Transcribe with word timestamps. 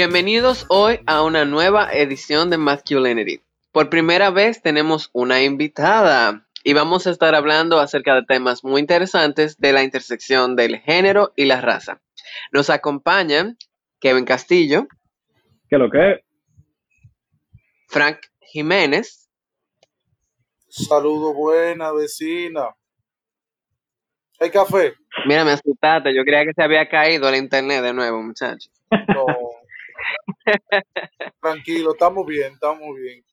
Bienvenidos 0.00 0.64
hoy 0.68 1.00
a 1.06 1.24
una 1.24 1.44
nueva 1.44 1.92
edición 1.92 2.50
de 2.50 2.56
Masculinity. 2.56 3.40
Por 3.72 3.90
primera 3.90 4.30
vez 4.30 4.62
tenemos 4.62 5.10
una 5.12 5.42
invitada 5.42 6.46
y 6.62 6.72
vamos 6.72 7.08
a 7.08 7.10
estar 7.10 7.34
hablando 7.34 7.80
acerca 7.80 8.14
de 8.14 8.22
temas 8.22 8.62
muy 8.62 8.80
interesantes 8.80 9.58
de 9.58 9.72
la 9.72 9.82
intersección 9.82 10.54
del 10.54 10.78
género 10.78 11.32
y 11.34 11.46
la 11.46 11.60
raza. 11.60 12.00
Nos 12.52 12.70
acompañan 12.70 13.56
Kevin 13.98 14.24
Castillo. 14.24 14.86
¿Qué 15.68 15.78
lo 15.78 15.90
que? 15.90 16.22
Frank 17.88 18.18
Jiménez. 18.40 19.28
Saludo 20.68 21.34
buena, 21.34 21.90
vecina. 21.90 22.68
¿Hay 24.38 24.50
café? 24.52 24.94
Mira, 25.26 25.44
me 25.44 25.50
asustaste. 25.50 26.14
Yo 26.14 26.22
creía 26.22 26.44
que 26.44 26.54
se 26.54 26.62
había 26.62 26.88
caído 26.88 27.28
el 27.28 27.34
internet 27.34 27.82
de 27.82 27.92
nuevo, 27.92 28.22
muchachos. 28.22 28.70
No. 29.08 29.26
Tranquilo, 31.40 31.92
estamos 31.92 32.26
bien, 32.26 32.52
estamos 32.52 32.88
bien. 32.96 33.24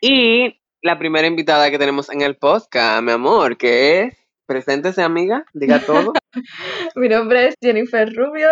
Y 0.00 0.60
la 0.82 0.98
primera 0.98 1.26
invitada 1.26 1.70
que 1.70 1.78
tenemos 1.78 2.08
en 2.10 2.22
el 2.22 2.36
podcast, 2.36 3.02
mi 3.02 3.12
amor, 3.12 3.56
que 3.56 4.02
es, 4.02 4.16
preséntese 4.46 5.02
amiga, 5.02 5.44
diga 5.52 5.80
todo. 5.84 6.12
Mi 6.94 7.08
nombre 7.08 7.48
es 7.48 7.54
Jennifer 7.60 8.08
Rubio. 8.14 8.48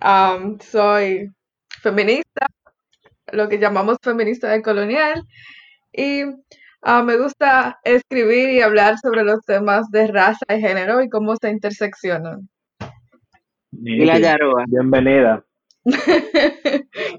Am, 0.00 0.58
soy 0.60 1.30
feminista, 1.80 2.46
lo 3.32 3.48
que 3.48 3.58
llamamos 3.58 3.98
feminista 4.02 4.48
de 4.50 4.62
colonial. 4.62 5.22
Y 5.92 6.22
ah, 6.82 7.02
me 7.02 7.16
gusta 7.16 7.78
escribir 7.84 8.50
y 8.50 8.60
hablar 8.60 8.96
sobre 8.98 9.22
los 9.22 9.40
temas 9.46 9.88
de 9.90 10.08
raza 10.08 10.44
y 10.48 10.60
género 10.60 11.00
y 11.00 11.08
cómo 11.08 11.36
se 11.40 11.50
interseccionan. 11.50 12.48
Y 13.82 14.04
la 14.04 14.18
Yaroa. 14.18 14.64
Bienvenida. 14.66 15.44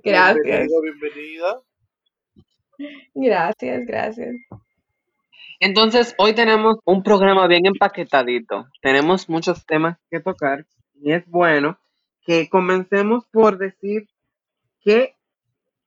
gracias, 0.04 0.68
bienvenida. 0.82 1.62
gracias, 3.14 3.86
gracias. 3.86 4.36
Entonces, 5.60 6.16
hoy 6.18 6.34
tenemos 6.34 6.78
un 6.86 7.04
programa 7.04 7.48
bien 7.48 7.66
empaquetadito. 7.66 8.68
Tenemos 8.82 9.30
muchos 9.30 9.66
temas 9.66 9.98
que 10.10 10.20
tocar 10.20 10.66
y 11.02 11.14
es 11.14 11.26
bueno 11.28 11.78
que 12.26 12.50
comencemos 12.50 13.26
por 13.32 13.58
decir 13.58 14.08
qué 14.84 15.16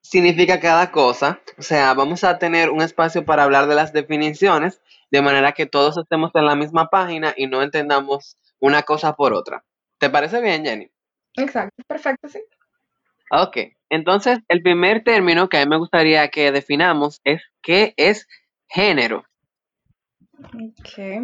significa 0.00 0.60
cada 0.60 0.90
cosa. 0.90 1.40
O 1.58 1.62
sea, 1.62 1.92
vamos 1.94 2.24
a 2.24 2.38
tener 2.38 2.70
un 2.70 2.80
espacio 2.80 3.24
para 3.24 3.44
hablar 3.44 3.66
de 3.66 3.74
las 3.74 3.92
definiciones, 3.92 4.80
de 5.10 5.22
manera 5.22 5.52
que 5.52 5.66
todos 5.66 5.98
estemos 5.98 6.30
en 6.34 6.46
la 6.46 6.56
misma 6.56 6.88
página 6.88 7.34
y 7.36 7.46
no 7.46 7.62
entendamos 7.62 8.38
una 8.60 8.82
cosa 8.82 9.14
por 9.14 9.34
otra. 9.34 9.64
¿Te 9.98 10.10
parece 10.10 10.40
bien, 10.40 10.64
Jenny? 10.64 10.90
Exacto, 11.36 11.82
perfecto, 11.86 12.28
sí. 12.28 12.40
Ok, 13.30 13.56
entonces 13.90 14.38
el 14.48 14.62
primer 14.62 15.04
término 15.04 15.48
que 15.48 15.58
a 15.58 15.64
mí 15.64 15.68
me 15.68 15.76
gustaría 15.76 16.28
que 16.28 16.50
definamos 16.50 17.20
es 17.24 17.42
qué 17.62 17.94
es 17.96 18.26
género. 18.68 19.24
Okay. 20.80 21.20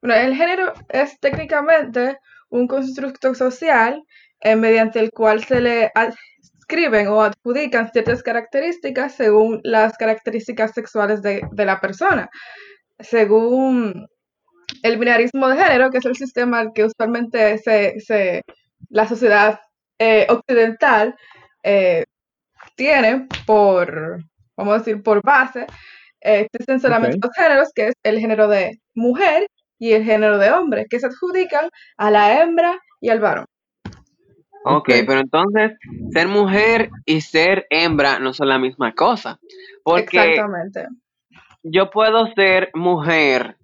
Bueno, 0.00 0.14
el 0.14 0.36
género 0.36 0.72
es 0.88 1.18
técnicamente 1.20 2.18
un 2.50 2.68
constructo 2.68 3.34
social 3.34 4.04
eh, 4.40 4.56
mediante 4.56 5.00
el 5.00 5.10
cual 5.10 5.42
se 5.42 5.60
le 5.60 5.90
adscriben 5.94 7.08
o 7.08 7.22
adjudican 7.22 7.90
ciertas 7.90 8.22
características 8.22 9.14
según 9.14 9.60
las 9.64 9.96
características 9.96 10.72
sexuales 10.72 11.22
de, 11.22 11.42
de 11.50 11.64
la 11.64 11.80
persona. 11.80 12.28
Según 12.98 14.06
el 14.86 14.98
binarismo 14.98 15.48
de 15.48 15.56
género, 15.56 15.90
que 15.90 15.98
es 15.98 16.04
el 16.06 16.16
sistema 16.16 16.72
que 16.72 16.84
usualmente 16.84 17.58
se, 17.58 18.00
se- 18.00 18.42
la 18.88 19.06
sociedad 19.06 19.60
eh, 19.98 20.26
occidental 20.30 21.14
eh, 21.62 22.04
tiene 22.76 23.28
por, 23.46 24.18
vamos 24.56 24.74
a 24.74 24.78
decir, 24.78 25.02
por 25.02 25.22
base, 25.22 25.68
eh, 26.20 26.46
existen 26.50 26.80
solamente 26.80 27.18
dos 27.20 27.32
géneros, 27.34 27.68
que 27.74 27.88
es 27.88 27.94
el 28.02 28.18
género 28.20 28.48
de 28.48 28.80
mujer 28.94 29.46
y 29.78 29.92
el 29.92 30.04
género 30.04 30.38
de 30.38 30.50
hombre, 30.52 30.86
que 30.88 31.00
se 31.00 31.06
adjudican 31.06 31.68
a 31.96 32.10
la 32.10 32.40
hembra 32.40 32.78
y 33.00 33.10
al 33.10 33.20
varón. 33.20 33.46
Ok, 34.64 34.88
Ok. 34.88 34.88
pero 35.06 35.20
entonces 35.20 35.72
ser 36.12 36.28
mujer 36.28 36.90
y 37.04 37.20
ser 37.20 37.66
hembra 37.70 38.18
no 38.18 38.32
son 38.32 38.48
la 38.48 38.58
misma 38.58 38.94
cosa. 38.94 39.38
Porque 39.84 40.00
Exactamente. 40.00 40.86
yo 41.62 41.90
puedo 41.90 42.26
ser 42.34 42.70
mujer 42.74 43.56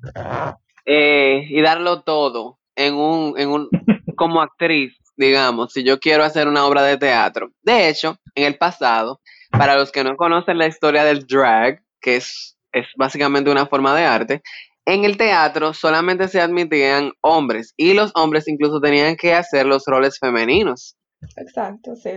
eh, 0.85 1.47
y 1.49 1.61
darlo 1.63 2.03
todo 2.03 2.59
en 2.77 2.95
un, 2.95 3.39
en 3.39 3.49
un, 3.51 3.69
como 4.17 4.41
actriz, 4.41 4.97
digamos, 5.17 5.73
si 5.73 5.85
yo 5.85 5.99
quiero 5.99 6.25
hacer 6.25 6.49
una 6.49 6.67
obra 6.67 6.83
de 6.83 6.97
teatro. 6.97 7.51
De 7.63 7.89
hecho, 7.89 8.17
en 8.35 8.45
el 8.45 8.57
pasado, 8.57 9.21
para 9.51 9.77
los 9.77 9.93
que 9.93 10.05
no 10.05 10.17
conocen 10.17 10.59
la 10.59 10.67
historia 10.67 11.05
del 11.05 11.27
drag, 11.27 11.83
que 12.01 12.17
es, 12.17 12.57
es 12.73 12.87
básicamente 12.97 13.51
una 13.51 13.67
forma 13.67 13.95
de 13.95 14.05
arte, 14.05 14.43
en 14.85 15.05
el 15.05 15.17
teatro 15.17 15.75
solamente 15.75 16.27
se 16.27 16.41
admitían 16.41 17.13
hombres 17.21 17.73
y 17.77 17.95
los 17.95 18.11
hombres 18.17 18.49
incluso 18.49 18.81
tenían 18.81 19.17
que 19.17 19.33
hacer 19.33 19.67
los 19.67 19.85
roles 19.87 20.19
femeninos. 20.19 20.97
Exacto, 21.37 21.95
sí. 21.95 22.11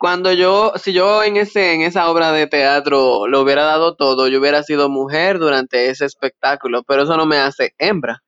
Cuando 0.00 0.32
yo, 0.32 0.72
si 0.76 0.94
yo 0.94 1.22
en 1.22 1.36
ese, 1.36 1.74
en 1.74 1.82
esa 1.82 2.10
obra 2.10 2.32
de 2.32 2.46
teatro 2.46 3.26
lo 3.28 3.42
hubiera 3.42 3.64
dado 3.64 3.96
todo, 3.96 4.28
yo 4.28 4.40
hubiera 4.40 4.62
sido 4.62 4.88
mujer 4.88 5.38
durante 5.38 5.90
ese 5.90 6.06
espectáculo, 6.06 6.82
pero 6.88 7.02
eso 7.02 7.18
no 7.18 7.26
me 7.26 7.36
hace 7.36 7.74
hembra. 7.78 8.22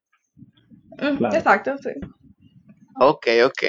Mm, 1.01 1.17
Claro. 1.17 1.35
Exacto, 1.35 1.79
sí. 1.79 1.93
Ok, 3.01 3.27
ok. 3.47 3.63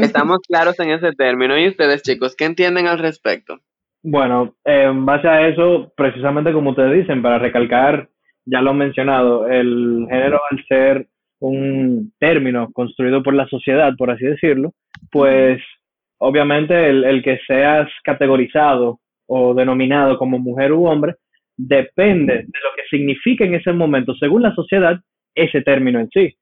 Estamos 0.00 0.38
claros 0.48 0.80
en 0.80 0.88
ese 0.88 1.12
término. 1.12 1.58
¿Y 1.58 1.68
ustedes, 1.68 2.00
chicos, 2.00 2.34
qué 2.34 2.46
entienden 2.46 2.86
al 2.86 2.98
respecto? 2.98 3.58
Bueno, 4.02 4.56
en 4.64 5.04
base 5.04 5.28
a 5.28 5.46
eso, 5.48 5.92
precisamente 5.98 6.50
como 6.54 6.70
ustedes 6.70 7.02
dicen, 7.02 7.20
para 7.20 7.38
recalcar, 7.38 8.08
ya 8.46 8.62
lo 8.62 8.70
han 8.70 8.78
mencionado, 8.78 9.46
el 9.48 10.06
género 10.08 10.40
al 10.50 10.64
ser 10.66 11.08
un 11.40 12.14
término 12.18 12.72
construido 12.72 13.22
por 13.22 13.34
la 13.34 13.46
sociedad, 13.48 13.92
por 13.98 14.10
así 14.10 14.24
decirlo, 14.24 14.72
pues 15.10 15.60
obviamente 16.18 16.88
el, 16.88 17.04
el 17.04 17.22
que 17.22 17.38
seas 17.46 17.88
categorizado 18.04 19.00
o 19.26 19.54
denominado 19.54 20.18
como 20.18 20.38
mujer 20.38 20.72
u 20.72 20.86
hombre 20.86 21.14
depende 21.56 22.34
de 22.34 22.42
lo 22.42 22.70
que 22.76 22.82
significa 22.90 23.44
en 23.44 23.54
ese 23.54 23.72
momento, 23.72 24.14
según 24.14 24.42
la 24.42 24.54
sociedad, 24.54 24.98
ese 25.34 25.62
término 25.62 25.98
en 26.00 26.08
sí. 26.10 26.34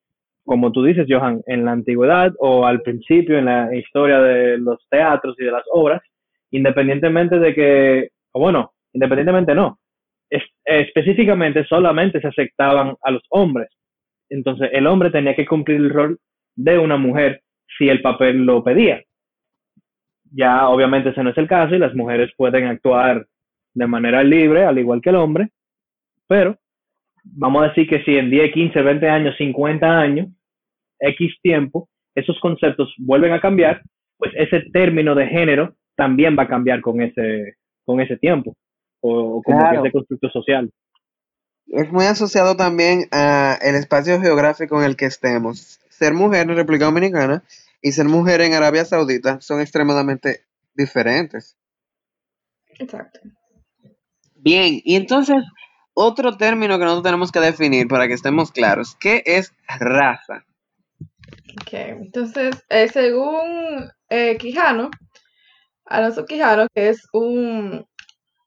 Como 0.45 0.73
tú 0.73 0.85
dices, 0.85 1.07
Johan, 1.09 1.41
en 1.47 1.65
la 1.65 1.73
antigüedad 1.73 2.33
o 2.39 2.67
al 2.67 2.83
principio 2.83 3.39
en 3.39 3.47
la 3.47 3.75
historia 3.75 4.21
de 4.21 4.59
los 4.59 4.79
teatros 4.91 5.37
y 5.39 5.45
de 5.45 5.51
las 5.53 5.65
obras, 5.73 6.03
independientemente 6.51 7.39
de 7.39 7.55
que, 7.55 8.09
bueno, 8.33 8.73
independientemente 8.93 9.55
no, 9.55 9.79
es- 10.31 10.43
específicamente 10.65 11.65
solamente 11.65 12.21
se 12.21 12.29
aceptaban 12.29 12.95
a 13.03 13.11
los 13.11 13.23
hombres. 13.31 13.69
Entonces 14.29 14.71
el 14.73 14.87
hombre 14.87 15.11
tenía 15.11 15.35
que 15.35 15.47
cumplir 15.47 15.79
el 15.79 15.91
rol 15.91 16.19
de 16.57 16.79
una 16.79 16.97
mujer 16.97 17.43
si 17.79 17.89
el 17.89 18.03
papel 18.03 18.45
lo 18.45 18.63
pedía. 18.63 19.03
Ya 20.37 20.69
obviamente 20.69 21.11
ese 21.11 21.23
no 21.23 21.31
es 21.31 21.39
el 21.39 21.47
caso 21.47 21.75
y 21.75 21.79
las 21.79 21.95
mujeres 21.95 22.31
pueden 22.37 22.67
actuar 22.67 23.27
de 23.75 23.87
manera 23.87 24.23
libre, 24.23 24.65
al 24.65 24.79
igual 24.79 25.01
que 25.01 25.11
el 25.11 25.17
hombre, 25.17 25.51
pero 26.27 26.57
vamos 27.23 27.63
a 27.65 27.69
decir 27.69 27.89
que 27.89 28.03
si 28.05 28.17
en 28.17 28.31
10, 28.31 28.53
15, 28.53 28.83
20 28.83 29.09
años, 29.09 29.35
50 29.39 29.87
años, 29.87 30.29
X 31.01 31.35
tiempo, 31.43 31.89
esos 32.15 32.39
conceptos 32.41 32.93
vuelven 32.99 33.33
a 33.33 33.41
cambiar, 33.41 33.83
pues 34.19 34.33
ese 34.37 34.61
término 34.73 35.15
de 35.15 35.27
género 35.27 35.75
también 35.97 36.37
va 36.39 36.45
a 36.45 36.49
cambiar 36.49 36.81
con 36.81 37.01
ese, 37.01 37.55
con 37.85 38.01
ese 38.01 38.17
tiempo, 38.17 38.57
o, 39.01 39.37
o 39.39 39.43
como 39.43 39.59
Claro. 39.59 39.83
que 39.83 39.89
ese 39.89 39.93
constructo 39.93 40.29
social. 40.31 40.71
Es 41.69 41.91
muy 41.91 42.05
asociado 42.05 42.57
también 42.57 43.05
a 43.11 43.57
el 43.63 43.75
espacio 43.75 44.21
geográfico 44.21 44.81
en 44.81 44.87
el 44.87 44.97
que 44.97 45.07
estemos. 45.07 45.81
Ser 45.89 46.13
mujer 46.15 46.49
en 46.49 46.57
República 46.57 46.85
Dominicana 46.87 47.43
y 47.85 47.93
ser 47.93 48.07
mujer 48.07 48.41
en 48.41 48.55
Arabia 48.55 48.87
Saudita 48.87 49.43
son 49.43 49.61
extremadamente 49.61 50.47
diferentes. 50.73 51.59
Exacto. 52.79 53.21
Bien, 54.37 54.81
y 54.83 54.97
entonces 54.97 55.37
otro 55.93 56.39
término 56.39 56.79
que 56.79 56.85
nosotros 56.85 57.05
tenemos 57.05 57.31
que 57.31 57.41
definir 57.41 57.87
para 57.87 58.09
que 58.09 58.15
estemos 58.15 58.51
claros, 58.53 58.97
¿qué 58.99 59.23
es 59.27 59.53
raza? 59.69 60.47
Ok, 61.61 61.73
entonces, 61.73 62.57
eh, 62.71 62.89
según 62.89 63.91
eh, 64.09 64.39
Quijano, 64.39 64.91
Alonso 65.85 66.25
Quijano, 66.25 66.67
que 66.75 66.89
es 66.89 67.07
un, 67.13 67.87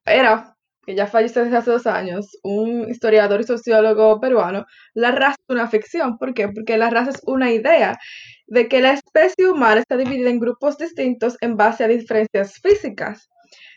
era, 0.03 0.57
que 0.83 0.95
ya 0.95 1.05
falleció 1.05 1.43
desde 1.43 1.57
hace 1.57 1.69
dos 1.69 1.85
años, 1.85 2.39
un 2.41 2.89
historiador 2.89 3.41
y 3.41 3.43
sociólogo 3.43 4.19
peruano, 4.19 4.65
la 4.95 5.11
raza 5.11 5.35
es 5.47 5.53
una 5.53 5.67
ficción. 5.67 6.17
¿Por 6.17 6.33
qué? 6.33 6.47
Porque 6.47 6.77
la 6.77 6.89
raza 6.89 7.11
es 7.11 7.21
una 7.23 7.51
idea 7.51 7.99
de 8.47 8.67
que 8.67 8.81
la 8.81 8.93
especie 8.93 9.49
humana 9.49 9.81
está 9.81 9.97
dividida 9.97 10.29
en 10.29 10.39
grupos 10.39 10.77
distintos 10.77 11.37
en 11.41 11.57
base 11.57 11.83
a 11.83 11.87
diferencias 11.87 12.59
físicas. 12.59 13.29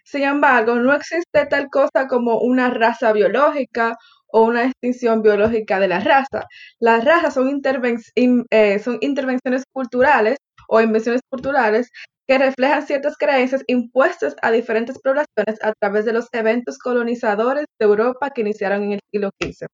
Sin 0.04 0.22
embargo, 0.22 0.76
no 0.76 0.92
existe 0.94 1.46
tal 1.46 1.68
cosa 1.70 2.08
como 2.08 2.38
una 2.38 2.70
raza 2.70 3.12
biológica 3.12 3.96
o 4.32 4.42
una 4.42 4.64
extinción 4.64 5.22
biológica 5.22 5.80
de 5.80 5.88
la 5.88 6.00
raza. 6.00 6.46
Las 6.78 7.04
razas 7.04 7.34
son, 7.34 7.60
eh, 8.50 8.78
son 8.78 8.98
intervenciones 9.00 9.64
culturales 9.72 10.38
o 10.68 10.80
invenciones 10.80 11.20
culturales 11.28 11.90
que 12.28 12.38
reflejan 12.38 12.86
ciertas 12.86 13.16
creencias 13.18 13.64
impuestas 13.66 14.36
a 14.42 14.52
diferentes 14.52 14.98
poblaciones 15.00 15.58
a 15.62 15.72
través 15.80 16.04
de 16.04 16.12
los 16.12 16.28
eventos 16.32 16.78
colonizadores 16.78 17.66
de 17.78 17.86
Europa 17.86 18.30
que 18.30 18.42
iniciaron 18.42 18.84
en 18.84 18.92
el 18.92 19.00
siglo 19.12 19.30
XV. 19.40 19.66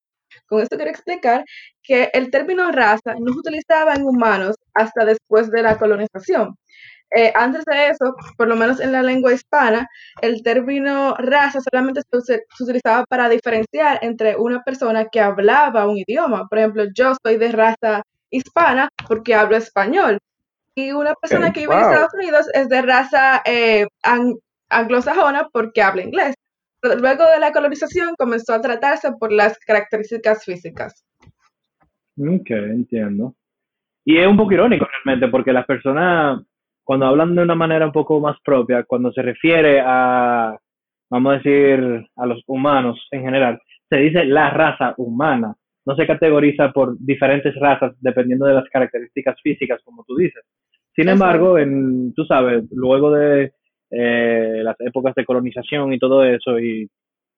Con 0.46 0.60
esto 0.62 0.76
quiero 0.76 0.90
explicar 0.90 1.44
que 1.82 2.10
el 2.12 2.30
término 2.30 2.70
raza 2.72 3.14
no 3.18 3.32
se 3.32 3.38
utilizaba 3.40 3.94
en 3.94 4.04
humanos 4.04 4.56
hasta 4.74 5.04
después 5.04 5.50
de 5.50 5.62
la 5.62 5.78
colonización. 5.78 6.56
Eh, 7.14 7.32
antes 7.34 7.64
de 7.64 7.88
eso, 7.88 8.14
por 8.36 8.48
lo 8.48 8.56
menos 8.56 8.80
en 8.80 8.92
la 8.92 9.02
lengua 9.02 9.32
hispana, 9.32 9.88
el 10.22 10.42
término 10.42 11.14
raza 11.18 11.60
solamente 11.60 12.02
se, 12.10 12.20
se, 12.22 12.64
utilizaba 12.64 13.04
para 13.08 13.28
diferenciar 13.28 14.00
entre 14.02 14.36
una 14.36 14.62
persona 14.62 15.06
que 15.06 15.20
hablaba 15.20 15.86
un 15.88 15.98
idioma. 15.98 16.46
Por 16.48 16.58
ejemplo, 16.58 16.84
yo 16.94 17.14
soy 17.24 17.36
de 17.38 17.52
raza 17.52 18.02
hispana 18.30 18.88
porque 19.08 19.34
hablo 19.34 19.56
español. 19.56 20.18
Y 20.76 20.92
una 20.92 21.14
persona 21.14 21.52
que 21.52 21.60
vive 21.60 21.74
en 21.74 21.80
Estados 21.82 22.14
Unidos 22.14 22.46
es 22.54 22.68
de 22.68 22.82
raza 22.82 23.42
eh, 23.46 23.86
ang- 24.04 24.38
anglosajona 24.70 25.48
porque 25.52 25.82
habla 25.82 26.02
inglés. 26.04 26.35
Luego 26.82 27.24
de 27.30 27.40
la 27.40 27.52
colonización 27.52 28.14
comenzó 28.16 28.54
a 28.54 28.60
tratarse 28.60 29.10
por 29.18 29.32
las 29.32 29.58
características 29.58 30.44
físicas. 30.44 31.04
Ok, 32.18 32.50
entiendo. 32.50 33.34
Y 34.04 34.18
es 34.18 34.26
un 34.26 34.36
poco 34.36 34.52
irónico 34.52 34.86
realmente, 34.86 35.28
porque 35.28 35.52
las 35.52 35.66
personas, 35.66 36.40
cuando 36.84 37.06
hablan 37.06 37.34
de 37.34 37.42
una 37.42 37.54
manera 37.54 37.86
un 37.86 37.92
poco 37.92 38.20
más 38.20 38.36
propia, 38.44 38.84
cuando 38.84 39.12
se 39.12 39.22
refiere 39.22 39.80
a, 39.84 40.56
vamos 41.10 41.32
a 41.32 41.36
decir, 41.38 42.06
a 42.16 42.26
los 42.26 42.42
humanos 42.46 43.04
en 43.10 43.22
general, 43.22 43.60
se 43.88 43.96
dice 43.96 44.24
la 44.24 44.50
raza 44.50 44.94
humana. 44.96 45.56
No 45.84 45.94
se 45.94 46.06
categoriza 46.06 46.72
por 46.72 46.96
diferentes 46.98 47.54
razas 47.56 47.94
dependiendo 48.00 48.46
de 48.46 48.54
las 48.54 48.68
características 48.70 49.40
físicas, 49.42 49.80
como 49.84 50.04
tú 50.04 50.16
dices. 50.16 50.42
Sin 50.94 51.08
embargo, 51.08 51.58
en, 51.58 52.14
tú 52.14 52.24
sabes, 52.24 52.64
luego 52.70 53.10
de 53.12 53.52
eh, 53.98 54.60
las 54.62 54.76
épocas 54.80 55.14
de 55.14 55.24
colonización 55.24 55.92
y 55.92 55.98
todo 55.98 56.24
eso, 56.24 56.58
y 56.58 56.88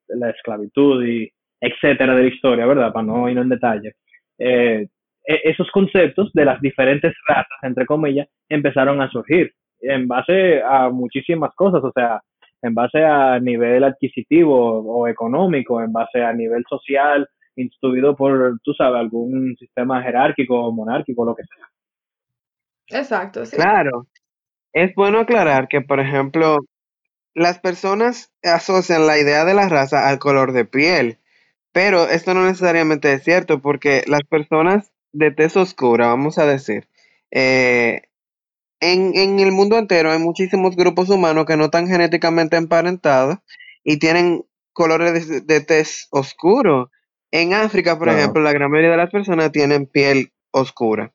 la 0.09 0.31
esclavitud 0.31 1.05
y 1.07 1.31
etcétera 1.61 2.15
de 2.15 2.23
la 2.23 2.29
historia, 2.29 2.67
¿verdad? 2.67 2.93
Para 2.93 3.07
no 3.07 3.29
ir 3.29 3.39
en 3.39 3.49
detalle. 3.49 3.95
Eh, 4.39 4.89
esos 5.25 5.71
conceptos 5.71 6.33
de 6.33 6.45
las 6.45 6.61
diferentes 6.61 7.13
razas, 7.29 7.59
entre 7.63 7.85
comillas, 7.85 8.29
empezaron 8.49 9.01
a 9.03 9.11
surgir 9.11 9.53
en 9.81 10.09
base 10.09 10.63
a 10.63 10.89
muchísimas 10.89 11.55
cosas, 11.55 11.85
o 11.85 11.93
sea, 11.93 12.21
en 12.63 12.75
base 12.75 13.05
a 13.05 13.39
nivel 13.39 13.85
adquisitivo 13.85 14.81
o 14.81 15.07
económico, 15.07 15.83
en 15.83 15.93
base 15.93 16.23
a 16.23 16.33
nivel 16.33 16.65
social, 16.69 17.29
instruido 17.57 18.17
por, 18.17 18.59
tú 18.63 18.73
sabes, 18.73 19.01
algún 19.01 19.55
sistema 19.59 20.03
jerárquico 20.03 20.59
o 20.61 20.73
monárquico, 20.73 21.25
lo 21.25 21.35
que 21.35 21.45
sea. 21.45 22.99
Exacto, 23.01 23.45
sí. 23.45 23.57
Claro. 23.57 24.07
Es 24.73 24.95
bueno 24.95 25.21
aclarar 25.21 25.69
que, 25.69 25.81
por 25.81 26.01
ejemplo, 26.01 26.59
las 27.35 27.59
personas 27.61 28.33
asocian 28.43 29.07
la 29.07 29.19
idea 29.19 29.45
de 29.45 29.55
la 29.55 29.69
raza 29.69 30.09
al 30.09 30.19
color 30.19 30.53
de 30.53 30.65
piel, 30.65 31.19
pero 31.73 32.09
esto 32.09 32.35
no 32.35 32.45
necesariamente 32.45 33.13
es 33.13 33.25
cierto 33.25 33.61
porque 33.61 34.05
las 34.07 34.23
personas 34.29 34.93
de 35.13 35.31
tez 35.31 35.57
oscura, 35.57 36.09
vamos 36.09 36.39
a 36.39 36.47
decir, 36.47 36.89
eh, 37.31 38.03
en, 38.81 39.13
en, 39.17 39.41
el 39.41 39.53
mundo 39.53 39.77
entero 39.79 40.11
hay 40.13 40.19
muchísimos 40.19 40.77
grupos 40.77 41.11
humanos 41.11 41.47
que 41.47 41.57
no 41.57 41.65
están 41.65 41.89
genéticamente 41.89 42.57
emparentados 42.57 43.39
y 43.85 43.99
tienen 43.99 44.45
colores 44.73 45.29
de, 45.29 45.41
de 45.41 45.61
tez 45.61 46.07
oscuro. 46.11 46.91
En 47.31 47.55
África, 47.55 47.99
por 47.99 48.09
Claro. 48.09 48.19
ejemplo, 48.19 48.43
la 48.43 48.53
gran 48.53 48.71
mayoría 48.71 48.93
de 48.93 48.97
las 48.97 49.11
personas 49.11 49.53
tienen 49.53 49.87
piel 49.87 50.33
oscura. 50.53 51.13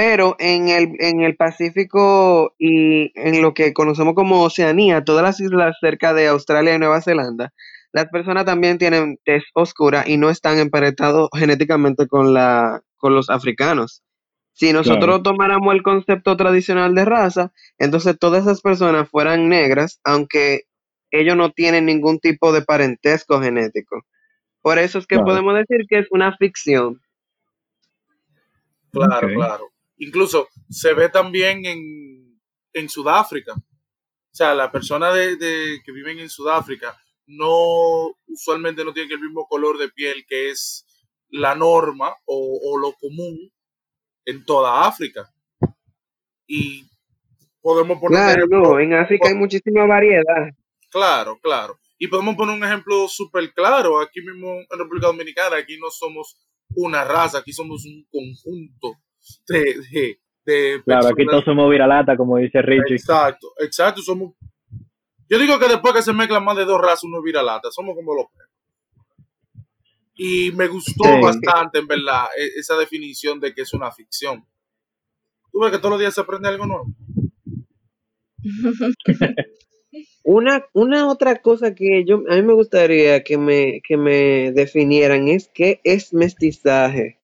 Pero 0.00 0.36
en 0.38 0.68
el, 0.68 0.92
en 1.00 1.22
el 1.22 1.34
Pacífico 1.34 2.54
y 2.56 3.10
en 3.18 3.42
lo 3.42 3.52
que 3.52 3.72
conocemos 3.72 4.14
como 4.14 4.44
Oceanía, 4.44 5.02
todas 5.02 5.24
las 5.24 5.40
islas 5.40 5.76
cerca 5.80 6.14
de 6.14 6.28
Australia 6.28 6.76
y 6.76 6.78
Nueva 6.78 7.00
Zelanda, 7.00 7.52
las 7.90 8.06
personas 8.06 8.44
también 8.44 8.78
tienen 8.78 9.18
tez 9.24 9.42
oscura 9.54 10.04
y 10.06 10.16
no 10.16 10.30
están 10.30 10.60
emparentados 10.60 11.28
genéticamente 11.36 12.06
con, 12.06 12.32
la, 12.32 12.80
con 12.96 13.12
los 13.12 13.28
africanos. 13.28 14.04
Si 14.52 14.72
nosotros 14.72 15.20
Claro. 15.20 15.22
tomáramos 15.24 15.74
el 15.74 15.82
concepto 15.82 16.36
tradicional 16.36 16.94
de 16.94 17.04
raza, 17.04 17.50
entonces 17.76 18.16
todas 18.20 18.42
esas 18.44 18.60
personas 18.60 19.08
fueran 19.10 19.48
negras, 19.48 19.98
aunque 20.04 20.60
ellos 21.10 21.36
no 21.36 21.50
tienen 21.50 21.86
ningún 21.86 22.20
tipo 22.20 22.52
de 22.52 22.62
parentesco 22.62 23.40
genético. 23.42 24.02
Por 24.62 24.78
eso 24.78 25.00
es 25.00 25.08
que 25.08 25.16
Claro. 25.16 25.26
podemos 25.26 25.54
decir 25.56 25.86
que 25.88 25.98
es 25.98 26.06
una 26.12 26.36
ficción. 26.36 27.00
Claro, 28.92 29.28
claro. 29.34 29.68
Incluso 29.98 30.48
se 30.70 30.94
ve 30.94 31.08
también 31.08 31.64
en, 31.66 32.40
en 32.72 32.88
Sudáfrica. 32.88 33.52
O 33.54 34.34
sea, 34.38 34.54
las 34.54 34.70
personas 34.70 35.14
de, 35.14 35.36
de- 35.36 35.80
que 35.84 35.92
viven 35.92 36.18
en 36.20 36.30
Sudáfrica 36.30 36.96
no 37.26 38.14
usualmente 38.26 38.84
no 38.84 38.92
tienen 38.92 39.12
el 39.12 39.20
mismo 39.20 39.46
color 39.48 39.76
de 39.78 39.88
piel 39.90 40.24
que 40.28 40.50
es 40.50 40.86
la 41.30 41.54
norma 41.54 42.14
o, 42.24 42.58
o 42.62 42.78
lo 42.78 42.92
común 42.94 43.36
en 44.24 44.44
toda 44.44 44.86
África. 44.86 45.28
Y 46.46 46.84
podemos 47.60 47.98
poner 47.98 48.18
Claro, 48.18 48.44
ejemplo- 48.46 48.62
no, 48.74 48.80
en 48.80 48.94
África 48.94 49.28
hay 49.28 49.34
muchísima 49.34 49.84
variedad. 49.86 50.50
Claro, 50.90 51.38
claro. 51.42 51.78
Y 51.98 52.06
podemos 52.06 52.36
poner 52.36 52.54
un 52.56 52.64
ejemplo 52.64 53.08
súper 53.08 53.52
claro. 53.52 54.00
Aquí 54.00 54.20
mismo 54.22 54.52
en 54.70 54.78
República 54.78 55.08
Dominicana, 55.08 55.56
aquí 55.56 55.76
no 55.78 55.90
somos 55.90 56.36
una 56.76 57.04
raza, 57.04 57.38
aquí 57.38 57.52
somos 57.52 57.84
un 57.84 58.06
conjunto 58.10 58.94
de, 59.48 59.58
de, 59.92 60.18
de 60.46 60.82
Claro, 60.84 61.08
aquí 61.08 61.24
todos 61.26 61.44
somos 61.44 61.70
viralata, 61.70 62.16
como 62.16 62.38
dice 62.38 62.62
Richie. 62.62 62.96
Exacto, 62.96 63.52
exacto. 63.58 64.02
Somos. 64.02 64.34
Yo 65.28 65.38
digo 65.38 65.58
que 65.58 65.68
después 65.68 65.92
que 65.94 66.02
se 66.02 66.12
mezclan 66.12 66.44
más 66.44 66.56
de 66.56 66.64
dos 66.64 66.80
razas, 66.80 67.04
uno 67.04 67.20
vira 67.22 67.42
lata. 67.42 67.70
Somos 67.70 67.94
como 67.94 68.14
los 68.14 68.26
perros. 68.34 68.52
Y 70.14 70.50
me 70.52 70.66
gustó 70.68 71.04
Sí. 71.04 71.20
bastante, 71.22 71.78
en 71.78 71.86
verdad, 71.86 72.24
e- 72.36 72.58
esa 72.58 72.76
definición 72.76 73.38
de 73.40 73.54
que 73.54 73.62
es 73.62 73.72
una 73.74 73.90
ficción. 73.92 74.44
Tú 75.52 75.60
ves 75.60 75.70
que 75.70 75.78
todos 75.78 75.90
los 75.92 76.00
días 76.00 76.14
se 76.14 76.20
aprende 76.20 76.48
algo 76.48 76.66
nuevo. 76.66 76.86
Una, 80.22 80.62
una 80.74 81.08
otra 81.08 81.40
cosa 81.40 81.74
que 81.74 82.04
yo, 82.06 82.22
a 82.28 82.34
mí 82.34 82.42
me 82.42 82.52
gustaría 82.52 83.22
que 83.24 83.38
me, 83.38 83.80
que 83.82 83.96
me 83.96 84.52
definieran 84.52 85.28
es 85.28 85.48
qué 85.52 85.80
es 85.84 86.12
mestizaje. 86.12 87.17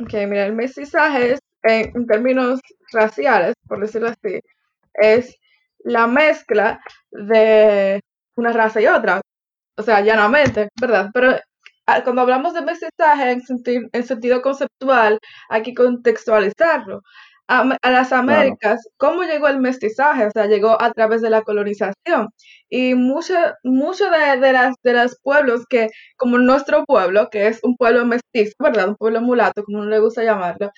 Ok, 0.00 0.12
mira, 0.28 0.46
el 0.46 0.54
mestizaje 0.54 1.32
es, 1.32 1.40
en, 1.64 1.92
en 1.96 2.06
términos 2.06 2.60
raciales, 2.92 3.54
por 3.68 3.80
decirlo 3.80 4.08
así, 4.08 4.40
es 4.94 5.36
la 5.80 6.06
mezcla 6.06 6.80
de 7.10 8.00
una 8.36 8.52
raza 8.52 8.80
y 8.80 8.86
otra. 8.86 9.20
O 9.78 9.82
sea, 9.82 10.00
llanamente, 10.02 10.68
¿verdad? 10.80 11.10
Pero 11.14 11.36
ah, 11.86 12.04
cuando 12.04 12.22
hablamos 12.22 12.54
de 12.54 12.62
mestizaje 12.62 13.32
en, 13.32 13.42
senti- 13.42 13.88
en 13.92 14.04
sentido 14.04 14.42
conceptual, 14.42 15.18
hay 15.50 15.62
que 15.62 15.74
contextualizarlo. 15.74 17.02
A, 17.48 17.76
a 17.82 17.90
las 17.90 18.12
Américas, 18.12 18.80
¿cómo 18.96 19.24
llegó 19.24 19.48
el 19.48 19.60
mestizaje? 19.60 20.26
O 20.26 20.30
sea, 20.30 20.46
llegó 20.46 20.80
a 20.80 20.90
través 20.92 21.20
de 21.22 21.28
la 21.30 21.42
colonización. 21.42 22.30
Y 22.70 22.94
muchos 22.94 23.36
mucho 23.64 24.04
de, 24.10 24.38
de, 24.40 24.52
las, 24.52 24.74
de 24.82 24.94
los 24.94 25.16
pueblos 25.22 25.64
que, 25.68 25.88
como 26.16 26.38
nuestro 26.38 26.84
pueblo, 26.86 27.28
que 27.30 27.48
es 27.48 27.60
un 27.62 27.76
pueblo 27.76 28.06
mestizo, 28.06 28.54
¿verdad? 28.58 28.88
Un 28.88 28.96
pueblo 28.96 29.20
mulato, 29.20 29.64
como 29.64 29.78
no 29.84 29.90
le 29.90 29.98
gusta 29.98 30.24
llamarlo, 30.24 30.70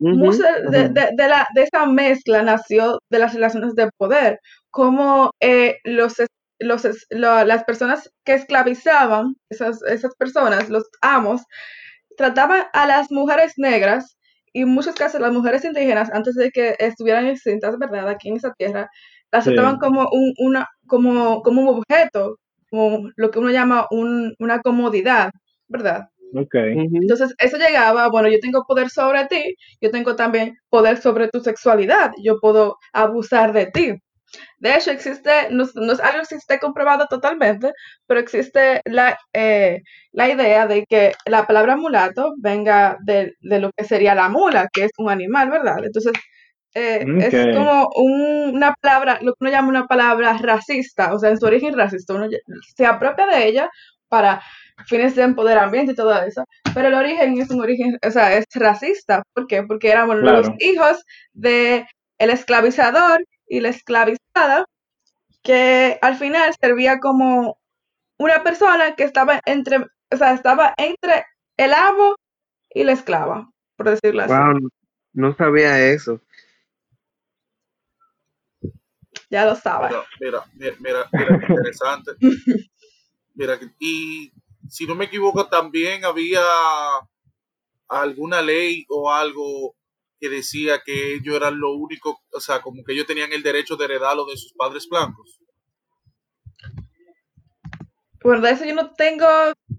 Ujú, 0.00 0.16
mucho 0.18 0.42
de, 0.70 0.88
de- 0.90 1.10
de 1.16 1.28
la, 1.28 1.46
de 1.54 1.62
esa 1.64 1.86
mezcla 1.86 2.42
nació 2.42 2.98
de 3.10 3.18
las 3.18 3.34
relaciones 3.34 3.74
de 3.74 3.90
poder, 3.96 4.40
como 4.70 5.32
eh, 5.40 5.78
los, 5.84 6.14
los, 6.58 6.82
lo- 7.10 7.44
las 7.44 7.64
personas 7.64 8.10
que 8.24 8.34
esclavizaban, 8.34 9.36
esas, 9.50 9.82
esas 9.84 10.14
personas, 10.16 10.68
los 10.70 10.84
amos, 11.02 11.42
trataban 12.16 12.64
a 12.72 12.86
las 12.86 13.10
mujeres 13.10 13.54
negras 13.56 14.16
y 14.52 14.62
en 14.62 14.68
muchos 14.70 14.94
casos 14.94 15.20
las 15.20 15.32
mujeres 15.32 15.64
indígenas, 15.64 16.10
antes 16.12 16.34
de 16.34 16.50
que 16.50 16.76
estuvieran 16.78 17.26
extintas, 17.26 17.78
¿verdad? 17.78 18.08
Aquí 18.08 18.28
en 18.28 18.36
esa 18.36 18.52
tierra, 18.54 18.88
las 19.32 19.44
Sí. 19.44 19.50
trataban 19.54 19.78
como 19.78 20.08
un, 20.12 20.34
una, 20.38 20.66
como, 20.86 21.42
como 21.42 21.62
un 21.62 21.68
objeto, 21.68 22.36
como 22.70 23.10
lo 23.16 23.30
que 23.30 23.38
uno 23.38 23.50
llama 23.50 23.86
un- 23.90 24.34
una 24.38 24.60
comodidad, 24.60 25.30
¿verdad? 25.68 26.08
Ok. 26.34 26.54
ujú. 26.76 26.96
Entonces, 27.02 27.34
eso 27.38 27.56
llegaba, 27.58 28.08
bueno, 28.08 28.28
yo 28.28 28.38
tengo 28.40 28.64
poder 28.66 28.88
sobre 28.90 29.26
ti, 29.26 29.56
yo 29.80 29.90
tengo 29.90 30.16
también 30.16 30.56
poder 30.68 30.98
sobre 30.98 31.28
tu 31.28 31.40
sexualidad, 31.40 32.12
yo 32.22 32.38
puedo 32.40 32.76
abusar 32.92 33.52
de 33.52 33.66
ti. 33.66 33.94
De 34.58 34.74
hecho, 34.76 34.90
existe, 34.90 35.30
no, 35.50 35.64
es- 35.64 35.74
no 35.74 35.92
es 35.92 36.00
algo 36.00 36.22
que 36.28 36.34
esté 36.36 36.58
comprobado 36.58 37.06
totalmente, 37.08 37.72
pero 38.06 38.20
existe 38.20 38.80
la, 38.84 39.18
eh, 39.32 39.80
la 40.12 40.28
idea 40.30 40.66
de 40.66 40.84
que 40.86 41.12
la 41.26 41.46
palabra 41.46 41.76
mulato 41.76 42.34
venga 42.38 42.96
de, 43.04 43.34
de 43.40 43.60
lo 43.60 43.70
que 43.76 43.84
sería 43.84 44.14
la 44.14 44.28
mula, 44.28 44.68
que 44.72 44.84
es 44.84 44.92
un 44.98 45.10
animal, 45.10 45.50
¿verdad? 45.50 45.76
Entonces, 45.84 46.12
eh, 46.74 47.04
es 47.20 47.30
como 47.56 47.88
un- 47.96 48.54
una 48.56 48.74
palabra, 48.80 49.18
lo 49.22 49.32
que 49.32 49.38
uno 49.40 49.50
llama 49.50 49.68
una 49.68 49.86
palabra 49.86 50.36
racista, 50.40 51.12
o 51.14 51.18
sea, 51.18 51.30
en 51.30 51.38
su 51.40 51.46
origen 51.46 51.76
racista, 51.76 52.14
uno 52.14 52.28
se 52.76 52.86
apropia 52.86 53.26
de 53.26 53.46
ella 53.48 53.70
para 54.08 54.40
fines 54.86 55.14
de 55.16 55.22
empoderamiento 55.22 55.92
y 55.92 55.94
todo 55.94 56.12
eso, 56.22 56.44
pero 56.74 56.88
el 56.88 56.94
origen 56.94 57.40
es 57.40 57.50
un 57.50 57.60
origen, 57.60 57.98
o 58.06 58.10
sea, 58.10 58.34
es 58.36 58.44
racista. 58.54 59.22
¿Por 59.34 59.46
qué? 59.46 59.62
Porque 59.64 59.90
éramos 59.90 60.16
los 60.16 60.48
hijos 60.60 61.04
de 61.32 61.86
el 62.18 62.30
esclavizador 62.30 63.24
y 63.50 63.60
la 63.60 63.68
esclavizada, 63.68 64.64
que 65.42 65.98
al 66.00 66.16
final 66.16 66.54
servía 66.58 67.00
como 67.00 67.58
una 68.16 68.42
persona 68.44 68.94
que 68.94 69.02
estaba 69.02 69.40
entre, 69.44 69.78
o 69.78 70.16
sea, 70.16 70.32
estaba 70.32 70.72
entre 70.78 71.26
el 71.56 71.74
amo 71.74 72.14
y 72.72 72.84
la 72.84 72.92
esclava, 72.92 73.50
por 73.76 73.90
decirlo 73.90 74.22
así. 74.22 74.32
Wow, 74.32 74.70
no 75.14 75.34
sabía 75.34 75.80
eso. 75.80 76.20
Ya 79.28 79.44
lo 79.44 79.56
sabes. 79.56 79.92
Mira, 80.20 80.44
mira, 80.54 80.76
mira, 80.78 81.08
mira, 81.12 81.46
interesante. 81.48 82.12
Mira, 83.34 83.58
y 83.80 84.32
si 84.68 84.86
no 84.86 84.94
me 84.94 85.06
equivoco, 85.06 85.48
también 85.48 86.04
había 86.04 86.40
alguna 87.88 88.42
ley 88.42 88.84
o 88.88 89.12
algo 89.12 89.74
que 90.20 90.28
decía 90.28 90.82
que 90.84 91.14
ellos 91.14 91.34
eran 91.34 91.58
lo 91.58 91.74
único, 91.74 92.20
o 92.32 92.40
sea, 92.40 92.60
como 92.60 92.84
que 92.84 92.92
ellos 92.92 93.06
tenían 93.06 93.32
el 93.32 93.42
derecho 93.42 93.76
de 93.76 93.86
heredarlo 93.86 94.26
de 94.26 94.36
sus 94.36 94.52
padres 94.52 94.86
blancos. 94.88 95.40
Bueno, 98.22 98.42
de 98.42 98.50
eso 98.50 98.64
yo 98.64 98.74
no 98.74 98.92
tengo 98.92 99.26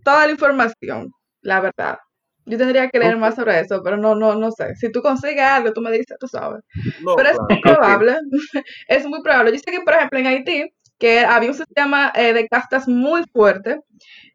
toda 0.04 0.26
la 0.26 0.32
información, 0.32 1.12
la 1.42 1.62
verdad. 1.62 2.00
Yo 2.46 2.58
tendría 2.58 2.90
que 2.90 2.98
leer 2.98 3.18
más 3.18 3.36
sobre 3.36 3.60
eso, 3.60 3.82
pero 3.84 3.98
no, 3.98 4.16
no, 4.16 4.34
no 4.34 4.52
sé. 4.52 4.76
Si 4.76 4.92
tú 4.92 5.02
consigues 5.02 5.44
algo, 5.44 5.74
tú 5.74 5.82
me 5.82 5.92
dices, 5.92 6.18
tú 6.20 6.28
sabes. 6.28 6.62
No, 7.02 7.16
Pero 7.16 7.30
es 7.30 7.38
muy 7.48 7.62
probable, 7.62 8.18
es 8.88 9.06
muy 9.06 9.22
probable. 9.22 9.52
Yo 9.52 9.60
sé 9.60 9.72
que, 9.72 9.82
por 9.82 9.94
ejemplo, 9.94 10.20
en 10.20 10.28
Haití, 10.28 10.74
que 10.98 11.20
había 11.20 11.50
un 11.50 11.56
sistema 11.56 12.12
eh, 12.16 12.34
de 12.34 12.48
castas 12.48 12.88
muy 12.88 13.24
fuerte. 13.32 13.80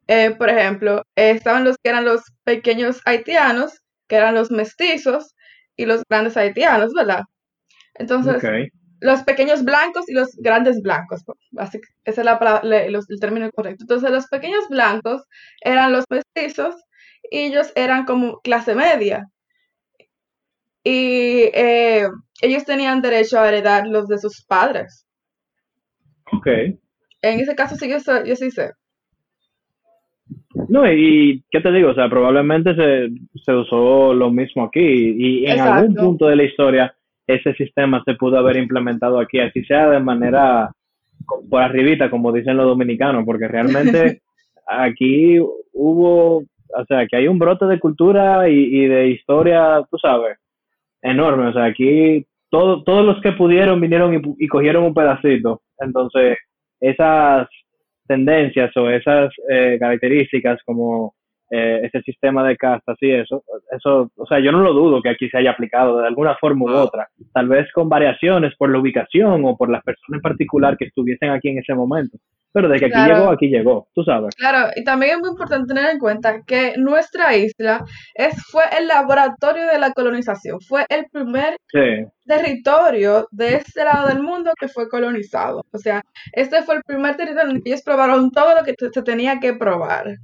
Eh, 0.09 0.35
por 0.39 0.49
ejemplo, 0.51 1.03
eh, 1.17 1.31
estaban 1.31 1.65
los 1.65 1.77
que 1.83 1.91
eran 1.91 2.05
los 2.05 2.23
pequeños 2.45 3.01
haitianos, 3.05 3.83
que 4.09 4.17
eran 4.17 4.35
los 4.35 4.53
mestizos, 4.53 5.35
y 5.77 5.87
los 5.87 6.03
grandes 6.09 6.37
haitianos, 6.37 6.93
¿verdad? 6.95 7.23
Entonces, 7.95 8.43
los 9.01 9.23
pequeños 9.25 9.65
blancos 9.65 10.09
y 10.09 10.15
los 10.15 10.31
grandes 10.39 10.81
blancos. 10.83 11.23
pues, 11.27 11.39
Así 11.59 11.79
que 11.81 11.89
ese 12.05 12.21
es 12.23 12.25
la 12.25 12.61
le- 12.65 12.91
los- 12.91 13.11
el 13.11 13.21
término 13.21 13.51
correcto. 13.53 13.85
Entonces, 13.85 14.11
los 14.11 14.27
pequeños 14.29 14.69
blancos 14.69 15.23
eran 15.63 15.93
los 15.93 16.05
mestizos 16.11 16.75
y 17.31 17.41
ellos 17.41 17.73
eran 17.77 18.05
como 18.07 18.41
clase 18.41 18.75
media. 18.75 19.27
Y 20.85 21.51
eh, 21.53 22.07
ellos 22.41 22.65
tenían 22.65 23.03
derecho 23.03 23.39
a 23.41 23.49
heredar 23.49 23.87
los 23.87 24.07
de 24.09 24.19
sus 24.19 24.45
padres. 24.47 25.05
Ok. 26.33 26.47
En 27.23 27.41
ese 27.41 27.55
caso, 27.55 27.77
sí, 27.77 27.89
yo, 27.89 27.99
yo 28.25 28.37
sí 28.37 28.51
sé. 28.51 28.71
No, 30.69 30.91
y 30.91 31.43
qué 31.51 31.61
te 31.61 31.73
digo, 31.73 31.91
o 31.91 31.95
sea, 31.95 32.09
probablemente 32.09 32.75
se, 32.75 33.11
se 33.45 33.53
usó 33.53 34.15
lo 34.15 34.31
mismo 34.31 34.65
aquí 34.65 34.81
y 34.81 35.47
en 35.47 35.61
algún 35.61 35.95
punto 35.95 36.27
de 36.27 36.37
la 36.37 36.45
historia 36.45 36.95
ese 37.27 37.55
sistema 37.55 38.03
se 38.05 38.15
pudo 38.15 38.39
haber 38.39 38.57
implementado 38.57 39.19
aquí, 39.19 39.39
así 39.39 39.65
sea 39.65 39.91
de 39.91 40.01
manera 40.01 40.71
por 41.51 41.63
arribita, 41.63 42.11
como 42.11 42.33
dicen 42.33 42.57
los 42.57 42.67
dominicanos, 42.67 43.25
porque 43.25 43.49
realmente 43.49 44.23
aquí 44.67 45.39
hubo, 45.73 46.37
o 46.39 46.85
sea, 46.87 47.07
que 47.07 47.17
hay 47.17 47.29
un 47.29 47.39
brote 47.39 47.67
de 47.67 47.81
cultura 47.81 48.49
y, 48.49 48.55
y 48.55 48.87
de 48.87 49.09
historia, 49.09 49.83
tú 49.91 49.99
sabes, 49.99 50.39
enorme, 51.03 51.49
o 51.49 51.53
sea, 51.53 51.65
aquí 51.65 52.25
todo, 52.49 52.85
todos 52.85 53.05
los 53.05 53.21
que 53.23 53.33
pudieron 53.33 53.81
vinieron 53.81 54.15
y, 54.15 54.45
y 54.45 54.49
cogieron 54.49 54.85
un 54.85 54.95
pedacito, 54.95 55.63
entonces 55.79 56.39
esas 56.81 57.49
tendencias 58.07 58.77
o 58.77 58.89
esas 58.91 59.33
eh, 59.49 59.77
características 59.79 60.61
como 60.65 61.15
eh, 61.51 61.83
ese 61.85 62.03
sistema 62.03 62.47
de 62.47 62.57
castas 62.57 62.97
y 63.01 63.13
eso, 63.13 63.45
eso, 63.71 64.11
o 64.17 64.27
sea, 64.27 64.41
yo 64.41 64.51
no 64.51 64.61
lo 64.63 64.73
dudo 64.73 65.01
que 65.01 65.11
aquí 65.11 65.29
se 65.29 65.39
haya 65.39 65.53
aplicado 65.53 65.99
de 66.01 66.07
alguna 66.09 66.35
forma 66.37 66.65
u 66.65 66.71
otra, 66.71 67.09
tal 67.33 67.49
vez 67.49 67.71
con 67.73 67.89
variaciones 67.89 68.55
por 68.57 68.71
la 68.71 68.81
ubicación 68.81 69.45
o 69.45 69.57
por 69.57 69.71
las 69.71 69.85
personas 69.85 70.19
en 70.19 70.23
particular 70.23 70.77
que 70.77 70.87
estuviesen 70.87 71.31
aquí 71.31 71.51
en 71.51 71.59
ese 71.59 71.73
momento, 71.75 72.19
pero 72.57 72.71
de 72.71 72.79
que 72.79 72.87
aquí 72.87 72.93
Claro. 72.95 73.15
llegó, 73.17 73.31
aquí 73.31 73.49
llegó, 73.49 73.89
tú 73.95 74.03
sabes. 74.03 74.35
Claro, 74.35 74.71
y 74.75 74.83
también 74.83 75.13
es 75.17 75.19
muy 75.21 75.29
importante 75.29 75.75
tener 75.75 75.91
en 75.91 75.99
cuenta 75.99 76.41
que 76.47 76.73
nuestra 76.79 77.37
isla 77.37 77.85
es, 78.15 78.35
fue 78.51 78.65
el 78.79 78.89
laboratorio 78.89 79.67
de 79.67 79.79
la 79.79 79.93
colonización, 79.93 80.59
fue 80.63 80.87
el 80.89 81.05
primer 81.13 81.59
Sí, 81.71 82.07
territorio 82.25 83.29
de 83.31 83.57
este 83.57 83.85
lado 83.85 84.09
del 84.09 84.23
mundo 84.23 84.53
que 84.59 84.69
fue 84.69 84.89
colonizado. 84.89 85.67
O 85.71 85.77
sea, 85.77 86.01
este 86.33 86.63
fue 86.63 86.77
el 86.77 86.83
primer 86.87 87.15
territorio 87.19 87.51
en 87.51 87.57
el 87.57 87.63
que 87.63 87.69
ellos 87.73 87.83
probaron 87.83 88.31
todo 88.31 88.55
lo 88.57 88.65
que 88.65 88.75
se 88.91 89.03
tenía 89.03 89.39
que 89.39 89.53
probar. 89.53 90.15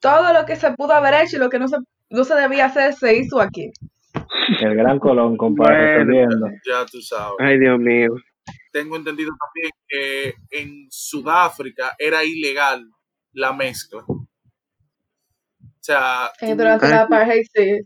Todo 0.00 0.32
lo 0.32 0.44
que 0.44 0.56
se 0.56 0.72
pudo 0.72 0.92
haber 0.92 1.14
hecho 1.22 1.36
y 1.36 1.38
lo 1.38 1.50
que 1.50 1.60
no 1.60 1.68
se, 1.68 1.76
no 2.10 2.24
se 2.24 2.34
debía 2.34 2.64
hacer 2.66 2.94
se 2.94 3.16
hizo 3.16 3.40
aquí. 3.40 3.70
el 4.60 4.74
gran 4.74 4.98
Colón, 4.98 5.36
compadre, 5.36 6.04
Bueno. 6.04 6.46
Ya 6.66 6.84
tú 6.90 7.00
sabes. 7.00 7.34
Ay, 7.38 7.60
Dios 7.60 7.78
mío. 7.78 8.08
Tengo 8.78 8.96
entendido 8.96 9.32
también 9.40 9.72
que 9.88 10.34
en 10.60 10.86
Sudáfrica 10.88 11.96
era 11.98 12.22
ilegal 12.24 12.88
la 13.32 13.52
mezcla. 13.52 14.04
O 14.06 14.26
sea, 15.80 16.30
durante 16.40 16.86
Ah, 16.86 16.90
la 16.90 16.98
sí. 16.98 17.02
apartheid, 17.04 17.46
sí. 17.52 17.80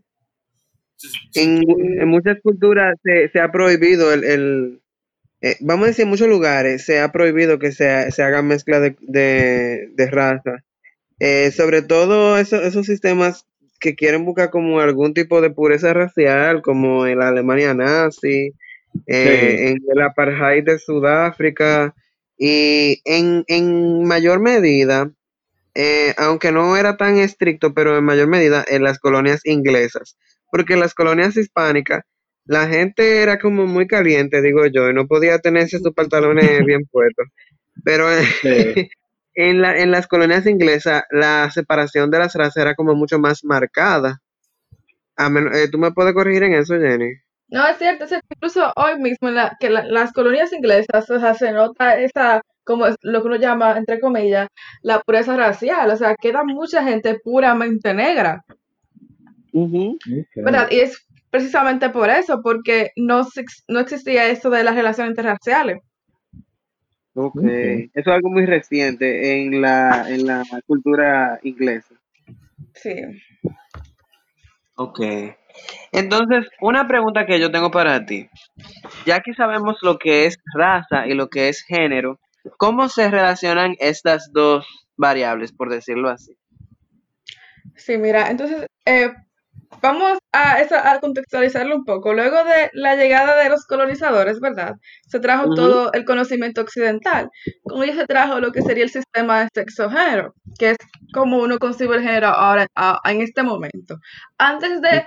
en 1.35 2.09
muchas 2.09 2.37
culturas 2.43 2.95
se, 3.03 3.29
se 3.31 3.41
ha 3.41 3.51
prohibido 3.51 4.13
el, 4.13 4.25
el- 4.25 4.83
eh, 5.41 5.57
vamos 5.61 5.85
a 5.85 5.89
decir, 5.89 6.03
en 6.05 6.11
muchos 6.11 6.29
lugares 6.29 6.85
se 6.85 7.01
ha 7.01 7.11
prohibido 7.11 7.59
que 7.59 7.73
se, 7.73 8.11
se 8.13 8.23
haga 8.23 8.43
mezcla 8.43 8.81
de, 8.81 8.97
de, 9.01 9.89
de 9.95 10.11
raza. 10.11 10.63
Eh, 11.19 11.51
sobre 11.53 11.81
todo 11.83 12.37
eso- 12.39 12.61
esos 12.63 12.85
sistemas 12.87 13.47
que 13.81 13.95
quieren 13.95 14.25
buscar 14.27 14.51
como 14.51 14.79
algún 14.81 15.15
tipo 15.15 15.41
de 15.41 15.51
pureza 15.51 15.95
racial, 15.95 16.61
como 16.63 17.07
en 17.07 17.19
la 17.19 17.29
Alemania 17.29 17.73
nazi, 17.75 18.53
eh, 19.07 19.71
en 19.71 19.79
el 19.95 20.03
apartheid 20.03 20.65
de 20.65 20.79
Sudáfrica, 20.79 21.95
y 22.39 23.01
en, 23.05 23.45
en 23.49 24.05
mayor 24.05 24.41
medida, 24.41 25.11
eh, 25.75 26.15
aunque 26.19 26.53
no 26.53 26.77
era 26.77 26.97
tan 26.97 27.17
estricto, 27.19 27.75
pero 27.75 27.97
en 27.97 28.05
mayor 28.05 28.29
medida 28.29 28.65
en 28.69 28.83
las 28.83 28.99
colonias 28.99 29.41
inglesas, 29.45 30.19
porque 30.51 30.75
en 30.75 30.81
las 30.81 30.95
colonias 30.95 31.37
hispánicas 31.37 32.03
la 32.45 32.69
gente 32.69 33.23
era 33.23 33.39
como 33.39 33.67
muy 33.67 33.87
caliente, 33.87 34.43
digo 34.43 34.67
yo, 34.67 34.91
y 34.91 34.95
no 34.95 35.07
podía 35.07 35.39
tenerse 35.39 35.79
sus 35.79 35.95
pantalones 35.95 36.45
bien 36.67 36.85
puestos. 36.91 37.27
Pero 37.85 38.13
en, 38.13 38.25
Sí. 38.43 38.91
en, 39.35 39.63
la, 39.63 39.79
en 39.79 39.91
las 39.91 40.07
colonias 40.07 40.47
inglesas 40.47 41.05
la 41.11 41.51
separación 41.51 42.11
de 42.11 42.19
las 42.19 42.35
razas 42.35 42.57
era 42.59 42.75
como 42.75 42.95
mucho 42.95 43.19
más 43.19 43.45
marcada. 43.45 44.21
A 45.17 45.29
eh, 45.55 45.69
¿Tú 45.71 45.79
me 45.79 45.93
puedes 45.93 46.13
corregir 46.15 46.43
en 46.43 46.55
eso, 46.55 46.79
Jenny? 46.79 47.13
No, 47.53 47.67
es 47.69 47.77
cierto, 47.79 48.05
es 48.05 48.09
cierto. 48.11 48.27
Incluso 48.35 48.73
hoy 48.77 48.99
mismo 48.99 49.29
en 49.29 49.35
la, 49.37 49.57
que 49.61 49.69
la- 49.71 49.85
las 49.85 50.13
colonias 50.13 50.53
inglesas, 50.53 51.09
o 51.11 51.21
sea, 51.21 51.35
se 51.35 51.53
nota 51.53 51.99
esa, 52.01 52.41
como 52.65 52.87
es 52.87 52.97
lo 53.03 53.21
que 53.21 53.29
uno 53.29 53.37
llama, 53.37 53.77
entre 53.77 54.01
comillas, 54.01 54.49
la 54.83 55.01
pureza 55.01 55.37
racial. 55.37 55.91
O 55.91 55.97
sea, 55.97 56.17
queda 56.17 56.43
mucha 56.45 56.83
gente 56.83 57.19
puramente 57.23 57.93
negra. 57.93 58.43
¿verdad? 60.37 60.69
Y 60.71 60.81
es 60.81 61.07
precisamente 61.31 61.91
por 61.91 62.09
eso, 62.09 62.41
porque 62.43 62.91
no, 62.97 63.27
no 63.69 63.81
existía 63.81 64.29
eso 64.29 64.49
de 64.49 64.65
las 64.65 64.75
relaciones 64.75 65.11
interraciales. 65.11 65.79
Ok. 67.15 67.37
Ok. 67.37 67.43
Eso 67.45 67.91
es 67.95 68.07
algo 68.07 68.31
muy 68.31 68.47
reciente 68.47 69.43
en 69.45 69.61
la, 69.61 70.07
en 70.09 70.27
la 70.27 70.43
cultura 70.67 71.39
inglesa. 71.43 71.95
Sí. 72.75 72.95
Ok. 74.77 75.01
Entonces, 75.93 76.47
una 76.61 76.87
pregunta 76.89 77.27
que 77.27 77.39
yo 77.41 77.51
tengo 77.51 77.71
para 77.71 78.05
ti. 78.07 78.29
Ya 79.07 79.21
que 79.21 79.35
sabemos 79.35 79.77
lo 79.83 79.99
que 79.99 80.27
es 80.27 80.39
raza 80.55 81.07
y 81.07 81.15
lo 81.15 81.29
que 81.29 81.49
es 81.49 81.63
género, 81.63 82.19
¿cómo 82.57 82.89
se 82.89 83.11
relacionan 83.11 83.75
estas 83.79 84.31
dos 84.33 84.67
variables, 84.97 85.53
por 85.53 85.71
decirlo 85.71 86.09
así? 86.09 86.33
Sí, 87.77 87.97
mira, 87.99 88.31
entonces 88.31 88.67
eh, 88.87 89.13
vamos 89.81 90.19
a, 90.33 90.61
eso- 90.61 90.77
a 90.77 91.01
contextualizarlo 91.01 91.77
un 91.77 91.85
poco. 91.85 92.13
Luego 92.15 92.37
de 92.45 92.71
la 92.73 92.97
llegada 92.97 93.43
de 93.43 93.49
los 93.49 93.65
colonizadores, 93.67 94.41
¿verdad? 94.41 94.75
Se 95.09 95.21
trajo 95.21 95.49
todo 95.55 95.93
el 95.93 96.05
conocimiento 96.05 96.61
occidental. 96.61 97.29
Con 97.65 97.83
ello 97.83 97.95
se 97.95 98.07
trajo 98.07 98.41
lo 98.41 98.53
que 98.53 98.63
sería 98.63 98.85
el 98.85 98.91
sistema 98.91 99.41
de 99.43 99.49
sexo-género, 99.55 100.35
que 100.59 100.71
es 100.71 100.77
como 101.13 101.39
uno 101.39 101.59
concibe 101.59 101.97
el 101.97 102.03
género 102.03 102.29
ahora, 102.29 102.67
a- 102.75 103.01
en 103.11 103.21
este 103.23 103.43
momento. 103.43 103.97
Antes 104.39 104.81
de. 104.81 105.05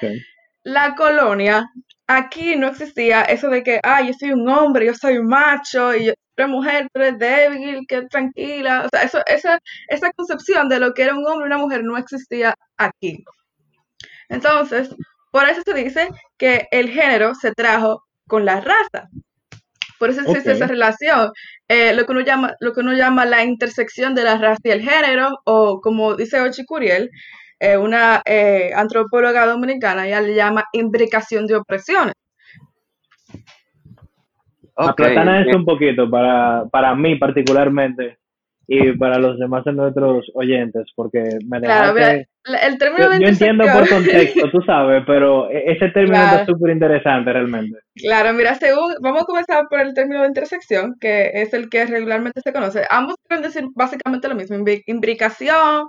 La 0.65 0.95
colonia, 0.95 1.71
aquí 2.07 2.55
no 2.55 2.67
existía 2.67 3.21
eso 3.21 3.49
de 3.49 3.63
que, 3.63 3.79
ah, 3.83 4.01
yo 4.01 4.13
soy 4.13 4.31
un 4.31 4.49
hombre, 4.49 4.87
yo 4.87 4.95
soy 4.95 5.17
un 5.19 5.27
macho, 5.27 5.95
y 5.95 6.07
yo 6.07 6.13
soy 6.35 6.47
mujer, 6.47 6.87
tú 6.91 7.01
eres 7.01 7.19
débil, 7.19 7.85
que 7.87 8.01
tranquila. 8.07 8.83
O 8.85 8.89
sea, 8.89 9.03
eso, 9.03 9.21
esa, 9.27 9.59
esa 9.89 10.11
concepción 10.13 10.67
de 10.67 10.79
lo 10.79 10.93
que 10.93 11.03
era 11.03 11.13
un 11.13 11.25
hombre 11.27 11.45
y 11.45 11.47
una 11.47 11.59
mujer 11.59 11.83
no 11.83 11.97
existía 11.97 12.55
aquí. 12.77 13.23
Entonces, 14.27 14.89
por 15.31 15.47
eso 15.47 15.61
se 15.63 15.73
dice 15.75 16.09
que 16.37 16.67
el 16.71 16.89
género 16.89 17.35
se 17.35 17.51
trajo 17.53 18.03
con 18.27 18.43
la 18.43 18.59
raza. 18.59 19.09
Por 19.99 20.09
eso 20.09 20.21
existe 20.21 20.53
esa 20.53 20.67
relación. 20.67 21.31
Eh, 21.67 21.93
lo, 21.93 22.05
que 22.05 22.11
uno 22.11 22.21
llama, 22.21 22.55
lo 22.59 22.73
que 22.73 22.81
uno 22.81 22.93
llama 22.93 23.25
la 23.25 23.43
intersección 23.43 24.15
de 24.15 24.23
la 24.23 24.37
raza 24.39 24.61
y 24.63 24.71
el 24.71 24.81
género, 24.81 25.29
o 25.45 25.79
como 25.79 26.15
dice 26.15 26.41
Ochi 26.41 26.65
Curiel, 26.65 27.11
eh, 27.59 27.77
una 27.77 28.21
eh, 28.25 28.71
antropóloga 28.75 29.45
dominicana, 29.45 30.07
ella 30.07 30.21
le 30.21 30.35
llama 30.35 30.65
imbricación 30.73 31.47
de 31.47 31.55
opresiones. 31.55 32.13
Aplatana 34.77 35.41
eso 35.41 35.55
un 35.57 35.65
poquito 35.65 36.09
para, 36.09 36.65
para 36.69 36.93
mí 36.95 37.15
particularmente 37.15 38.17
y 38.67 38.91
para 38.97 39.19
los 39.19 39.37
demás 39.39 39.63
de 39.63 39.73
nuestros 39.73 40.25
oyentes, 40.33 40.85
porque 40.95 41.37
me 41.47 41.61
Claro, 41.61 41.93
dejaste... 41.93 42.27
el 42.63 42.77
término 42.79 43.09
de 43.09 43.15
yo, 43.17 43.21
yo 43.21 43.27
entiendo 43.29 43.63
por 43.65 43.83
intersección- 43.83 43.89
contexto, 43.95 44.51
tú 44.51 44.61
sabes, 44.65 45.03
pero 45.05 45.49
e- 45.51 45.71
ese 45.71 45.89
término 45.89 46.15
Claro. 46.15 46.41
está 46.41 46.45
súper 46.47 46.71
interesante 46.71 47.31
realmente. 47.31 47.77
Claro, 47.95 48.33
mira, 48.33 48.55
según, 48.55 48.95
vamos 49.01 49.21
a 49.21 49.25
comenzar 49.25 49.65
por 49.69 49.79
el 49.79 49.93
término 49.93 50.23
de 50.23 50.27
intersección, 50.29 50.95
que 50.99 51.29
es 51.35 51.53
el 51.53 51.69
que 51.69 51.85
regularmente 51.85 52.41
se 52.41 52.51
conoce. 52.51 52.85
Ambos 52.89 53.15
quieren 53.27 53.43
decir 53.43 53.65
básicamente 53.75 54.27
lo 54.27 54.35
mismo, 54.35 54.57
imbri- 54.57 54.83
imbricación, 54.87 55.85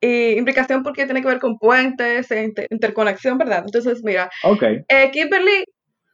y 0.00 0.32
imbricación 0.38 0.82
porque 0.82 1.04
tiene 1.06 1.22
que 1.22 1.28
ver 1.28 1.38
con 1.40 1.58
puentes, 1.58 2.30
e 2.30 2.44
inter- 2.44 2.68
interconexión, 2.70 3.38
¿verdad? 3.38 3.64
Entonces, 3.66 4.00
mira, 4.04 4.30
Ok, 4.44 4.62
eh, 4.88 5.10
Kimberly 5.12 5.64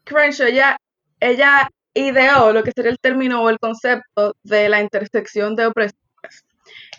Crenshaw, 0.04 0.46
ella, 0.48 0.76
ella 1.20 1.68
ideó 1.94 2.52
lo 2.52 2.62
que 2.64 2.72
sería 2.74 2.90
el 2.90 2.98
término 2.98 3.42
o 3.42 3.50
el 3.50 3.58
concepto 3.58 4.34
de 4.42 4.68
la 4.68 4.80
intersección 4.80 5.54
de 5.54 5.66
opresiones, 5.66 5.94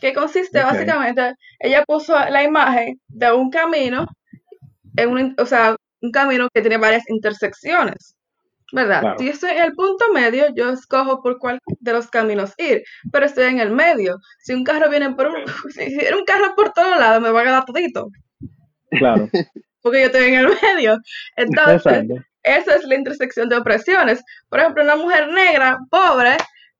que 0.01 0.13
consiste 0.13 0.59
Ok. 0.59 0.65
básicamente, 0.65 1.33
ella 1.59 1.83
puso 1.85 2.13
la 2.29 2.43
imagen 2.43 2.99
de 3.07 3.31
un 3.33 3.49
camino, 3.49 4.07
en 4.97 5.09
un, 5.09 5.35
o 5.37 5.45
sea, 5.45 5.75
un 6.01 6.11
camino 6.11 6.47
que 6.53 6.61
tiene 6.61 6.77
varias 6.77 7.03
intersecciones, 7.09 8.15
¿verdad? 8.71 9.01
Claro. 9.01 9.19
Si 9.19 9.25
yo 9.25 9.31
estoy 9.31 9.51
en 9.51 9.63
el 9.63 9.73
punto 9.73 10.05
medio, 10.13 10.45
yo 10.55 10.69
escojo 10.69 11.21
por 11.21 11.37
cuál 11.39 11.59
de 11.79 11.93
los 11.93 12.07
caminos 12.07 12.53
ir, 12.57 12.83
pero 13.11 13.25
estoy 13.25 13.45
en 13.45 13.59
el 13.59 13.71
medio. 13.71 14.17
Si 14.39 14.53
un 14.53 14.63
carro 14.63 14.89
viene 14.89 15.13
por 15.13 15.27
un, 15.27 15.35
si 15.71 15.85
viene 15.95 16.15
un 16.15 16.25
carro 16.25 16.55
por 16.55 16.71
todos 16.73 16.97
lados, 16.97 17.21
me 17.21 17.31
va 17.31 17.41
a 17.41 17.43
quedar 17.43 17.65
todito, 17.65 18.09
claro. 18.91 19.29
porque 19.81 20.01
yo 20.01 20.05
estoy 20.07 20.25
en 20.25 20.35
el 20.35 20.49
medio. 20.61 20.97
Entonces, 21.35 21.85
Exacto. 21.85 22.15
esa 22.43 22.75
es 22.75 22.85
la 22.85 22.95
intersección 22.95 23.49
de 23.49 23.57
opresiones. 23.57 24.23
Por 24.49 24.59
ejemplo, 24.59 24.83
una 24.83 24.95
mujer 24.95 25.27
negra, 25.31 25.77
pobre, 25.89 26.37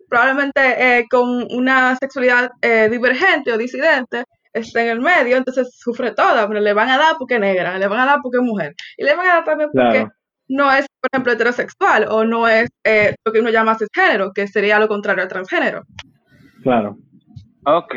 probablemente 0.09 0.61
eh, 0.61 1.05
con 1.09 1.45
una 1.51 1.95
sexualidad 1.97 2.51
eh, 2.61 2.89
divergente 2.89 3.53
o 3.53 3.57
disidente, 3.57 4.23
está 4.53 4.81
en 4.81 4.89
el 4.89 5.01
medio, 5.01 5.35
entonces 5.35 5.75
sufre 5.77 6.11
toda, 6.11 6.47
pero 6.47 6.61
le 6.61 6.73
van 6.73 6.89
a 6.89 6.97
dar 6.97 7.15
porque 7.19 7.35
es 7.35 7.41
negra, 7.41 7.77
le 7.77 7.87
van 7.87 7.99
a 7.99 8.05
dar 8.05 8.19
porque 8.23 8.37
es 8.37 8.43
mujer, 8.43 8.73
y 8.97 9.03
le 9.03 9.13
van 9.13 9.27
a 9.27 9.33
dar 9.33 9.43
también 9.43 9.69
porque 9.71 9.99
Claro. 9.99 10.11
No 10.47 10.71
es, 10.71 10.85
por 10.99 11.09
ejemplo, 11.11 11.33
heterosexual 11.33 12.07
o 12.09 12.23
no 12.23 12.47
es 12.47 12.69
eh, 12.83 13.15
lo 13.25 13.31
que 13.31 13.39
uno 13.39 13.49
llama 13.49 13.77
cisgénero, 13.77 14.31
que 14.33 14.47
sería 14.47 14.79
lo 14.79 14.87
contrario 14.87 15.23
al 15.23 15.29
transgénero. 15.29 15.83
Claro. 16.61 16.97
Ok, 17.65 17.95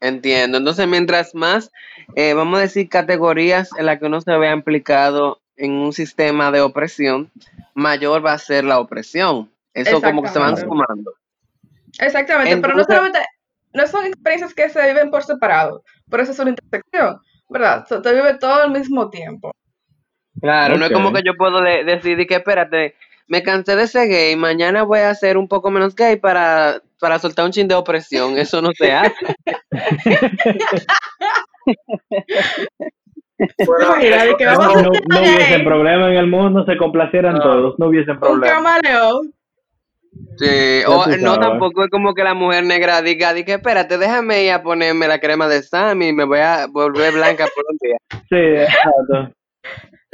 entiendo. 0.00 0.58
Entonces, 0.58 0.86
mientras 0.86 1.34
más, 1.34 1.70
eh, 2.14 2.34
vamos 2.34 2.58
a 2.58 2.62
decir, 2.62 2.88
categorías 2.88 3.70
en 3.78 3.86
las 3.86 3.98
que 3.98 4.06
uno 4.06 4.20
se 4.20 4.36
vea 4.36 4.52
implicado 4.52 5.40
en 5.56 5.72
un 5.72 5.92
sistema 5.92 6.50
de 6.50 6.60
opresión, 6.60 7.30
mayor 7.74 8.24
va 8.24 8.32
a 8.32 8.38
ser 8.38 8.64
la 8.64 8.78
opresión. 8.78 9.50
Eso 9.72 10.00
como 10.00 10.22
que 10.22 10.28
se 10.28 10.38
van 10.38 10.52
Exactamente. 10.52 10.86
sumando. 10.86 11.12
Exactamente, 11.98 12.56
pero 12.58 12.76
no 12.76 12.84
solamente, 12.84 13.20
no 13.72 13.86
son 13.86 14.06
experiencias 14.06 14.54
que 14.54 14.68
se 14.68 14.86
viven 14.86 15.10
por 15.10 15.24
separado, 15.24 15.82
por 16.08 16.20
eso 16.20 16.32
es 16.32 16.38
una 16.38 16.50
intersección, 16.50 17.20
¿verdad? 17.48 17.86
Se 17.86 18.00
te 18.00 18.12
vive 18.12 18.34
todo 18.38 18.54
al 18.54 18.70
mismo 18.70 19.10
tiempo. 19.10 19.52
Claro, 20.44 20.76
no 20.76 20.84
es 20.84 20.92
como 20.92 21.10
que 21.12 21.22
yo 21.24 21.34
puedo 21.36 21.62
de- 21.62 21.84
decidir 21.84 22.26
que, 22.26 22.34
espérate, 22.34 22.94
me 23.28 23.42
cansé 23.42 23.76
de 23.76 23.86
ser 23.86 24.08
gay, 24.08 24.36
mañana 24.36 24.82
voy 24.82 25.00
a 25.00 25.14
ser 25.14 25.38
un 25.38 25.48
poco 25.48 25.70
menos 25.70 25.94
gay 25.96 26.16
para, 26.16 26.82
para 27.00 27.18
soltar 27.18 27.46
un 27.46 27.50
chin 27.52 27.66
de 27.66 27.74
opresión. 27.74 28.36
Eso 28.36 28.60
no 28.60 28.70
se 28.76 28.92
hace. 28.92 29.14
Que 33.36 33.46
No, 34.44 34.82
no 34.82 35.20
hubiesen 35.20 35.64
problema 35.64 36.08
en 36.08 36.16
el 36.16 36.26
mundo, 36.26 36.64
se 36.66 36.76
complacieran 36.76 37.36
Ah. 37.36 37.40
todos, 37.42 37.74
no 37.78 37.86
hubiesen 37.88 38.14
Un 38.14 38.20
problema. 38.20 38.54
camaleón. 38.56 39.32
Sí, 40.38 40.82
o 40.86 41.06
no 41.20 41.38
tampoco 41.40 41.84
es 41.84 41.90
como 41.90 42.14
que 42.14 42.22
la 42.22 42.34
mujer 42.34 42.64
negra 42.64 43.02
diga, 43.02 43.32
diga, 43.32 43.54
espérate, 43.56 43.98
déjame 43.98 44.44
ir 44.44 44.52
a 44.52 44.62
ponerme 44.62 45.08
la 45.08 45.18
crema 45.18 45.48
de 45.48 45.62
Sammy 45.62 46.08
y 46.08 46.12
me 46.12 46.24
voy 46.24 46.38
a 46.38 46.66
volver 46.70 47.14
blanca 47.14 47.46
por 47.54 47.64
un 47.68 47.78
día. 47.80 47.96
Sí, 48.28 48.62
exacto. 48.62 49.32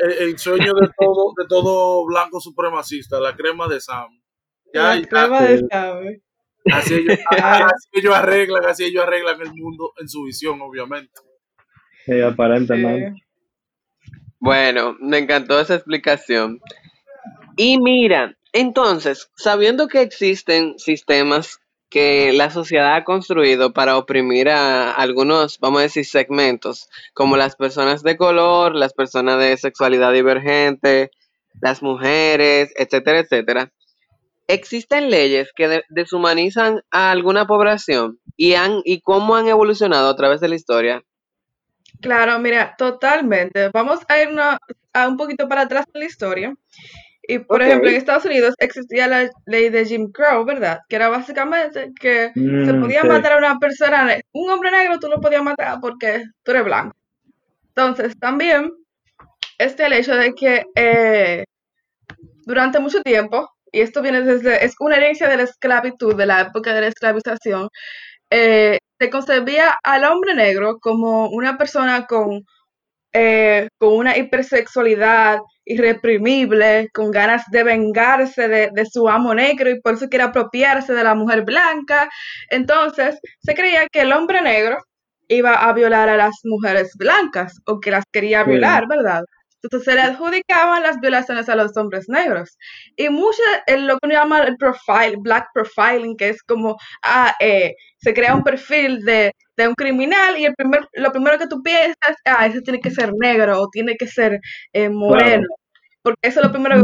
El, 0.01 0.13
el 0.31 0.39
sueño 0.39 0.73
de 0.75 0.89
todo, 0.99 1.33
de 1.37 1.47
todo 1.49 2.07
blanco 2.07 2.41
supremacista, 2.41 3.21
la 3.21 3.35
crema 3.37 3.69
de 3.69 3.81
Sam. 3.81 4.09
Ya, 4.73 4.95
La 4.95 4.97
ya, 5.01 5.09
crema 5.09 5.43
de 5.43 5.67
Sabe. 5.71 6.23
así, 6.73 6.95
ellos, 6.95 7.19
así 7.31 7.89
ellos 7.93 8.15
arreglan, 8.15 8.65
así 8.67 8.85
ellos 8.85 9.03
arreglan 9.03 9.41
el 9.41 9.53
mundo 9.55 9.93
en 10.01 10.09
su 10.09 10.25
visión, 10.25 10.61
obviamente. 10.63 11.21
Sí, 12.07 12.21
aparentemente. 12.21 13.13
Sí. 13.15 14.11
Bueno, 14.39 14.97
me 15.01 15.19
encantó 15.19 15.61
esa 15.61 15.75
explicación. 15.75 16.61
Y 17.57 17.79
mira, 17.79 18.37
entonces, 18.53 19.31
sabiendo 19.37 19.87
que 19.87 20.01
existen 20.01 20.79
sistemas 20.79 21.60
que 21.91 22.33
la 22.33 22.51
sociedad 22.51 22.95
ha 22.95 23.05
construido 23.05 23.73
para 23.73 23.99
oprimir 23.99 24.49
a 24.49 24.93
algunos, 24.93 25.59
vamos 25.59 25.81
a 25.81 25.83
decir, 25.83 26.07
segmentos, 26.07 26.89
como 27.15 27.37
las 27.37 27.57
personas 27.57 28.03
de 28.03 28.17
color, 28.17 28.75
las 28.77 28.95
personas 28.95 29.39
de 29.39 29.57
sexualidad 29.57 30.13
divergente, 30.13 31.11
las 31.61 31.83
mujeres, 31.83 32.73
etcétera, 32.77 33.19
etcétera, 33.21 33.73
existen 34.49 35.11
leyes 35.11 35.51
que 35.55 35.69
de- 35.69 35.85
deshumanizan 35.89 36.83
a 36.91 37.11
alguna 37.11 37.47
población 37.47 38.19
y 38.37 38.55
han 38.55 38.81
y 38.85 39.01
cómo 39.01 39.37
han 39.37 39.49
evolucionado 39.49 40.09
a 40.11 40.17
través 40.17 40.41
de 40.41 40.49
la 40.49 40.55
historia. 40.57 41.03
Claro, 42.01 42.39
mira, 42.39 42.75
totalmente. 42.79 43.69
Vamos 43.73 44.01
a 44.09 44.23
irnos 44.23 44.57
a 44.93 45.09
un 45.09 45.17
poquito 45.17 45.49
para 45.49 45.63
atrás 45.63 45.87
en 45.93 46.01
la 46.01 46.07
historia. 46.07 46.55
Y 47.31 47.39
por 47.39 47.63
ejemplo, 47.63 47.89
en 47.89 47.97
Estados 47.97 48.25
Unidos 48.25 48.55
existía 48.59 49.07
la 49.07 49.31
ley 49.47 49.69
de 49.71 49.85
Jim 49.87 50.11
Crow, 50.11 50.45
¿verdad? 50.45 50.81
Que 50.89 50.97
era 50.97 51.09
básicamente 51.09 51.93
que 52.01 52.33
se 52.35 52.41
Mm, 52.41 52.81
podía 52.81 53.03
sí. 53.03 53.09
matar 53.09 53.35
a 53.35 53.39
una 53.39 53.59
persona, 53.59 54.17
un 54.33 54.51
hombre 54.51 54.71
negro 54.73 54.99
tú 54.99 55.09
lo 55.09 55.21
podías 55.21 55.43
matar 55.43 55.79
porque 55.81 56.25
tú 56.43 56.51
eres 56.51 56.65
blanco. 56.65 56.97
Entonces, 57.69 58.19
también 58.19 58.73
está 59.59 59.87
el 59.87 59.95
hecho 59.95 60.17
de 60.17 60.35
que 60.35 60.65
eh, 60.75 61.45
durante 62.47 62.81
mucho 62.81 63.03
tiempo, 63.03 63.49
y 63.73 63.81
esto 63.81 64.03
viene 64.03 64.23
desde, 64.23 64.65
es 64.65 64.75
una 64.81 64.97
herencia 64.97 65.29
de 65.29 65.37
la 65.37 65.45
esclavitud, 65.45 66.17
de 66.17 66.27
la 66.27 66.41
época 66.43 66.75
de 66.75 66.81
la 66.83 66.89
esclavización, 66.89 67.69
eh, 68.31 68.79
se 69.01 69.11
concebía 69.11 69.77
al 69.85 70.05
hombre 70.05 70.35
negro 70.35 70.79
como 70.81 71.29
una 71.31 71.59
persona 71.59 72.07
con, 72.07 72.43
eh, 73.13 73.69
con 73.79 73.95
una 73.95 74.17
hipersexualidad 74.19 75.41
irreprimible, 75.71 76.89
con 76.93 77.11
ganas 77.11 77.45
de 77.51 77.63
vengarse 77.65 78.49
de, 78.49 78.71
de 78.73 78.87
su 78.87 79.09
amo 79.09 79.35
negro 79.35 79.71
y 79.71 79.81
por 79.81 79.95
eso 79.95 80.09
quiere 80.09 80.25
apropiarse 80.25 80.93
de 80.95 81.05
la 81.05 81.15
mujer 81.15 81.43
blanca. 81.45 82.09
Entonces, 82.51 83.19
se 83.41 83.55
creía 83.55 83.89
que 83.89 84.01
el 84.03 84.13
hombre 84.13 84.41
negro 84.43 84.79
iba 85.29 85.55
a 85.55 85.73
violar 85.73 86.09
a 86.09 86.17
las 86.17 86.35
mujeres 86.45 86.93
blancas 86.97 87.61
o 87.67 87.81
que 87.81 87.91
las 87.93 88.05
quería 88.13 88.43
violar, 88.45 88.87
¿verdad? 88.89 89.23
Entonces 89.63 89.93
se 89.93 89.95
le 89.95 90.03
adjudicaban 90.03 90.83
las 90.83 90.99
violaciones 91.01 91.49
a 91.49 91.55
los 91.55 91.77
hombres 91.77 92.09
negros. 92.09 92.57
Y 92.97 93.09
mucho 93.11 93.43
en 93.67 93.87
lo 93.87 93.95
que 93.99 94.07
uno 94.07 94.15
llama 94.15 94.43
el 94.43 94.57
profile, 94.57 95.17
black 95.19 95.49
profiling, 95.55 96.17
que 96.17 96.31
es 96.31 96.43
como, 96.43 96.77
ah, 97.03 97.35
eh, 97.41 97.75
se 97.99 98.15
crea 98.15 98.35
un 98.35 98.43
perfil 98.43 99.01
de, 99.05 99.33
de 99.57 99.69
un 99.69 99.75
criminal 99.75 100.39
y 100.39 100.47
el 100.47 100.55
primer, 100.55 100.89
lo 100.95 101.13
primero 101.13 101.39
que 101.39 101.47
tú 101.47 101.63
piensas, 101.63 102.17
ah, 102.25 102.47
ese 102.47 102.63
tiene 102.63 102.81
que 102.81 102.91
ser 102.91 103.13
negro 103.21 103.61
o 103.61 103.69
tiene 103.71 103.97
que 103.97 104.07
ser 104.07 104.41
eh, 104.73 104.89
moreno. 104.89 105.47
Porque 106.03 106.19
eso 106.23 106.41
es 106.41 106.47
lo 106.47 106.53
primero 106.53 106.83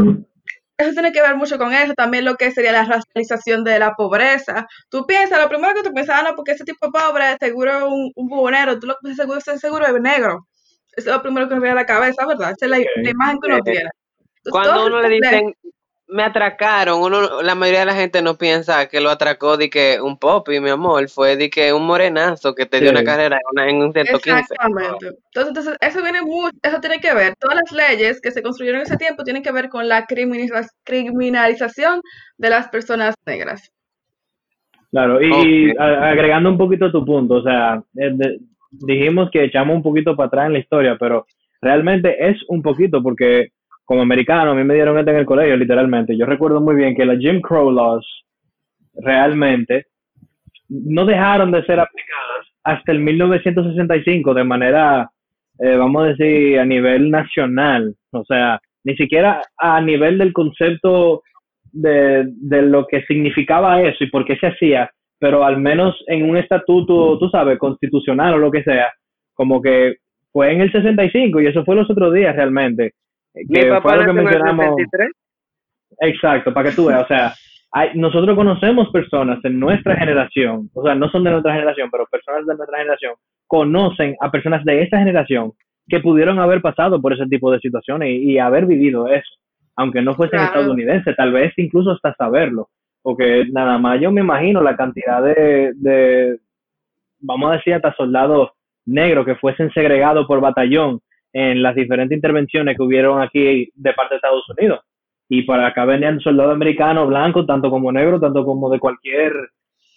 que 0.76 0.85
eso 0.85 0.92
tiene 0.92 1.12
que 1.12 1.22
ver 1.22 1.37
mucho 1.37 1.57
con 1.59 1.72
eso, 1.72 1.94
también 1.94 2.24
lo 2.24 2.37
que 2.37 2.50
sería 2.50 2.72
la 2.72 2.85
racialización 2.85 3.64
de 3.64 3.79
la 3.79 3.94
pobreza. 3.94 4.66
Tú 4.90 5.07
piensas, 5.07 5.40
lo 5.40 5.48
primero 5.48 5.74
que 5.74 5.83
tú 5.83 5.92
piensas, 5.94 6.16
ah, 6.20 6.29
no, 6.29 6.37
porque 6.37 6.52
ese 6.52 6.64
tipo 6.64 6.90
pobre 6.92 7.37
seguro 7.40 7.79
es 7.79 7.83
un, 7.85 8.12
un 8.14 8.29
bubonero, 8.29 8.79
tú 8.79 8.87
lo 8.87 8.96
que 9.02 9.14
seguro, 9.14 9.40
seguro 9.40 9.87
es 9.87 10.00
negro. 10.00 10.46
Eso 10.94 11.11
es 11.11 11.16
lo 11.16 11.22
primero 11.22 11.48
que 11.48 11.55
me 11.55 11.61
viene 11.61 11.72
a 11.72 11.83
la 11.83 11.87
cabeza, 11.87 12.26
¿verdad? 12.26 12.52
Esa 12.57 12.66
es 12.66 12.70
la, 12.70 12.79
la 12.79 13.11
imagen 13.11 13.38
que 13.40 13.46
uno 13.48 13.57
Eh, 13.59 13.62
tiene. 13.64 13.90
Entonces, 14.44 14.50
Cuando 14.50 14.87
uno 14.87 15.00
le 15.00 15.09
dicen, 15.09 15.55
me 16.08 16.22
atracaron, 16.22 17.00
uno, 17.02 17.42
la 17.42 17.54
mayoría 17.56 17.80
de 17.80 17.86
la 17.86 17.94
gente 17.94 18.22
no 18.22 18.36
piensa 18.36 18.88
que 18.88 19.00
lo 19.00 19.10
atracó 19.10 19.56
de 19.56 19.68
que 19.68 20.00
un 20.00 20.18
popi, 20.18 20.60
mi 20.60 20.70
amor, 20.70 21.08
fue 21.08 21.36
de 21.36 21.50
que 21.50 21.72
un 21.72 21.84
morenazo 21.84 22.54
que 22.54 22.64
te 22.66 22.78
dio 22.80 22.90
Sí. 22.90 22.94
una 22.94 23.04
carrera 23.04 23.36
en, 23.36 23.42
una- 23.52 23.68
en 23.70 23.76
un 23.82 23.92
115. 23.92 24.38
Exactamente. 24.40 25.06
Entonces, 25.06 25.48
entonces, 25.48 25.76
eso 25.80 26.02
viene 26.02 26.22
mucho, 26.22 26.56
eso 26.62 26.78
tiene 26.80 27.00
que 27.00 27.12
ver, 27.12 27.34
todas 27.40 27.56
las 27.56 27.72
leyes 27.72 28.20
que 28.20 28.30
se 28.30 28.42
construyeron 28.42 28.80
en 28.80 28.86
ese 28.86 28.96
tiempo 28.96 29.24
tienen 29.24 29.42
que 29.42 29.50
ver 29.50 29.68
con 29.68 29.88
la 29.88 30.06
criminaliza- 30.06 30.70
criminalización 30.84 32.00
de 32.38 32.50
las 32.50 32.68
personas 32.68 33.14
negras. 33.26 33.72
Claro, 34.92 35.20
y, 35.20 35.74
agregando 35.78 36.48
un 36.50 36.56
poquito 36.58 36.90
tu 36.92 37.04
punto, 37.04 37.34
o 37.34 37.42
sea, 37.42 37.82
eh, 37.96 38.10
de- 38.14 38.38
dijimos 38.70 39.28
que 39.32 39.44
echamos 39.44 39.74
un 39.76 39.82
poquito 39.82 40.14
para 40.14 40.28
atrás 40.28 40.46
en 40.46 40.52
la 40.54 40.58
historia, 40.60 40.96
pero 40.98 41.26
realmente 41.60 42.14
es 42.28 42.36
un 42.48 42.62
poquito 42.62 43.02
porque 43.02 43.48
como 43.87 44.03
americano 44.03 44.51
a 44.51 44.55
mí 44.55 44.64
me 44.64 44.75
dieron 44.75 44.99
esto 44.99 45.12
en 45.12 45.16
el 45.16 45.25
colegio, 45.25 45.57
literalmente. 45.57 46.18
Yo 46.18 46.27
recuerdo 46.27 46.61
muy 46.61 46.75
bien 46.75 46.94
que 46.94 47.07
las 47.07 47.18
Jim 47.18 47.40
Crow 47.40 47.70
laws 47.70 48.07
realmente 48.92 49.87
no 50.68 51.07
dejaron 51.07 51.51
de 51.53 51.64
ser 51.64 51.81
aplicadas 51.81 52.46
hasta 52.64 52.92
el 52.92 52.99
1965 52.99 54.35
de 54.35 54.44
manera 54.44 55.11
eh, 55.59 55.77
vamos 55.77 56.03
a 56.03 56.07
decir, 56.09 56.59
a 56.59 56.66
nivel 56.66 57.11
nacional, 57.11 57.94
o 58.11 58.25
sea, 58.25 58.61
ni 58.85 58.94
siquiera 58.96 59.40
a 59.57 59.81
nivel 59.81 60.18
del 60.18 60.33
concepto 60.33 61.22
de, 61.72 62.27
de 62.29 62.62
lo 62.62 62.87
que 62.87 63.03
significaba 63.03 63.81
eso 63.81 64.05
y 64.05 64.11
por 64.11 64.27
qué 64.27 64.37
se 64.37 64.49
hacía, 64.49 64.90
pero 65.18 65.44
al 65.44 65.59
menos 65.59 65.96
en 66.09 66.29
un 66.29 66.37
estatuto, 66.37 67.18
tú 67.18 67.31
sabes, 67.31 67.59
constitucional 67.59 68.35
o 68.35 68.38
lo 68.38 68.51
que 68.51 68.62
sea, 68.64 68.92
como 69.33 69.62
que 69.62 69.96
fue 70.31 70.53
en 70.53 70.61
el 70.61 70.70
65 70.70 71.40
y 71.40 71.46
eso 71.46 71.64
fue 71.64 71.75
los 71.75 71.90
otros 71.90 72.12
días 72.12 72.37
realmente. 72.37 72.92
Mi 73.37 73.46
Que 73.61 73.66
papá 73.66 73.83
fue 73.83 73.99
lo 73.99 74.07
que 74.07 74.12
mencionamos. 74.12 74.66
73. 74.77 75.11
Exacto, 76.01 76.53
para 76.53 76.70
que 76.70 76.77
tú 76.77 76.87
veas, 76.87 77.05
o 77.05 77.07
sea, 77.07 77.35
hay, 77.72 77.90
nosotros 77.94 78.37
conocemos 78.37 78.90
personas 78.90 79.44
en 79.44 79.59
nuestra 79.61 79.96
generación, 79.96 80.70
o 80.75 80.83
sea, 80.85 80.94
no 80.94 81.09
son 81.11 81.25
de 81.25 81.31
nuestra 81.31 81.53
generación, 81.55 81.90
pero 81.90 82.07
personas 82.07 82.46
de 82.46 82.55
nuestra 82.57 82.79
generación 82.79 83.14
conocen 83.46 84.16
a 84.20 84.31
personas 84.31 84.64
de 84.64 84.83
esta 84.83 84.99
generación 84.99 85.53
que 85.88 86.01
pudieron 86.01 86.38
haber 86.38 86.61
pasado 86.61 87.01
por 87.01 87.12
ese 87.12 87.27
tipo 87.27 87.51
de 87.53 87.61
situaciones 87.61 88.11
y, 88.11 88.33
y 88.33 88.38
haber 88.38 88.66
vivido 88.66 89.09
eso, 89.09 89.31
aunque 89.77 90.03
no 90.03 90.14
fuesen 90.14 90.40
Claro. 90.40 90.55
estadounidenses, 90.61 91.16
tal 91.16 91.33
vez 91.33 91.53
incluso 91.59 91.92
hasta 91.92 92.14
saberlo, 92.14 92.68
porque 93.03 93.46
nada 93.53 93.79
más 93.79 94.01
yo 94.01 94.11
me 94.11 94.20
imagino 94.22 94.61
la 94.62 94.77
cantidad 94.77 95.22
de, 95.22 95.72
de 95.77 96.38
vamos 97.20 97.51
a 97.53 97.57
decir, 97.57 97.75
hasta 97.75 97.94
soldados 97.94 98.51
negros 98.85 99.25
que 99.27 99.37
fuesen 99.37 99.70
segregados 99.72 100.27
por 100.27 100.40
batallón 100.40 101.01
en 101.38 101.62
las 101.62 101.75
diferentes 101.75 102.16
intervenciones 102.16 102.77
que 102.77 102.83
hubieron 102.83 103.20
aquí 103.20 103.68
de 103.75 103.92
parte 103.92 104.14
de 104.14 104.16
Estados 104.16 104.49
Unidos 104.57 104.81
y 105.29 105.42
para 105.42 105.66
acá 105.66 105.85
venían 105.85 106.18
soldados 106.20 106.55
americanos 106.55 107.09
blancos, 107.09 107.46
tanto 107.46 107.68
como 107.68 107.92
negros, 107.92 108.20
tanto 108.22 108.42
como 108.44 108.70
de 108.70 108.79
cualquier, 108.79 109.33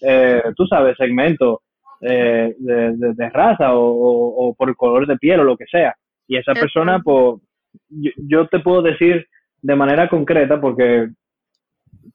eh, 0.02 0.42
tú 0.58 0.66
sabes, 0.68 0.98
segmento 0.98 1.62
eh, 2.02 2.54
de, 2.58 2.92
de- 2.98 3.14
de 3.14 3.30
raza 3.30 3.74
o, 3.74 3.80
o- 3.86 4.50
o 4.50 4.54
por 4.54 4.68
el 4.70 4.76
color 4.76 5.08
de 5.08 5.18
piel 5.18 5.40
o 5.40 5.44
lo 5.46 5.56
que 5.56 5.66
sea. 5.72 5.96
Y 6.28 6.36
esa 6.36 6.54
persona, 6.62 7.00
pues, 7.04 7.42
yo, 7.90 8.12
yo 8.18 8.48
te 8.48 8.60
puedo 8.60 8.82
decir 8.82 9.26
de 9.62 9.76
manera 9.76 10.10
concreta, 10.10 10.60
porque 10.60 11.08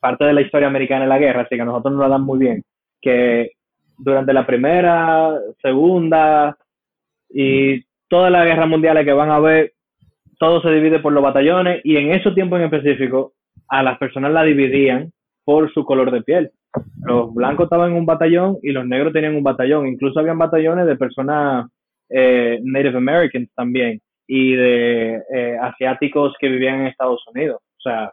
parte 0.01 0.25
de 0.25 0.33
la 0.35 0.41
historia 0.43 0.69
americana 0.69 1.05
es 1.05 1.09
la 1.09 1.19
guerra, 1.19 1.43
así 1.43 1.55
que 1.57 1.63
a 1.63 1.65
nosotros 1.65 1.93
nos 1.95 2.03
la 2.03 2.09
dan 2.09 2.23
muy 2.23 2.39
bien, 2.39 2.63
que 3.01 3.53
durante 3.97 4.33
la 4.35 4.45
primera, 4.47 5.33
segunda 5.63 6.57
y 7.31 7.83
todas 8.09 8.31
las 8.31 8.45
guerras 8.45 8.69
mundiales 8.69 9.05
que 9.05 9.13
van 9.13 9.31
a 9.31 9.37
haber, 9.37 9.73
todo 10.39 10.61
se 10.63 10.71
divide 10.71 11.01
por 11.01 11.13
los 11.13 11.23
batallones 11.23 11.81
y 11.85 11.97
en 11.97 12.13
esos 12.13 12.35
tiempos 12.35 12.59
en 12.59 12.67
específico 12.67 13.33
a 13.69 13.83
las 13.83 13.99
personas 13.99 14.33
la 14.33 14.43
dividían 14.43 15.13
por 15.45 15.73
su 15.73 15.85
color 15.85 16.11
de 16.11 16.23
piel. 16.23 16.51
Los 17.03 17.33
blancos 17.33 17.65
estaban 17.65 17.93
en 17.93 17.99
un 17.99 18.07
batallón 18.07 18.59
y 18.63 18.73
los 18.73 18.87
negros 18.87 19.13
tenían 19.13 19.37
un 19.37 19.43
batallón. 19.45 19.87
Incluso 19.87 20.19
habían 20.21 20.39
batallones 20.39 20.87
de 20.87 20.97
personas 20.97 21.67
eh, 22.09 22.59
Native 22.63 22.97
Americans 22.99 23.49
también 23.55 24.01
y 24.27 24.55
de 24.55 25.23
eh, 25.33 25.57
asiáticos 25.61 26.35
que 26.41 26.49
vivían 26.49 26.81
en 26.81 26.87
Estados 26.89 27.23
Unidos. 27.33 27.61
O 27.79 27.81
sea, 27.81 28.13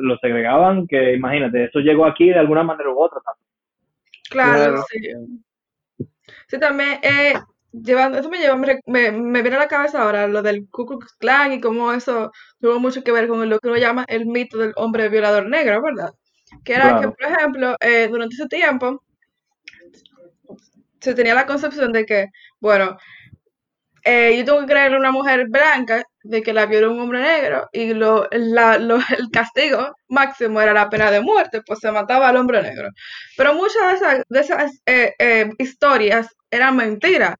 los 0.00 0.18
segregaban 0.20 0.86
que 0.86 1.14
imagínate, 1.14 1.64
eso 1.64 1.78
llegó 1.80 2.04
aquí 2.06 2.28
de 2.28 2.38
alguna 2.38 2.62
manera 2.62 2.90
u 2.90 2.98
otra. 3.00 3.20
Claro, 4.28 4.58
Claro. 4.58 4.84
sí. 4.90 6.06
Sí, 6.48 6.58
también, 6.58 6.98
eh, 7.02 7.34
llevando, 7.84 8.18
eso 8.18 8.28
me 8.30 8.38
lleva, 8.38 8.56
me, 8.56 8.80
me, 8.86 9.12
me 9.12 9.42
viene 9.42 9.56
a 9.56 9.60
la 9.60 9.68
cabeza 9.68 10.02
ahora 10.02 10.26
lo 10.28 10.42
del 10.42 10.68
Ku 10.70 10.86
Klux 10.86 11.14
Klan 11.18 11.52
y 11.52 11.60
cómo 11.60 11.92
eso 11.92 12.30
tuvo 12.60 12.78
mucho 12.80 13.02
que 13.04 13.12
ver 13.12 13.28
con 13.28 13.48
lo 13.48 13.58
que 13.60 13.68
uno 13.68 13.76
llama 13.78 14.04
el 14.08 14.26
mito 14.26 14.58
del 14.58 14.72
hombre 14.76 15.08
violador 15.08 15.48
negro, 15.48 15.82
¿verdad? 15.82 16.10
Que 16.64 16.74
era 16.74 16.94
que, 16.96 17.08
por 17.08 17.22
ejemplo, 17.24 17.76
eh, 17.80 18.08
durante 18.10 18.34
ese 18.36 18.46
tiempo 18.48 19.02
se 21.00 21.14
tenía 21.14 21.34
la 21.34 21.46
concepción 21.46 21.92
de 21.92 22.04
que, 22.04 22.26
bueno, 22.60 22.96
eh, 24.04 24.36
yo 24.38 24.44
tengo 24.44 24.60
que 24.60 24.66
creerle 24.66 24.96
a 24.96 25.00
una 25.00 25.10
mujer 25.10 25.46
blanca 25.48 26.04
de 26.22 26.42
que 26.42 26.52
la 26.52 26.66
violó 26.66 26.92
un 26.92 27.00
hombre 27.00 27.20
negro 27.20 27.68
y 27.72 27.92
lo, 27.92 28.28
la- 28.30 28.78
lo- 28.78 28.98
el 29.18 29.30
castigo 29.32 29.96
máximo 30.08 30.60
era 30.60 30.72
la 30.72 30.88
pena 30.88 31.10
de 31.10 31.20
muerte, 31.20 31.60
pues 31.66 31.80
se 31.80 31.90
mataba 31.90 32.28
al 32.28 32.36
hombre 32.36 32.62
negro. 32.62 32.90
Pero 33.36 33.54
muchas 33.54 33.82
de 33.90 33.94
esas, 33.96 34.22
de 34.28 34.40
esas 34.40 34.72
eh, 34.86 35.14
eh, 35.18 35.50
historias 35.58 36.28
eran 36.50 36.76
mentiras. 36.76 37.34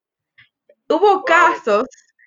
Hubo 0.88 1.24
casos 1.24 1.86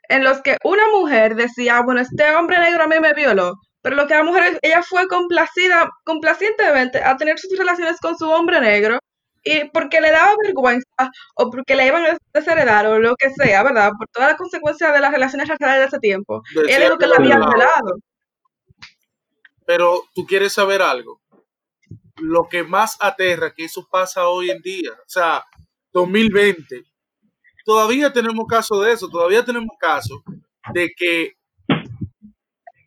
en 0.09 0.23
los 0.23 0.41
que 0.41 0.57
una 0.63 0.87
mujer 0.89 1.35
decía, 1.35 1.81
bueno, 1.81 2.01
este 2.01 2.35
hombre 2.35 2.59
negro 2.59 2.83
a 2.83 2.87
mí 2.87 2.99
me 2.99 3.13
violó, 3.13 3.55
pero 3.81 3.95
lo 3.95 4.07
que 4.07 4.15
la 4.15 4.23
mujer, 4.23 4.59
ella 4.61 4.83
fue 4.83 5.07
complacida, 5.07 5.89
complacientemente 6.03 7.01
a 7.03 7.15
tener 7.15 7.39
sus 7.39 7.57
relaciones 7.57 7.97
con 7.99 8.17
su 8.17 8.29
hombre 8.29 8.59
negro 8.59 8.99
y 9.43 9.69
porque 9.69 10.01
le 10.01 10.11
daba 10.11 10.33
vergüenza 10.43 11.11
o 11.35 11.49
porque 11.49 11.75
le 11.75 11.87
iban 11.87 12.05
a 12.05 12.17
desheredar 12.33 12.87
o 12.87 12.99
lo 12.99 13.15
que 13.15 13.29
sea, 13.31 13.63
¿verdad? 13.63 13.91
Por 13.97 14.07
todas 14.09 14.29
las 14.29 14.37
consecuencias 14.37 14.93
de 14.93 14.99
las 14.99 15.11
relaciones 15.11 15.47
raciales 15.47 15.79
de 15.79 15.85
ese 15.85 15.99
tiempo. 15.99 16.41
Decía 16.53 16.75
Él 16.75 16.83
dijo 16.83 16.97
que 16.97 17.05
que 17.05 17.07
la 17.07 17.15
lo 17.15 17.21
había 17.21 17.37
violado. 17.37 17.99
Pero 19.65 20.03
tú 20.13 20.25
quieres 20.25 20.53
saber 20.53 20.81
algo. 20.81 21.21
Lo 22.17 22.49
que 22.49 22.63
más 22.63 22.97
aterra 22.99 23.53
que 23.53 23.65
eso 23.65 23.87
pasa 23.89 24.27
hoy 24.27 24.49
en 24.49 24.61
día, 24.61 24.91
o 24.91 25.07
sea, 25.09 25.45
2020, 25.93 26.83
todavía 27.69 28.11
tenemos 28.11 28.47
caso 28.47 28.81
de 28.81 28.93
eso, 28.93 29.07
todavía 29.09 29.45
tenemos 29.45 29.77
caso 29.79 30.23
de 30.73 30.91
que 30.97 31.33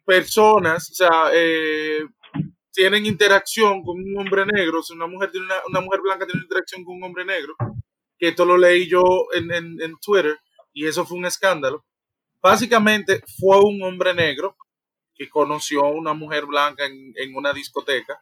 personas, 0.04 0.90
o 0.90 0.94
sea, 0.94 1.30
eh, 1.32 2.00
tienen 2.72 3.06
interacción 3.06 3.84
con 3.84 4.00
un 4.02 4.18
hombre 4.18 4.44
negro, 4.44 4.82
sea, 4.82 4.96
una 4.96 5.06
mujer 5.06 5.30
tiene 5.30 5.46
una, 5.46 5.54
una 5.68 5.80
mujer 5.82 6.00
blanca 6.00 6.26
tiene 6.26 6.42
interacción 6.42 6.82
con 6.82 6.96
un 6.96 7.04
hombre 7.04 7.24
negro, 7.24 7.54
que 8.18 8.30
esto 8.30 8.44
lo 8.44 8.58
leí 8.58 8.88
yo 8.88 9.04
en, 9.34 9.52
en, 9.52 9.80
en 9.80 9.94
Twitter 10.00 10.36
y 10.72 10.84
eso 10.84 11.06
fue 11.06 11.16
un 11.16 11.26
escándalo. 11.26 11.84
Básicamente 12.42 13.22
fue 13.38 13.60
un 13.60 13.80
hombre 13.84 14.12
negro 14.14 14.56
que 15.14 15.28
conoció 15.28 15.84
a 15.84 15.92
una 15.92 16.12
mujer 16.12 16.44
blanca 16.46 16.86
en, 16.86 17.12
en 17.14 17.36
una 17.36 17.52
discoteca 17.52 18.20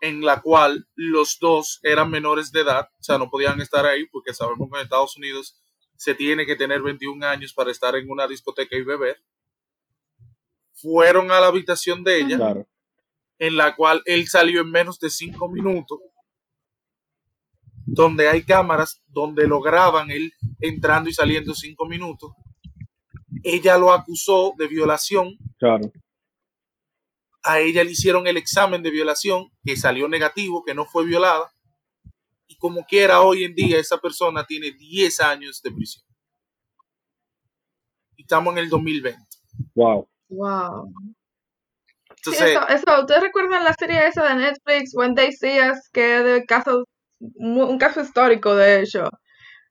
en 0.00 0.20
la 0.24 0.40
cual 0.40 0.86
los 0.94 1.38
dos 1.40 1.80
eran 1.82 2.10
menores 2.10 2.52
de 2.52 2.60
edad, 2.60 2.88
o 2.98 3.02
sea, 3.02 3.18
no 3.18 3.28
podían 3.30 3.60
estar 3.60 3.84
ahí 3.86 4.06
porque 4.06 4.32
sabemos 4.34 4.68
que 4.70 4.78
en 4.78 4.84
Estados 4.84 5.16
Unidos 5.16 5.60
se 5.96 6.14
tiene 6.14 6.46
que 6.46 6.54
tener 6.56 6.80
21 6.82 7.24
años 7.26 7.52
para 7.52 7.70
estar 7.72 7.96
en 7.96 8.08
una 8.10 8.26
discoteca 8.28 8.76
y 8.76 8.82
beber. 8.82 9.20
Fueron 10.74 11.30
a 11.32 11.40
la 11.40 11.48
habitación 11.48 12.04
de 12.04 12.20
ella, 12.20 12.36
Claro. 12.36 12.66
en 13.40 13.56
la 13.56 13.74
cual 13.74 14.02
él 14.04 14.28
salió 14.28 14.60
en 14.60 14.70
menos 14.70 15.00
de 15.00 15.10
5 15.10 15.48
minutos, 15.48 15.98
donde 17.84 18.28
hay 18.28 18.44
cámaras 18.44 19.02
donde 19.08 19.46
lo 19.48 19.60
graban 19.60 20.10
él 20.10 20.32
entrando 20.60 21.08
y 21.10 21.14
saliendo 21.14 21.54
5 21.54 21.86
minutos. 21.86 22.32
Ella 23.42 23.78
lo 23.78 23.92
acusó 23.92 24.52
de 24.56 24.68
violación 24.68 25.36
Claro. 25.58 25.90
A 27.48 27.60
ella 27.60 27.82
le 27.84 27.92
hicieron 27.92 28.26
el 28.26 28.36
examen 28.36 28.82
de 28.82 28.90
violación 28.90 29.50
que 29.64 29.76
salió 29.76 30.08
negativo, 30.08 30.62
que 30.64 30.74
no 30.74 30.84
fue 30.84 31.04
violada. 31.06 31.50
Y 32.46 32.56
como 32.58 32.84
quiera, 32.84 33.20
hoy 33.22 33.44
en 33.44 33.54
día 33.54 33.78
esa 33.78 33.98
persona 33.98 34.44
tiene 34.46 34.72
10 34.72 35.20
años 35.20 35.60
de 35.62 35.70
prisión. 35.72 36.04
Y 38.16 38.22
estamos 38.22 38.52
en 38.52 38.58
el 38.58 38.68
2020. 38.68 39.20
Wow. 39.74 40.08
Wow. 40.28 40.92
Sí, 42.22 42.30
Entonces, 42.30 42.50
eso, 42.50 42.68
eso, 42.68 43.00
¿ustedes 43.00 43.22
recuerdan 43.22 43.64
la 43.64 43.74
serie 43.78 44.06
esa 44.06 44.24
de 44.28 44.34
Netflix, 44.34 44.94
When 44.94 45.14
They 45.14 45.32
See 45.32 45.58
Us, 45.70 45.88
que 45.92 46.18
es 46.18 46.24
de 46.24 46.44
caso, 46.46 46.84
un 47.20 47.78
caso 47.78 48.00
histórico, 48.00 48.54
de 48.56 48.82
hecho, 48.82 49.08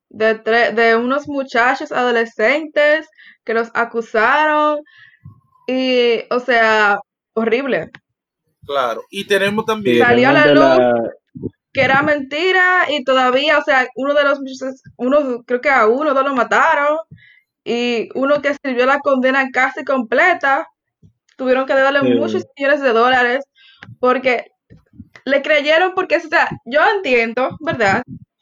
de, 0.09 0.41
tre- 0.43 0.73
de 0.73 0.95
unos 0.95 1.27
muchachos 1.27 1.91
adolescentes 1.91 3.07
que 3.43 3.53
los 3.53 3.69
acusaron 3.73 4.79
y, 5.67 6.21
o 6.31 6.39
sea, 6.39 6.99
horrible, 7.38 7.89
claro. 8.65 9.02
Y 9.10 9.26
tenemos 9.26 9.65
también, 9.65 9.97
Sí, 9.97 10.02
Salió 10.02 10.30
a 10.30 10.34
la 10.34 10.47
luz. 10.47 10.60
la- 10.60 11.12
que 11.73 11.82
era 11.84 12.02
mentira 12.02 12.86
y 12.89 13.04
todavía, 13.04 13.60
o 13.60 13.63
sea, 13.63 13.88
uno 13.95 14.13
de 14.15 14.23
los 14.23 14.39
muchachos, 14.39 14.82
uno, 14.97 15.43
creo 15.45 15.62
que 15.62 15.69
a 15.69 15.86
uno, 15.86 16.13
dos 16.13 16.23
lo 16.26 16.34
mataron 16.34 16.97
y 17.63 18.10
uno 18.15 18.41
que 18.41 18.56
sirvió 18.63 18.86
la 18.88 19.00
condena 19.00 19.50
casi 19.52 19.84
completa, 19.86 20.67
tuvieron 21.36 21.67
que 21.67 21.73
darle 21.76 22.00
Sí. 22.02 22.15
muchos 22.15 22.43
millones 22.58 22.82
de 22.82 22.93
dólares 22.93 23.45
porque 24.00 24.45
le 25.26 25.41
creyeron 25.43 25.93
porque, 25.93 26.17
o 26.17 26.21
sea, 26.21 26.50
yo 26.65 26.82
entiendo, 26.95 27.56
¿verdad? 27.60 28.02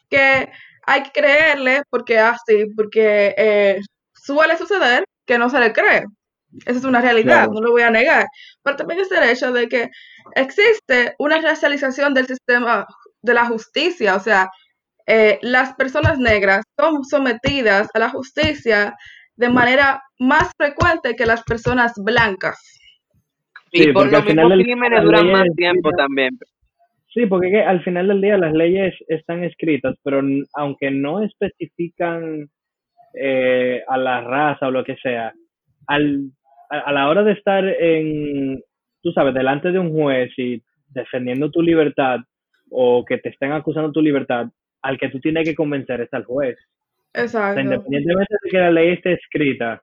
Que 0.10 0.50
hay 0.86 1.04
que 1.04 1.12
creerle 1.12 1.82
porque 1.90 2.20
así, 2.20 2.68
porque 2.78 3.34
eh, 3.38 3.80
suele 4.14 4.56
suceder 4.58 5.04
que 5.26 5.38
no 5.38 5.50
se 5.50 5.60
le 5.60 5.74
cree. 5.74 6.06
Esa 6.66 6.80
es 6.80 6.86
una 6.86 7.02
realidad, 7.02 7.46
Claro. 7.46 7.52
no 7.54 7.62
lo 7.62 7.72
voy 7.72 7.82
a 7.82 7.90
negar. 7.92 8.26
Pero 8.64 8.78
también 8.78 9.00
es 9.02 9.12
el 9.12 9.30
hecho 9.30 9.52
de 9.52 9.68
que 9.68 9.90
existe 10.36 11.16
una 11.20 11.42
racialización 11.42 12.14
del 12.14 12.28
sistema 12.28 12.86
de 13.22 13.34
la 13.34 13.46
justicia, 13.46 14.16
o 14.16 14.20
sea, 14.20 14.50
eh, 15.08 15.38
las 15.42 15.74
personas 15.76 16.18
negras 16.20 16.64
son 16.80 17.04
sometidas 17.04 17.90
a 17.94 18.00
la 18.00 18.10
justicia 18.10 18.96
de 19.36 19.50
manera 19.50 20.02
más 20.20 20.50
frecuente 20.58 21.16
que 21.16 21.26
las 21.26 21.44
personas 21.44 21.94
blancas. 21.98 22.58
Y 23.72 23.84
Sí, 23.84 23.92
por 23.92 24.04
al 24.16 24.24
final 24.24 24.26
mismos 24.36 24.50
del- 24.52 24.64
crímenes 24.64 25.04
duran 25.04 25.32
más 25.32 25.48
tiempo 25.58 25.90
también. 25.92 26.38
Sí, 27.14 27.26
porque 27.26 27.62
al 27.64 27.84
final 27.84 28.08
del 28.08 28.22
día 28.22 28.38
las 28.38 28.54
leyes 28.54 28.94
están 29.08 29.44
escritas, 29.44 29.96
pero 30.04 30.22
aunque 30.54 30.92
no 30.92 31.22
especifican 31.24 32.50
eh, 33.18 33.82
a 33.88 33.98
la 33.98 34.22
raza 34.22 34.68
o 34.68 34.72
lo 34.72 34.84
que 34.84 34.96
sea, 34.98 35.34
al, 35.88 36.30
a, 36.70 36.92
la 36.92 37.10
hora 37.10 37.24
de 37.24 37.34
estar 37.34 37.66
en, 37.66 38.62
tú 39.02 39.12
sabes, 39.12 39.34
delante 39.34 39.72
de 39.72 39.80
un 39.80 39.92
juez 39.94 40.32
y 40.38 40.62
defendiendo 40.90 41.52
tu 41.52 41.62
libertad 41.62 42.20
o 42.70 43.04
que 43.06 43.18
te 43.18 43.30
estén 43.30 43.52
acusando 43.52 43.92
tu 43.92 44.02
libertad, 44.02 44.48
al 44.82 44.98
que 44.98 45.10
tú 45.10 45.20
tienes 45.20 45.48
que 45.48 45.56
convencer 45.56 46.02
es 46.02 46.14
al 46.14 46.26
juez. 46.26 46.58
O 46.58 47.18
sea, 47.18 47.24
Exacto. 47.24 47.62
independientemente 47.62 48.36
de 48.44 48.50
que 48.50 48.58
la 48.58 48.72
ley 48.72 48.90
esté 48.90 49.14
escrita, 49.14 49.82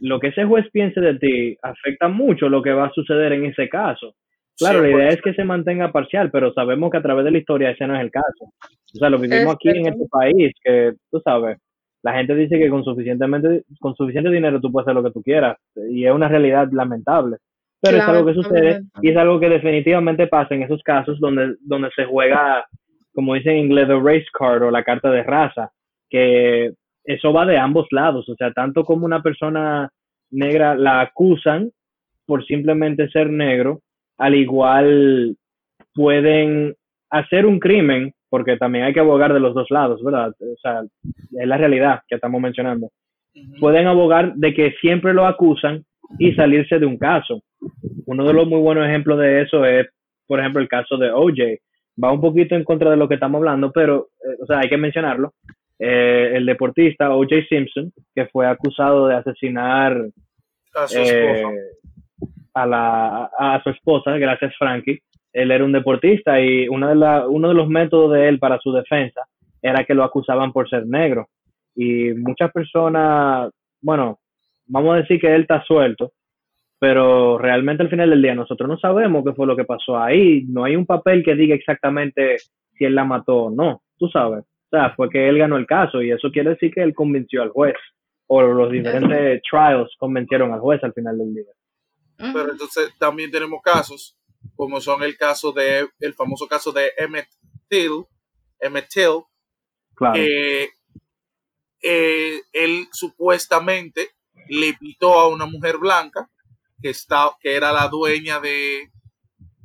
lo 0.00 0.20
que 0.20 0.28
ese 0.28 0.44
juez 0.44 0.66
piense 0.72 1.00
de 1.00 1.18
ti 1.18 1.58
afecta 1.62 2.08
mucho 2.08 2.48
lo 2.48 2.62
que 2.62 2.72
va 2.72 2.86
a 2.86 2.92
suceder 2.92 3.32
en 3.32 3.46
ese 3.46 3.68
caso. 3.68 4.14
Claro, 4.56 4.82
la 4.82 4.90
idea 4.90 5.08
es 5.10 5.22
que 5.22 5.34
se 5.34 5.44
mantenga 5.44 5.92
parcial, 5.92 6.30
pero 6.32 6.52
sabemos 6.52 6.90
que 6.90 6.96
a 6.96 7.02
través 7.02 7.24
de 7.24 7.30
la 7.30 7.38
historia 7.38 7.70
ese 7.70 7.86
no 7.86 7.94
es 7.94 8.00
el 8.00 8.10
caso. 8.10 8.44
O 8.44 8.98
sea, 8.98 9.08
lo 9.08 9.18
vivimos 9.18 9.54
aquí 9.54 9.68
en 9.68 9.86
este 9.86 10.04
país, 10.10 10.52
que 10.62 10.94
tú 11.10 11.20
sabes, 11.20 11.58
la 12.02 12.14
gente 12.14 12.34
dice 12.34 12.58
que 12.58 12.70
con 12.70 12.84
suficientemente, 12.84 13.64
con 13.80 13.94
suficiente 13.94 14.30
dinero 14.30 14.60
tú 14.60 14.70
puedes 14.70 14.86
hacer 14.86 14.94
lo 14.94 15.02
que 15.02 15.12
tú 15.12 15.22
quieras, 15.22 15.58
y 15.90 16.04
es 16.04 16.12
una 16.12 16.28
realidad 16.28 16.68
lamentable. 16.72 17.38
Pero 17.80 17.98
es 17.98 18.04
algo 18.04 18.26
que 18.26 18.34
sucede 18.34 18.82
y 19.02 19.10
es 19.10 19.16
algo 19.16 19.38
que 19.38 19.48
definitivamente 19.48 20.26
pasa 20.26 20.54
en 20.54 20.64
esos 20.64 20.82
casos 20.82 21.20
donde, 21.20 21.54
donde 21.60 21.90
se 21.94 22.04
juega, 22.06 22.66
como 23.14 23.34
dicen 23.34 23.52
en 23.52 23.66
inglés, 23.66 23.86
the 23.86 24.00
race 24.00 24.26
card 24.36 24.64
o 24.64 24.70
la 24.70 24.82
carta 24.82 25.10
de 25.10 25.22
raza, 25.22 25.70
que 26.10 26.72
eso 27.04 27.32
va 27.32 27.46
de 27.46 27.56
ambos 27.56 27.86
lados, 27.90 28.28
o 28.28 28.34
sea, 28.34 28.52
tanto 28.52 28.84
como 28.84 29.06
una 29.06 29.22
persona 29.22 29.90
negra 30.30 30.74
la 30.74 31.00
acusan 31.00 31.70
por 32.26 32.44
simplemente 32.44 33.08
ser 33.08 33.30
negro, 33.30 33.80
al 34.18 34.34
igual 34.34 35.36
pueden 35.94 36.74
hacer 37.10 37.46
un 37.46 37.58
crimen, 37.58 38.12
porque 38.28 38.56
también 38.56 38.84
hay 38.84 38.92
que 38.92 39.00
abogar 39.00 39.32
de 39.32 39.40
los 39.40 39.54
dos 39.54 39.70
lados, 39.70 40.02
¿verdad? 40.02 40.30
O 40.40 40.56
sea, 40.60 40.82
es 40.82 41.48
la 41.48 41.56
realidad 41.56 42.02
que 42.08 42.16
estamos 42.16 42.40
mencionando. 42.40 42.90
Pueden 43.60 43.86
abogar 43.86 44.34
de 44.34 44.54
que 44.54 44.74
siempre 44.80 45.14
lo 45.14 45.26
acusan 45.26 45.84
y 46.18 46.32
salirse 46.32 46.78
de 46.78 46.86
un 46.86 46.98
caso. 46.98 47.42
Uno 48.06 48.24
de 48.24 48.32
los 48.32 48.46
muy 48.46 48.60
buenos 48.60 48.86
ejemplos 48.86 49.18
de 49.18 49.42
eso 49.42 49.64
es, 49.64 49.86
por 50.26 50.40
ejemplo, 50.40 50.60
el 50.60 50.68
caso 50.68 50.96
de 50.96 51.10
OJ. 51.10 51.60
Va 52.02 52.12
un 52.12 52.20
poquito 52.20 52.54
en 52.54 52.64
contra 52.64 52.90
de 52.90 52.96
lo 52.96 53.08
que 53.08 53.14
estamos 53.14 53.38
hablando, 53.38 53.72
pero, 53.72 54.08
eh, 54.24 54.36
o 54.42 54.46
sea, 54.46 54.60
hay 54.60 54.68
que 54.68 54.76
mencionarlo. 54.76 55.34
Eh, 55.78 56.32
el 56.34 56.46
deportista 56.46 57.10
OJ 57.14 57.46
Simpson, 57.48 57.92
que 58.14 58.26
fue 58.26 58.46
acusado 58.46 59.06
de 59.06 59.14
asesinar 59.14 59.96
A 60.74 60.88
su 60.88 60.98
eh, 60.98 61.40
esposa. 61.40 61.54
a, 62.54 62.66
la, 62.66 63.30
a, 63.38 63.54
a 63.54 63.62
su 63.62 63.70
esposa, 63.70 64.16
gracias 64.18 64.54
Frankie. 64.58 65.00
Él 65.32 65.50
era 65.50 65.64
un 65.64 65.72
deportista 65.72 66.40
y 66.40 66.68
una 66.68 66.90
de 66.90 66.94
la, 66.94 67.28
uno 67.28 67.48
de 67.48 67.54
los 67.54 67.68
métodos 67.68 68.12
de 68.12 68.28
él 68.28 68.38
para 68.38 68.58
su 68.58 68.72
defensa 68.72 69.22
era 69.60 69.84
que 69.84 69.94
lo 69.94 70.04
acusaban 70.04 70.52
por 70.52 70.68
ser 70.68 70.86
negro. 70.86 71.28
Y 71.74 72.12
muchas 72.14 72.50
personas, 72.52 73.50
bueno, 73.80 74.18
vamos 74.66 74.94
a 74.94 74.98
decir 74.98 75.20
que 75.20 75.34
él 75.34 75.42
está 75.42 75.62
suelto, 75.64 76.12
pero 76.78 77.38
realmente 77.38 77.82
al 77.82 77.90
final 77.90 78.10
del 78.10 78.22
día 78.22 78.34
nosotros 78.34 78.68
no 78.68 78.78
sabemos 78.78 79.24
qué 79.24 79.32
fue 79.32 79.46
lo 79.46 79.56
que 79.56 79.64
pasó 79.64 79.98
ahí. 79.98 80.44
No 80.48 80.64
hay 80.64 80.76
un 80.76 80.86
papel 80.86 81.22
que 81.24 81.34
diga 81.34 81.54
exactamente 81.54 82.38
si 82.76 82.84
él 82.84 82.94
la 82.94 83.04
mató 83.04 83.44
o 83.44 83.50
no, 83.50 83.82
tú 83.98 84.08
sabes. 84.08 84.44
O 84.44 84.76
sea, 84.76 84.94
fue 84.94 85.08
que 85.08 85.28
él 85.28 85.38
ganó 85.38 85.56
el 85.56 85.66
caso 85.66 86.02
y 86.02 86.10
eso 86.10 86.30
quiere 86.30 86.50
decir 86.50 86.72
que 86.72 86.82
él 86.82 86.94
convenció 86.94 87.42
al 87.42 87.50
juez 87.50 87.76
o 88.28 88.42
los 88.42 88.70
diferentes 88.70 89.42
trials 89.50 89.94
convencieron 89.98 90.52
al 90.52 90.60
juez 90.60 90.82
al 90.84 90.92
final 90.92 91.16
del 91.18 91.34
día. 91.34 91.52
Pero 92.18 92.50
entonces 92.50 92.92
también 92.98 93.30
tenemos 93.30 93.62
casos, 93.62 94.17
como 94.58 94.80
son 94.80 95.04
el 95.04 95.16
caso 95.16 95.52
de, 95.52 95.88
el 96.00 96.14
famoso 96.14 96.48
caso 96.48 96.72
de 96.72 96.90
Emmett 96.98 97.28
Till, 97.68 98.04
Emmett 98.58 98.88
Till, 98.88 99.22
Claro. 99.94 100.14
que 100.14 100.70
eh, 101.80 102.40
él 102.52 102.88
supuestamente 102.92 104.10
le 104.48 104.74
pitó 104.74 105.12
a 105.20 105.28
una 105.28 105.46
mujer 105.46 105.78
blanca 105.78 106.28
que, 106.82 106.90
está, 106.90 107.30
que 107.40 107.54
era 107.54 107.72
la 107.72 107.86
dueña 107.86 108.40
de, 108.40 108.90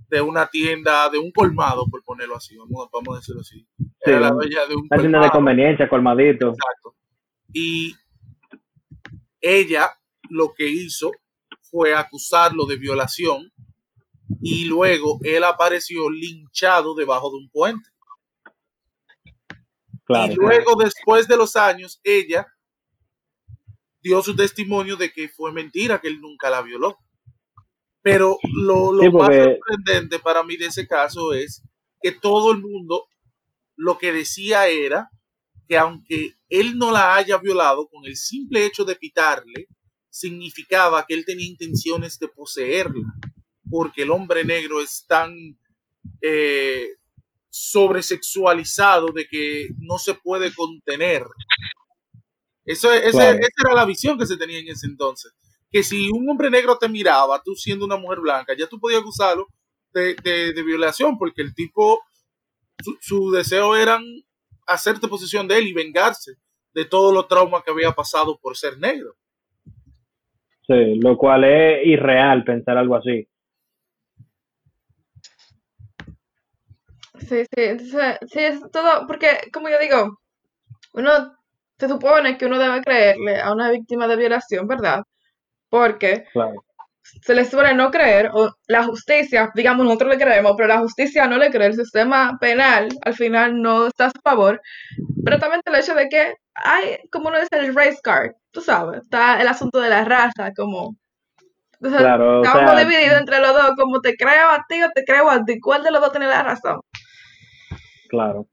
de 0.10 0.22
una 0.22 0.46
tienda, 0.46 1.10
de 1.10 1.18
un 1.18 1.32
colmado, 1.32 1.86
por 1.90 2.04
ponerlo 2.04 2.36
así, 2.36 2.56
vamos, 2.56 2.88
vamos 2.94 3.16
a 3.16 3.20
decirlo 3.20 3.42
así. 3.42 3.68
Era 4.00 4.18
Sí, 4.18 4.22
la 4.24 4.30
dueña 4.30 4.66
de 4.68 4.76
un 4.76 4.88
Una 4.92 5.00
tienda 5.02 5.22
de 5.22 5.30
conveniencia, 5.32 5.90
colmadito. 5.90 6.50
Exacto. 6.50 6.96
Y 7.52 7.96
ella 9.42 9.90
lo 10.30 10.54
que 10.54 10.68
hizo 10.70 11.12
fue 11.62 11.96
acusarlo 11.96 12.66
de 12.68 12.76
violación 12.78 13.52
y 14.42 14.66
luego 14.66 15.20
él 15.24 15.44
apareció 15.44 16.10
linchado 16.10 16.96
debajo 16.96 17.30
de 17.32 17.38
un 17.38 17.50
puente. 17.50 17.90
Claro. 20.06 20.34
y 20.34 20.36
luego, 20.36 20.76
después 20.76 21.28
de 21.28 21.38
los 21.38 21.56
años, 21.56 22.02
ella 22.04 22.46
dio 24.02 24.22
su 24.22 24.36
testimonio 24.36 24.98
de 24.98 25.12
que 25.14 25.30
fue 25.30 25.54
mentira, 25.54 26.02
que 26.02 26.10
él 26.10 26.20
nunca 26.20 26.50
la 26.50 26.62
violó. 26.62 26.98
Pero 28.02 28.38
lo, 28.54 28.92
lo 28.92 29.02
Sí, 29.02 29.10
más 29.10 29.34
sorprendente 29.34 30.20
para 30.20 30.44
mí 30.44 30.58
de 30.58 30.66
ese 30.66 30.86
caso 30.88 31.32
es 31.34 31.64
que 32.02 32.12
todo 32.12 32.52
el 32.52 32.60
mundo 32.60 33.08
lo 33.78 33.98
que 33.98 34.12
decía 34.12 34.68
era 34.68 35.10
que 35.68 35.78
aunque 35.78 36.34
él 36.50 36.78
no 36.78 36.92
la 36.92 37.16
haya 37.16 37.38
violado, 37.38 37.88
con 37.88 38.06
el 38.06 38.18
simple 38.18 38.66
hecho 38.66 38.84
de 38.84 38.96
pitarle, 38.96 39.68
significaba 40.10 41.06
que 41.08 41.14
él 41.14 41.26
tenía 41.26 41.48
intenciones 41.48 42.20
de 42.20 42.28
poseerla, 42.28 43.14
porque 43.70 44.04
el 44.04 44.12
hombre 44.12 44.44
negro 44.44 44.82
es 44.82 45.06
tan 45.08 45.36
eh, 46.22 46.88
sobresexualizado 47.50 49.08
de 49.14 49.26
que 49.28 49.70
no 49.80 49.98
se 49.98 50.14
puede 50.16 50.54
contener. 50.54 51.24
Eso, 52.66 52.92
ese- 52.94 53.12
Claro. 53.12 53.38
Esa 53.40 53.68
era 53.68 53.74
la 53.76 53.86
visión 53.86 54.18
que 54.18 54.26
se 54.26 54.38
tenía 54.38 54.60
en 54.60 54.68
ese 54.70 54.88
entonces. 54.88 55.34
Que 55.72 55.84
si 55.84 56.10
un 56.12 56.30
hombre 56.30 56.50
negro 56.50 56.78
te 56.78 56.88
miraba, 56.88 57.42
tú 57.44 57.56
siendo 57.56 57.86
una 57.86 57.98
mujer 57.98 58.20
blanca, 58.20 58.56
ya 58.58 58.68
tú 58.68 58.80
podías 58.80 59.02
acusarlo 59.02 59.48
de, 59.94 60.16
de- 60.16 60.54
de 60.54 60.64
violación, 60.64 61.18
porque 61.18 61.42
el 61.42 61.54
tipo, 61.54 62.02
su, 62.84 62.98
su 63.02 63.32
deseo 63.32 63.76
era 63.76 64.00
hacerte 64.68 65.08
posesión 65.08 65.48
de 65.48 65.58
él 65.58 65.68
y 65.68 65.74
vengarse 65.74 66.34
de 66.74 66.86
todos 66.86 67.14
los 67.14 67.28
traumas 67.28 67.64
que 67.64 67.72
había 67.72 67.92
pasado 67.92 68.40
por 68.42 68.56
ser 68.58 68.78
negro. 68.80 69.16
Sí, 70.66 70.96
lo 71.02 71.18
cual 71.18 71.44
es 71.44 71.86
irreal 71.86 72.44
pensar 72.46 72.78
algo 72.78 72.96
así. 72.96 73.28
Sí, 77.28 77.44
sí, 77.46 77.48
entonces, 77.56 78.18
sí, 78.32 78.40
es 78.40 78.60
todo, 78.72 79.06
porque, 79.08 79.50
como 79.52 79.70
yo 79.70 79.80
digo, 79.80 80.20
uno 80.94 81.36
se 81.80 81.88
supone 81.88 82.38
que 82.38 82.46
uno 82.46 82.60
debe 82.60 82.82
creerle 82.82 83.42
a 83.42 83.52
una 83.52 83.70
víctima 83.72 84.08
de 84.08 84.16
violación, 84.16 84.68
¿verdad? 84.68 85.04
Porque 85.70 86.26
Claro. 86.34 86.64
se 87.22 87.36
le 87.36 87.46
suele 87.46 87.74
no 87.74 87.92
creer, 87.92 88.30
o 88.34 88.52
la 88.68 88.84
justicia, 88.84 89.52
digamos, 89.56 89.86
nosotros 89.86 90.12
le 90.12 90.24
creemos, 90.24 90.54
pero 90.56 90.70
la 90.70 90.80
justicia 90.80 91.28
no 91.28 91.38
le 91.38 91.52
cree, 91.52 91.68
el 91.68 91.76
sistema 91.76 92.38
penal 92.40 92.90
al 93.04 93.14
final 93.16 93.62
no 93.62 93.88
está 93.88 94.06
a 94.08 94.12
su 94.12 94.22
favor, 94.24 94.62
pero 95.26 95.40
también 95.40 95.62
el 95.66 95.76
hecho 95.76 95.96
de 95.96 96.08
que 96.10 96.36
hay, 96.56 96.98
como 97.12 97.30
uno 97.30 97.40
dice, 97.40 97.58
el 97.60 97.76
race 97.76 98.00
card, 98.04 98.32
tú 98.52 98.62
sabes, 98.62 99.02
está 99.04 99.42
el 99.42 99.48
asunto 99.48 99.80
de 99.80 99.90
la 99.90 100.06
raza, 100.06 100.52
como... 100.56 100.96
Entonces, 101.74 102.02
Claro, 102.02 102.40
o 102.40 102.44
estamos 102.44 102.72
sea, 102.72 102.80
divididos 102.86 103.20
entre 103.20 103.40
los 103.40 103.54
dos, 103.54 103.72
como 103.78 104.00
te 104.00 104.16
creo 104.16 104.50
a 104.50 104.64
ti 104.70 104.82
o 104.84 104.90
te 104.92 105.04
creo 105.04 105.30
a 105.30 105.44
ti, 105.44 105.60
¿cuál 105.60 105.84
de 105.84 105.92
los 105.92 106.00
dos 106.02 106.12
tiene 106.12 106.28
la 106.28 106.42
razón? 106.44 106.80
Claro. 108.14 108.46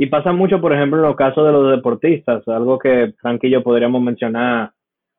Y 0.00 0.06
pasa 0.06 0.32
mucho, 0.32 0.60
por 0.60 0.72
ejemplo, 0.72 0.98
en 0.98 1.04
los 1.04 1.14
casos 1.14 1.46
de 1.46 1.52
los 1.52 1.70
deportistas, 1.70 2.42
algo 2.48 2.80
que 2.80 3.14
Frank 3.20 3.44
y 3.44 3.50
yo 3.50 3.62
podríamos 3.62 4.02
mencionar 4.02 4.72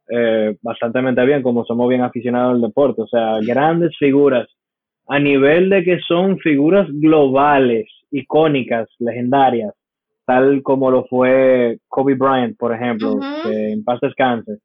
eh, 0.09 0.57
bastante 0.61 0.99
bien, 1.25 1.41
como 1.41 1.63
somos 1.63 1.87
bien 1.87 2.01
aficionados 2.01 2.55
al 2.55 2.61
deporte. 2.61 3.03
O 3.03 3.07
sea, 3.07 3.39
grandes 3.39 3.95
figuras 3.97 4.49
a 5.07 5.17
nivel 5.17 5.69
de 5.69 5.85
que 5.85 5.99
son 5.99 6.39
figuras 6.39 6.89
globales, 6.91 7.87
icónicas, 8.11 8.89
legendarias, 8.99 9.73
tal 10.25 10.61
como 10.61 10.91
lo 10.91 11.05
fue 11.05 11.77
Kobe 11.87 12.15
Bryant, 12.15 12.57
por 12.57 12.73
ejemplo, 12.75 13.17
que 13.45 13.71
en 13.71 13.83
paz 13.85 14.01
descanse. 14.01 14.57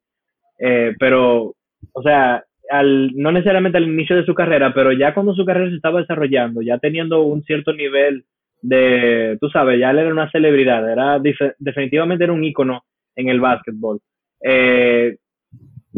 Eh, 0.59 0.93
pero, 0.99 1.55
o 1.93 2.01
sea, 2.03 2.43
al, 2.69 3.11
no 3.15 3.31
necesariamente 3.31 3.77
al 3.77 3.87
inicio 3.87 4.17
de 4.17 4.25
su 4.25 4.33
carrera, 4.33 4.73
pero 4.73 4.91
ya 4.91 5.13
cuando 5.13 5.33
su 5.33 5.45
carrera 5.45 5.69
se 5.69 5.77
estaba 5.77 6.01
desarrollando, 6.01 6.61
ya 6.61 6.79
teniendo 6.79 7.21
un 7.21 7.43
cierto 7.43 7.71
nivel 7.71 8.25
de, 8.61 9.37
tú 9.41 9.49
sabes, 9.49 9.79
ya 9.79 9.91
él 9.91 9.99
era 9.99 10.11
una 10.11 10.31
celebridad, 10.31 10.89
era 10.89 11.19
definitivamente 11.57 12.23
era 12.23 12.33
un 12.33 12.43
ícono 12.43 12.83
en 13.15 13.29
el 13.29 13.39
básquetbol. 13.39 13.99
Eh, 14.43 15.17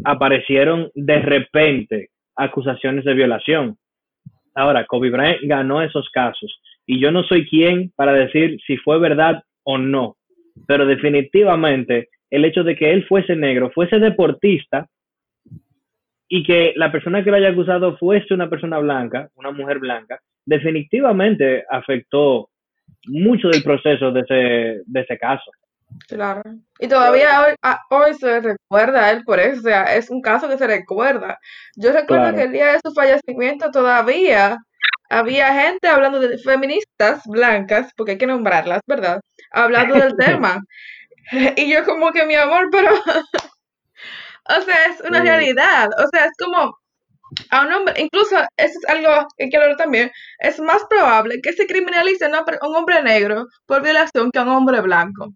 aparecieron 0.04 0.90
de 0.96 1.20
repente 1.20 2.10
acusaciones 2.36 3.06
de 3.06 3.14
violación. 3.14 3.78
Ahora, 4.56 4.86
Kobe 4.86 5.10
Bryant 5.10 5.42
ganó 5.44 5.82
esos 5.82 6.10
casos 6.10 6.60
y 6.86 7.00
yo 7.00 7.12
no 7.12 7.24
soy 7.24 7.48
quien 7.48 7.92
para 7.96 8.14
decir 8.14 8.60
si 8.66 8.78
fue 8.78 9.00
verdad 9.00 9.44
o 9.64 9.78
no, 9.78 10.18
pero 10.68 10.86
definitivamente 10.86 12.10
el 12.30 12.46
hecho 12.46 12.64
de 12.64 12.76
que 12.76 12.92
él 12.92 13.06
fuese 13.06 13.36
negro, 13.36 13.72
fuese 13.72 14.00
deportista 14.00 14.88
y 16.28 16.44
que 16.44 16.74
la 16.76 16.92
persona 16.92 17.24
que 17.24 17.30
lo 17.30 17.38
haya 17.38 17.50
acusado 17.50 17.98
fuese 17.98 18.34
una 18.34 18.50
persona 18.50 18.80
blanca, 18.80 19.30
una 19.36 19.52
mujer 19.52 19.80
blanca, 19.80 20.20
definitivamente 20.46 21.64
afectó 21.70 22.50
mucho 23.08 23.50
del 23.50 23.64
proceso 23.64 24.12
de 24.12 24.22
ese, 24.22 24.82
de 24.86 25.02
ese 25.02 25.18
caso. 25.18 25.52
Claro. 26.08 26.42
Y 26.80 26.88
todavía 26.88 27.42
hoy, 27.46 27.54
a- 27.62 27.80
hoy 27.92 28.14
se 28.16 28.40
recuerda 28.40 29.06
a 29.06 29.12
él 29.12 29.24
por 29.26 29.40
eso, 29.40 29.60
o 29.60 29.64
sea, 29.64 29.96
es 29.96 30.10
un 30.10 30.22
caso 30.22 30.50
que 30.50 30.58
se 30.58 30.66
recuerda. 30.66 31.38
Yo 31.76 31.92
recuerdo 31.92 32.24
Claro. 32.24 32.38
que 32.38 32.44
el 32.44 32.52
día 32.52 32.74
de 32.74 32.80
su 32.84 32.94
fallecimiento 32.94 33.70
todavía 33.72 34.58
había 35.10 35.54
gente 35.54 35.88
hablando 35.88 36.20
de 36.20 36.38
feministas 36.40 37.22
blancas, 37.26 37.92
porque 37.96 38.14
hay 38.14 38.18
que 38.18 38.26
nombrarlas, 38.28 38.82
¿verdad? 38.88 39.22
Hablando 39.52 39.94
del 39.96 40.16
tema. 40.18 40.60
Y 41.56 41.72
yo 41.72 41.84
como 41.86 42.12
que 42.12 42.26
mi 42.26 42.36
amor, 42.36 42.70
pero, 42.72 42.90
o 44.50 44.62
sea, 44.62 44.86
es 44.90 45.02
una 45.08 45.22
realidad, 45.22 45.90
o 45.98 46.08
sea, 46.12 46.26
es 46.26 46.32
como 46.44 46.76
a 47.50 47.66
un 47.66 47.74
hombre, 47.74 47.94
incluso 47.98 48.36
eso 48.58 48.80
es 48.80 48.90
algo 48.90 49.28
que 49.38 49.50
quiero 49.50 49.64
hablar 49.64 49.78
también, 49.78 50.12
es 50.40 50.60
más 50.60 50.84
probable 50.90 51.40
que 51.42 51.54
se 51.54 51.66
criminalice 51.68 52.26
a 52.26 52.68
un 52.68 52.76
hombre 52.76 53.02
negro 53.04 53.46
por 53.66 53.82
violación 53.82 54.32
que 54.32 54.40
a 54.40 54.44
un 54.44 54.50
hombre 54.50 54.82
blanco. 54.82 55.34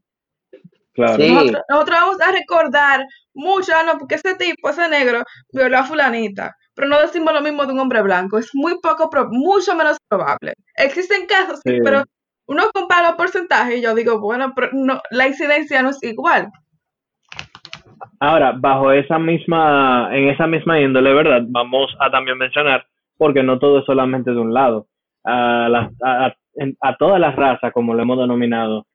Claro. 0.94 1.16
Sí. 1.16 1.32
Nosotros, 1.32 1.62
nosotros 1.70 2.00
vamos 2.00 2.22
a 2.22 2.32
recordar 2.32 3.06
mucho, 3.34 3.72
ah, 3.76 3.84
no, 3.84 3.98
porque 4.00 4.16
ese 4.16 4.34
tipo, 4.36 4.70
ese 4.70 4.90
negro, 4.90 5.24
violó 5.54 5.78
a 5.78 5.84
fulanita. 5.84 6.56
Pero 6.74 6.88
no 6.88 7.00
decimos 7.00 7.34
lo 7.34 7.42
mismo 7.42 7.66
de 7.66 7.74
un 7.74 7.80
hombre 7.80 8.02
blanco. 8.02 8.38
Es 8.40 8.50
muy 8.54 8.80
poco, 8.82 9.10
pro- 9.10 9.28
mucho 9.30 9.76
menos 9.76 9.98
probable. 10.08 10.54
Existen 10.76 11.26
casos, 11.28 11.60
sí, 11.64 11.74
Sí. 11.76 11.80
pero 11.84 12.04
uno 12.48 12.70
compara 12.74 13.10
los 13.10 13.18
porcentajes 13.18 13.78
y 13.78 13.82
yo 13.82 13.94
digo, 13.94 14.20
bueno, 14.20 14.54
pero 14.56 14.70
no, 14.74 15.02
la 15.12 15.28
incidencia 15.28 15.82
no 15.84 15.90
es 15.90 15.98
igual. 16.02 16.50
Ahora, 18.20 18.54
bajo 18.54 18.92
esa 18.92 19.20
misma, 19.20 20.10
en 20.14 20.30
esa 20.30 20.48
misma 20.48 20.80
índole, 20.80 21.14
¿verdad? 21.14 21.44
Vamos 21.48 21.96
a 22.00 22.10
también 22.12 22.38
mencionar, 22.38 22.86
porque 23.18 23.44
no 23.44 23.60
todo 23.60 23.80
es 23.80 23.86
solamente 23.86 24.32
de 24.32 24.40
un 24.40 24.54
lado. 24.54 24.88
A, 25.24 25.68
las- 25.70 25.92
a, 26.04 26.34
a 26.82 26.96
todas 26.98 27.20
las 27.20 27.36
razas, 27.36 27.72
como 27.74 27.94
lo 27.94 28.02
hemos 28.02 28.20
denominado, 28.20 28.86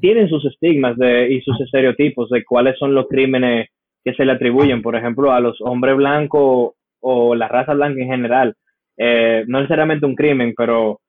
tienen 0.00 0.28
sus 0.28 0.44
estigmas 0.46 0.96
de, 0.96 1.32
y 1.32 1.40
sus 1.42 1.60
estereotipos 1.60 2.30
de 2.30 2.44
cuáles 2.44 2.78
son 2.78 2.94
los 2.94 3.06
crímenes 3.08 3.68
que 4.04 4.14
se 4.14 4.24
le 4.24 4.32
atribuyen, 4.32 4.82
por 4.82 4.96
ejemplo, 4.96 5.32
a 5.32 5.40
los 5.40 5.60
hombres 5.60 5.96
blancos 5.96 6.74
o 7.00 7.34
la 7.34 7.48
raza 7.48 7.74
blanca 7.74 8.00
en 8.02 8.08
general. 8.08 8.54
Eh, 8.96 9.44
no 9.48 9.58
necesariamente 9.60 10.06
un 10.06 10.14
crimen, 10.16 10.54
pero 10.56 11.00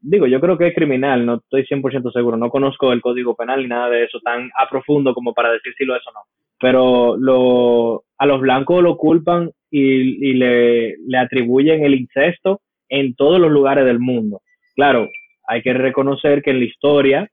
digo, 0.00 0.26
yo 0.26 0.40
creo 0.40 0.58
que 0.58 0.68
es 0.68 0.74
criminal, 0.74 1.24
no 1.26 1.36
estoy 1.36 1.64
100% 1.66 2.10
seguro, 2.12 2.36
no 2.36 2.50
conozco 2.50 2.92
el 2.92 3.00
código 3.02 3.34
penal 3.36 3.62
ni 3.62 3.68
nada 3.68 3.88
de 3.90 4.04
eso 4.04 4.20
tan 4.20 4.50
a 4.58 4.68
profundo 4.68 5.14
como 5.14 5.34
para 5.34 5.52
decir 5.52 5.72
si 5.76 5.84
lo 5.84 5.96
es 5.96 6.02
o 6.06 6.12
no, 6.12 6.20
pero 6.60 7.16
lo, 7.16 8.04
a 8.18 8.26
los 8.26 8.40
blancos 8.40 8.82
lo 8.82 8.96
culpan 8.96 9.50
y, 9.70 10.30
y 10.30 10.34
le, 10.34 10.96
atribuyen 11.18 11.84
el 11.84 11.94
incesto 11.94 12.60
en 12.88 13.14
todos 13.14 13.40
los 13.40 13.50
lugares 13.50 13.84
del 13.84 13.98
mundo. 13.98 14.42
Claro, 14.74 15.08
hay 15.48 15.62
que 15.62 15.72
reconocer 15.72 16.42
que 16.42 16.50
en 16.50 16.58
la 16.58 16.66
historia 16.66 17.28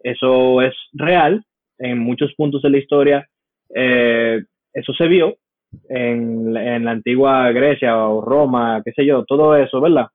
eso 0.00 0.62
es 0.62 0.74
real, 0.92 1.44
en 1.78 1.98
muchos 1.98 2.34
puntos 2.34 2.62
de 2.62 2.70
la 2.70 2.78
historia 2.78 3.26
eh, 3.74 4.42
eso 4.72 4.92
se 4.94 5.06
vio 5.06 5.36
en, 5.88 6.56
en 6.56 6.84
la 6.84 6.90
antigua 6.90 7.50
Grecia 7.52 7.96
o 8.06 8.20
Roma, 8.20 8.82
qué 8.84 8.92
sé 8.92 9.04
yo, 9.04 9.24
todo 9.24 9.56
eso, 9.56 9.80
¿verdad? 9.80 10.06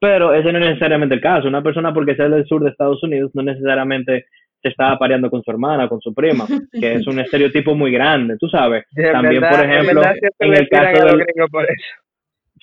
Pero 0.00 0.34
ese 0.34 0.52
no 0.52 0.58
es 0.58 0.66
necesariamente 0.66 1.14
el 1.14 1.20
caso. 1.20 1.48
Una 1.48 1.62
persona 1.62 1.94
porque 1.94 2.14
sea 2.14 2.28
del 2.28 2.46
sur 2.46 2.62
de 2.62 2.70
Estados 2.70 3.02
Unidos 3.02 3.30
no 3.34 3.42
necesariamente 3.42 4.26
se 4.64 4.70
está 4.70 4.92
apareando 4.92 5.28
con 5.30 5.42
su 5.42 5.50
hermana, 5.50 5.88
con 5.90 6.00
su 6.00 6.14
prima, 6.14 6.46
que 6.72 6.94
es 6.94 7.06
un 7.06 7.20
estereotipo 7.20 7.74
muy 7.74 7.92
grande, 7.92 8.38
tú 8.38 8.48
sabes. 8.48 8.84
También, 9.12 9.42
verdad- 9.42 9.56
por 9.58 9.66
ejemplo, 9.70 10.02
en 10.40 10.54
el 10.54 10.68
caso 10.70 11.04
del, 11.06 11.24
por 11.52 11.64
eso. 11.64 11.94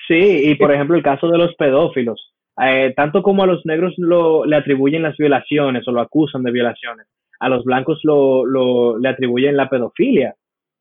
Sí, 0.07 0.49
y 0.49 0.55
por 0.55 0.71
ejemplo 0.73 0.97
el 0.97 1.03
caso 1.03 1.29
de 1.29 1.37
los 1.37 1.53
pedófilos. 1.55 2.33
Eh, 2.61 2.93
tanto 2.95 3.21
como 3.21 3.43
a 3.43 3.47
los 3.47 3.65
negros 3.65 3.93
lo, 3.97 4.45
le 4.45 4.55
atribuyen 4.55 5.03
las 5.03 5.15
violaciones 5.15 5.87
o 5.87 5.91
lo 5.91 6.01
acusan 6.01 6.43
de 6.43 6.51
violaciones, 6.51 7.05
a 7.39 7.49
los 7.49 7.63
blancos 7.63 7.99
lo, 8.03 8.45
lo, 8.45 8.97
le 8.97 9.09
atribuyen 9.09 9.55
la 9.55 9.69
pedofilia 9.69 10.35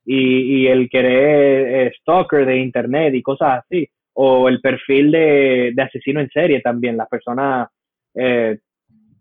y, 0.04 0.62
y 0.62 0.66
el 0.68 0.88
querer 0.88 1.86
eh, 1.88 1.92
stalker 2.00 2.46
de 2.46 2.56
internet 2.58 3.14
y 3.14 3.22
cosas 3.22 3.62
así. 3.64 3.86
O 4.14 4.48
el 4.48 4.60
perfil 4.60 5.10
de, 5.12 5.72
de 5.74 5.82
asesino 5.82 6.20
en 6.20 6.28
serie 6.30 6.60
también, 6.60 6.96
las 6.96 7.08
personas, 7.08 7.68
eh, 8.14 8.58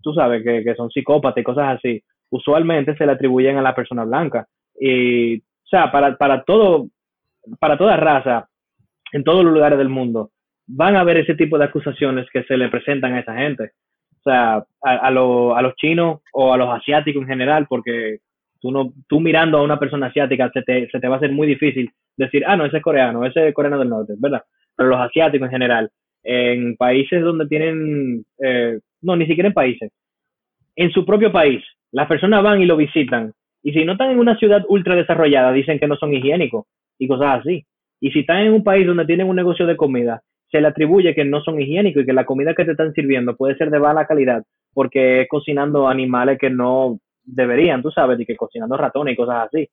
tú 0.02 0.14
sabes, 0.14 0.44
que, 0.44 0.64
que 0.64 0.76
son 0.76 0.90
psicópatas 0.90 1.42
y 1.42 1.44
cosas 1.44 1.78
así. 1.78 2.02
Usualmente 2.30 2.96
se 2.96 3.06
le 3.06 3.14
atribuyen 3.14 3.58
a 3.58 3.62
la 3.62 3.76
persona 3.76 4.04
blanca. 4.04 4.48
Y, 4.80 5.38
o 5.38 5.68
sea, 5.70 5.92
para, 5.92 6.16
para 6.18 6.44
todo, 6.44 6.88
para 7.60 7.78
toda 7.78 7.98
raza, 7.98 8.48
en 9.12 9.24
todos 9.24 9.44
los 9.44 9.54
lugares 9.54 9.78
del 9.78 9.90
mundo, 9.90 10.32
van 10.68 10.96
a 10.96 11.02
haber 11.02 11.18
ese 11.18 11.36
tipo 11.36 11.58
de 11.58 11.66
acusaciones 11.66 12.28
que 12.32 12.44
se 12.44 12.58
le 12.58 12.70
presentan 12.70 13.14
a 13.14 13.20
esa 13.22 13.36
gente. 13.36 13.72
O 14.20 14.22
sea, 14.24 14.56
a, 14.56 14.64
a, 14.84 15.08
a 15.08 15.62
los 15.62 15.76
chinos 15.76 16.22
o 16.34 16.54
a 16.54 16.58
los 16.58 16.70
asiáticos 16.70 17.24
en 17.24 17.30
general, 17.30 17.66
porque 17.68 18.20
tú, 18.60 18.72
no, 18.72 18.94
tú 19.08 19.20
mirando 19.20 19.58
a 19.58 19.64
una 19.64 19.80
persona 19.80 20.08
asiática 20.08 20.50
se 20.54 20.62
te, 20.62 20.90
se 20.90 21.00
te 21.00 21.08
va 21.08 21.16
a 21.16 21.18
hacer 21.18 21.32
muy 21.32 21.48
difícil 21.48 21.92
decir, 22.18 22.44
ah, 22.46 22.56
no, 22.56 22.66
ese 22.66 22.78
es 22.78 22.84
coreano, 22.84 23.26
ese 23.26 23.48
es 23.48 23.54
coreano 23.54 23.80
del 23.80 23.90
norte, 23.90 24.14
¿verdad? 24.18 24.44
Pero 24.76 24.90
los 24.90 25.00
asiáticos 25.00 25.48
en 25.48 25.52
general, 25.52 25.90
en 26.24 26.76
países 26.76 27.22
donde 27.22 27.48
tienen, 27.48 28.26
eh, 28.44 28.80
no, 29.02 29.16
ni 29.16 29.26
siquiera 29.26 29.48
en 29.48 29.54
países, 29.54 29.92
en 30.76 30.92
su 30.92 31.06
propio 31.06 31.32
país, 31.32 31.64
las 31.92 32.08
personas 32.08 32.44
van 32.44 32.62
y 32.62 32.66
lo 32.66 32.78
visitan. 32.78 33.34
Y 33.62 33.74
si 33.74 33.84
no 33.84 33.94
están 33.94 34.12
en 34.12 34.20
una 34.20 34.38
ciudad 34.38 34.64
ultra 34.70 34.96
desarrollada, 34.96 35.52
dicen 35.52 35.80
que 35.80 35.88
no 35.88 35.96
son 35.96 36.14
higiénicos 36.14 36.66
y 36.98 37.08
cosas 37.08 37.42
así. 37.42 37.66
Y 38.00 38.12
si 38.12 38.20
están 38.20 38.40
en 38.40 38.54
un 38.54 38.64
país 38.64 38.88
donde 38.88 39.06
tienen 39.06 39.28
un 39.28 39.36
negocio 39.36 39.66
de 39.66 39.76
comida, 39.76 40.22
se 40.50 40.62
le 40.62 40.68
atribuye 40.68 41.14
que 41.14 41.26
no 41.26 41.42
son 41.42 41.60
higiénicos 41.60 42.04
y 42.04 42.06
que 42.06 42.14
la 42.14 42.26
comida 42.26 42.54
que 42.54 42.66
te 42.66 42.72
están 42.72 42.94
sirviendo 42.94 43.36
puede 43.36 43.56
ser 43.58 43.70
de 43.70 43.80
mala 43.80 44.06
calidad 44.06 44.44
porque 44.74 45.22
es 45.22 45.28
cocinando 45.28 45.88
animales 45.88 46.38
que 46.40 46.50
no 46.50 47.00
deberían, 47.24 47.82
tú 47.82 47.92
sabes, 47.92 48.20
y 48.20 48.26
que 48.26 48.36
cocinando 48.36 48.78
ratones 48.78 49.14
y 49.14 49.18
cosas 49.18 49.48
así. 49.48 49.68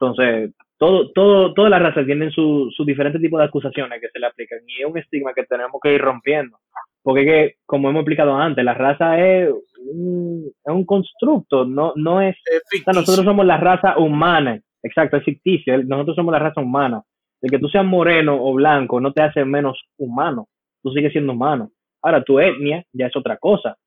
Entonces, 0.00 0.54
todo, 0.76 1.10
todo, 1.12 1.54
todas 1.54 1.70
las 1.70 1.82
razas 1.82 2.06
tienen 2.06 2.30
su, 2.30 2.70
su 2.76 2.84
diferente 2.84 3.18
tipo 3.18 3.38
de 3.38 3.44
acusaciones 3.44 4.00
que 4.00 4.08
se 4.08 4.18
le 4.18 4.26
aplican 4.26 4.58
y 4.66 4.82
es 4.82 4.86
un 4.86 4.98
estigma 4.98 5.34
que 5.34 5.44
tenemos 5.44 5.80
que 5.82 5.94
ir 5.94 6.00
rompiendo. 6.00 6.58
Porque 7.08 7.24
que, 7.24 7.54
como 7.64 7.88
hemos 7.88 8.00
explicado 8.00 8.36
antes, 8.36 8.62
la 8.62 8.74
raza 8.74 9.18
es 9.18 9.48
un, 9.90 10.44
es 10.62 10.74
un 10.74 10.84
constructo, 10.84 11.64
no, 11.64 11.94
no 11.96 12.20
es 12.20 12.36
Es 12.36 12.42
o 12.44 12.50
sea, 12.50 12.60
ficticio. 12.70 12.92
nosotros 13.00 13.24
somos 13.24 13.46
la 13.46 13.56
raza 13.56 13.96
humana, 13.96 14.60
exacto, 14.82 15.16
es 15.16 15.24
ficticio, 15.24 15.74
el- 15.74 15.88
nosotros 15.88 16.16
somos 16.16 16.32
la 16.32 16.38
raza 16.38 16.60
humana. 16.60 17.02
De 17.40 17.48
que 17.48 17.58
tú 17.58 17.66
seas 17.70 17.86
moreno 17.86 18.36
o 18.38 18.52
blanco 18.52 19.00
no 19.00 19.10
te 19.14 19.22
hace 19.22 19.42
menos 19.46 19.82
humano, 19.96 20.48
tú 20.82 20.90
sigues 20.92 21.10
siendo 21.12 21.32
humano. 21.32 21.70
Ahora, 22.02 22.22
tu 22.22 22.40
etnia 22.40 22.84
ya 22.92 23.06
es 23.06 23.16
otra 23.16 23.38
cosa, 23.38 23.78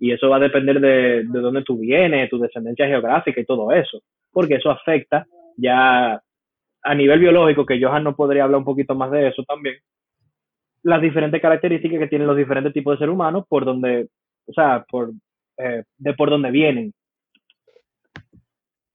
y 0.00 0.10
eso 0.10 0.28
va 0.28 0.38
a 0.38 0.40
depender 0.40 0.80
de, 0.80 1.22
de 1.22 1.38
dónde 1.40 1.62
tú 1.62 1.78
vienes, 1.78 2.28
tu 2.28 2.40
descendencia 2.40 2.88
geográfica 2.88 3.40
y 3.40 3.44
todo 3.46 3.70
eso, 3.70 4.00
porque 4.32 4.56
eso 4.56 4.72
afecta 4.72 5.24
ya 5.56 6.20
a 6.82 6.94
nivel 6.96 7.20
biológico, 7.20 7.64
que 7.64 7.80
Johan 7.80 8.02
no 8.02 8.16
podría 8.16 8.42
hablar 8.42 8.58
un 8.58 8.64
poquito 8.64 8.96
más 8.96 9.12
de 9.12 9.28
eso 9.28 9.44
también, 9.44 9.76
las 10.86 11.02
diferentes 11.02 11.42
características 11.42 11.98
que 11.98 12.06
tienen 12.06 12.28
los 12.28 12.36
diferentes 12.36 12.72
tipos 12.72 12.94
de 12.94 12.98
ser 12.98 13.10
humanos 13.10 13.44
por 13.48 13.64
donde, 13.64 14.06
o 14.46 14.52
sea, 14.52 14.84
por, 14.88 15.10
eh, 15.58 15.82
de 15.98 16.14
por 16.14 16.30
donde 16.30 16.52
vienen. 16.52 16.92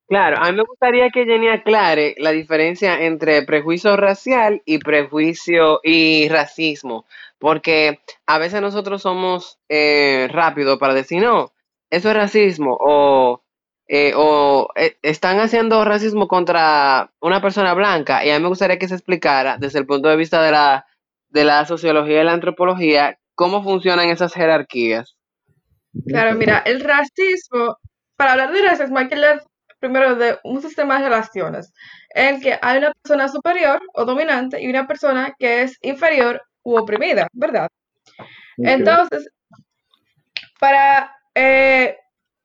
Claro, 0.08 0.38
a 0.40 0.50
mí 0.50 0.58
me 0.58 0.64
gustaría 0.64 1.10
que 1.10 1.26
Jenny 1.26 1.50
aclare 1.50 2.16
la 2.18 2.32
diferencia 2.32 3.02
entre 3.04 3.44
prejuicio 3.44 3.98
racial 3.98 4.62
y 4.66 4.78
prejuicio 4.78 5.82
y 5.84 6.30
racismo, 6.30 7.06
porque 7.40 8.00
a 8.26 8.38
veces 8.38 8.62
nosotros 8.62 9.02
somos 9.02 9.60
eh, 9.68 10.30
rápidos 10.32 10.80
para 10.80 10.94
decir, 10.94 11.22
no, 11.22 11.52
eso 11.90 12.10
es 12.10 12.16
racismo, 12.16 12.78
o, 12.80 13.42
eh, 13.88 14.14
o 14.16 14.70
eh, 14.78 14.96
están 15.02 15.40
haciendo 15.40 15.84
racismo 15.84 16.30
contra 16.30 17.12
una 17.20 17.42
persona 17.42 17.74
blanca, 17.74 18.26
y 18.26 18.30
a 18.30 18.38
mí 18.38 18.44
me 18.44 18.50
gustaría 18.50 18.80
que 18.80 18.88
se 18.88 18.96
explicara 18.96 19.58
desde 19.58 19.80
el 19.80 19.86
punto 19.86 20.08
de 20.08 20.16
vista 20.16 20.42
de 20.42 20.52
la, 20.52 20.86
de 21.32 21.44
la 21.46 21.66
sociología 21.66 22.22
y 22.22 22.26
la 22.26 22.34
antropología 22.34 23.18
cómo 23.36 23.64
funcionan 23.64 24.10
esas 24.10 24.34
jerarquías. 24.34 25.16
Claro, 26.08 26.36
mira, 26.36 26.60
el 26.60 26.80
racismo, 26.82 27.78
para 28.16 28.34
hablar 28.34 28.52
de 28.54 28.62
racismo 28.62 28.98
hay 29.00 29.08
que 29.08 29.16
hablar 29.16 29.44
primero 29.80 30.16
de 30.16 30.38
un 30.44 30.62
sistema 30.62 30.98
de 31.00 31.06
relaciones 31.10 31.74
en 32.14 32.36
el 32.36 32.42
que 32.42 32.58
hay 32.62 32.78
una 32.78 32.92
persona 33.02 33.28
superior 33.28 33.82
o 33.94 34.06
dominante 34.06 34.62
y 34.62 34.70
una 34.70 34.86
persona 34.88 35.34
que 35.40 35.64
es 35.64 35.78
inferior 35.82 36.42
u 36.64 36.78
oprimida, 36.78 37.28
¿verdad? 37.34 37.68
Entonces, 38.58 39.28
para 40.60 41.12
eh, 41.36 41.96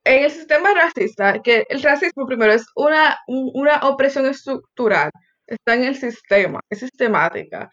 en 0.04 0.24
el 0.24 0.30
sistema 0.30 0.72
racista, 0.74 1.40
que 1.42 1.66
el 1.68 1.82
racismo 1.82 2.26
primero 2.26 2.52
es 2.52 2.64
una, 2.76 3.18
un- 3.26 3.50
una 3.54 3.76
opresión 3.80 4.26
estructural, 4.26 5.10
está 5.46 5.74
en 5.74 5.84
el 5.84 5.96
sistema, 5.96 6.60
es 6.70 6.78
sistemática. 6.80 7.68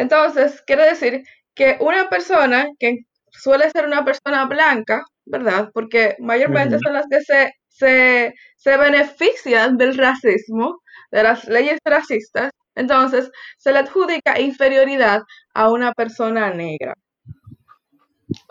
Entonces, 0.00 0.62
quiere 0.66 0.84
decir 0.86 1.22
que 1.54 1.76
una 1.80 2.08
persona 2.08 2.66
que 2.78 2.98
suele 3.30 3.70
ser 3.70 3.86
una 3.86 4.04
persona 4.04 4.46
blanca, 4.46 5.02
¿verdad? 5.26 5.70
Porque 5.74 6.16
mayormente 6.18 6.78
son 6.82 6.94
las 6.94 7.06
que 7.10 7.20
se, 7.22 7.52
se, 7.68 8.34
se 8.56 8.76
benefician 8.76 9.76
del 9.76 9.96
racismo, 9.96 10.80
de 11.10 11.22
las 11.22 11.44
leyes 11.46 11.78
racistas, 11.84 12.50
entonces 12.74 13.30
se 13.58 13.72
le 13.72 13.80
adjudica 13.80 14.40
inferioridad 14.40 15.22
a 15.54 15.70
una 15.70 15.92
persona 15.92 16.50
negra. 16.52 16.94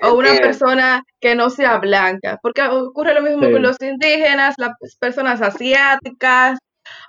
O 0.02 0.14
una 0.14 0.34
persona 0.36 1.04
que 1.22 1.36
no 1.36 1.50
sea 1.50 1.78
blanca, 1.78 2.38
porque 2.42 2.62
ocurre 2.64 3.14
lo 3.14 3.22
mismo 3.22 3.46
Sí. 3.48 3.52
con 3.54 3.62
los 3.62 3.78
indígenas, 3.82 4.56
las 4.58 4.74
personas 5.00 5.42
asiáticas, 5.42 6.60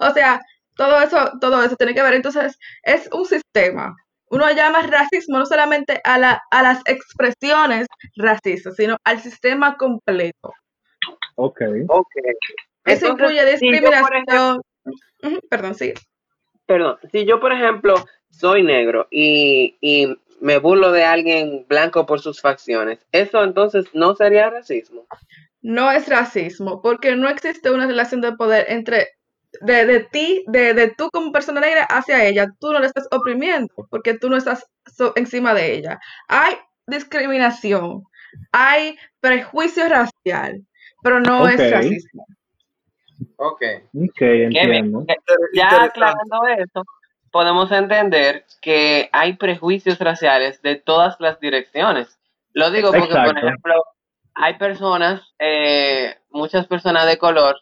o 0.00 0.10
sea, 0.12 0.40
todo 0.76 1.00
eso, 1.02 1.32
todo 1.40 1.62
eso 1.64 1.76
tiene 1.76 1.94
que 1.94 2.02
ver. 2.02 2.14
Entonces, 2.14 2.56
es 2.82 3.08
un 3.12 3.26
sistema. 3.26 3.94
Uno 4.30 4.50
llama 4.52 4.82
racismo 4.82 5.38
no 5.38 5.46
solamente 5.46 6.00
a, 6.04 6.18
la, 6.18 6.42
a 6.50 6.62
las 6.62 6.80
expresiones 6.86 7.86
racistas, 8.16 8.76
sino 8.76 8.96
al 9.04 9.20
sistema 9.20 9.76
completo. 9.76 10.52
Ok. 11.34 11.60
Ok. 11.88 12.06
Eso 12.84 13.08
Entonces, 13.08 13.10
incluye 13.10 13.58
si 13.58 13.70
yo, 13.72 13.80
por 14.00 14.14
ejemplo, 14.14 14.62
discriminación. 14.84 15.40
Perdón, 15.50 15.74
sí. 15.74 15.92
perdón, 16.64 16.98
si 17.10 17.24
yo, 17.26 17.40
por 17.40 17.52
ejemplo, 17.52 17.94
soy 18.30 18.62
negro 18.62 19.08
y, 19.10 19.76
y 19.80 20.16
me 20.40 20.58
burlo 20.58 20.92
de 20.92 21.04
alguien 21.04 21.66
blanco 21.68 22.06
por 22.06 22.20
sus 22.20 22.40
facciones, 22.40 23.00
eso 23.12 23.42
entonces 23.44 23.86
no 23.92 24.14
sería 24.14 24.48
racismo. 24.48 25.06
No 25.62 25.90
es 25.90 26.08
racismo, 26.08 26.80
porque 26.80 27.16
no 27.16 27.28
existe 27.28 27.70
una 27.70 27.86
relación 27.86 28.20
de 28.20 28.32
poder 28.32 28.66
entre 28.68 29.08
de, 29.60 29.86
de 29.86 30.00
ti, 30.00 30.44
de, 30.46 30.74
de 30.74 30.88
tú 30.94 31.10
como 31.10 31.32
persona 31.32 31.60
negra 31.60 31.84
hacia 31.84 32.24
ella. 32.24 32.52
Tú 32.60 32.72
no 32.72 32.78
la 32.78 32.86
estás 32.86 33.08
oprimiendo, 33.10 33.72
porque 33.90 34.14
tú 34.14 34.30
no 34.30 34.36
estás 34.36 34.66
so- 34.86 35.12
encima 35.16 35.54
de 35.54 35.74
ella. 35.74 36.00
Hay 36.28 36.54
discriminación, 36.86 38.04
hay 38.52 38.96
prejuicio 39.20 39.88
racial, 39.88 40.62
pero 41.02 41.20
no 41.20 41.48
es 41.48 41.70
racismo. 41.70 42.26
Ok. 43.36 43.62
Ok, 43.94 44.20
entiendo. 44.20 45.04
Ya 45.54 45.64
Interesante. 45.64 45.86
aclarando 45.86 46.46
eso, 46.46 46.84
podemos 47.30 47.70
entender 47.72 48.44
que 48.60 49.08
hay 49.12 49.34
prejuicios 49.34 49.98
raciales 49.98 50.60
de 50.62 50.76
todas 50.76 51.16
las 51.20 51.38
direcciones. 51.40 52.18
Lo 52.52 52.70
digo 52.70 52.92
porque, 52.92 53.14
por 53.14 53.38
ejemplo, 53.38 53.84
hay 54.34 54.54
personas, 54.58 55.22
eh, 55.38 56.16
muchas 56.30 56.66
personas 56.66 57.06
de 57.06 57.18
color, 57.18 57.56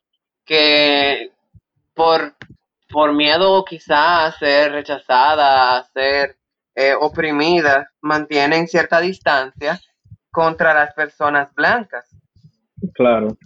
que 0.45 1.33
por, 1.99 2.35
por 2.89 3.13
miedo 3.13 3.65
quizá 3.65 4.27
a 4.27 4.33
ser 4.33 4.71
rechazadas, 4.71 5.81
a 5.81 5.85
ser 5.93 6.37
eh, 6.77 6.95
oprimidas, 6.99 7.89
mantienen 8.01 8.69
cierta 8.69 9.01
distancia 9.01 9.81
contra 10.31 10.73
las 10.73 10.95
personas 10.95 11.53
blancas. 11.57 12.09
Claro. 12.95 13.37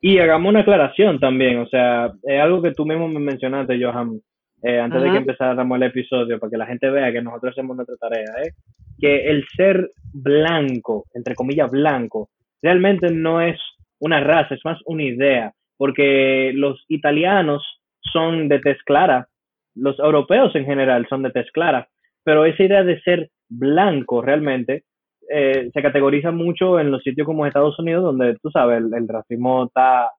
Y 0.00 0.18
hagamos 0.18 0.48
una 0.48 0.60
aclaración 0.60 1.20
también, 1.20 1.58
o 1.58 1.66
sea, 1.66 2.10
es 2.22 2.40
algo 2.40 2.62
que 2.62 2.72
tú 2.72 2.86
mismo 2.86 3.06
me 3.06 3.20
mencionaste, 3.20 3.78
Johan, 3.84 4.18
eh, 4.62 4.80
antes 4.80 5.02
de 5.02 5.10
que 5.10 5.18
empezáramos 5.18 5.76
el 5.76 5.82
episodio, 5.82 6.40
para 6.40 6.50
que 6.50 6.56
la 6.56 6.66
gente 6.66 6.88
vea 6.88 7.12
que 7.12 7.20
nosotros 7.20 7.52
hacemos 7.52 7.76
nuestra 7.76 7.96
tarea, 7.96 8.32
¿eh? 8.44 8.52
que 8.98 9.28
el 9.28 9.44
ser 9.54 9.90
blanco, 10.14 11.04
entre 11.12 11.34
comillas 11.34 11.70
blanco, 11.70 12.30
realmente 12.62 13.10
no 13.12 13.42
es 13.42 13.60
una 14.02 14.18
raza, 14.20 14.54
es 14.54 14.64
más 14.64 14.80
una 14.84 15.04
idea, 15.04 15.52
porque 15.76 16.50
los 16.54 16.84
italianos 16.88 17.62
son 18.00 18.48
de 18.48 18.58
tez 18.58 18.82
clara, 18.82 19.28
los 19.76 19.96
europeos 20.00 20.54
en 20.56 20.64
general 20.64 21.06
son 21.08 21.22
de 21.22 21.30
tez 21.30 21.50
clara, 21.52 21.88
pero 22.24 22.44
esa 22.44 22.64
idea 22.64 22.82
de 22.82 23.00
ser 23.02 23.30
blanco 23.48 24.20
realmente 24.20 24.82
eh, 25.30 25.70
se 25.72 25.82
categoriza 25.82 26.32
mucho 26.32 26.80
en 26.80 26.90
los 26.90 27.02
sitios 27.04 27.26
como 27.26 27.46
Estados 27.46 27.78
Unidos, 27.78 28.02
donde 28.02 28.36
tú 28.42 28.50
sabes, 28.50 28.82
el, 28.82 29.08
racismo 29.08 29.66
está 29.66 30.10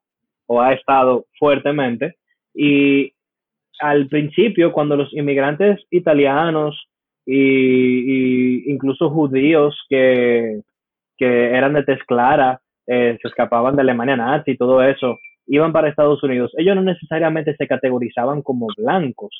o 0.48 0.62
ha 0.62 0.74
estado 0.74 1.26
fuertemente. 1.38 2.16
Y 2.54 3.12
al 3.80 4.08
principio, 4.08 4.72
cuando 4.72 4.96
los 4.96 5.14
inmigrantes 5.14 5.82
italianos 5.92 6.88
y, 7.26 7.36
y 7.36 8.72
incluso 8.72 9.10
judíos 9.10 9.78
que, 9.90 10.62
que 11.18 11.52
eran 11.52 11.74
de 11.74 11.84
tez 11.84 12.00
clara, 12.06 12.62
eh, 12.88 13.18
se 13.22 13.28
escapaban 13.28 13.76
de 13.76 13.82
Alemania 13.82 14.16
nazi 14.18 14.52
y 14.52 14.58
todo 14.58 14.84
eso, 14.84 15.20
iban 15.48 15.72
para 15.74 15.90
Estados 15.90 16.24
Unidos, 16.24 16.52
ellos 16.58 16.76
no 16.76 16.82
necesariamente 16.84 17.56
se 17.56 17.68
categorizaban 17.68 18.42
como 18.42 18.68
blancos. 18.78 19.34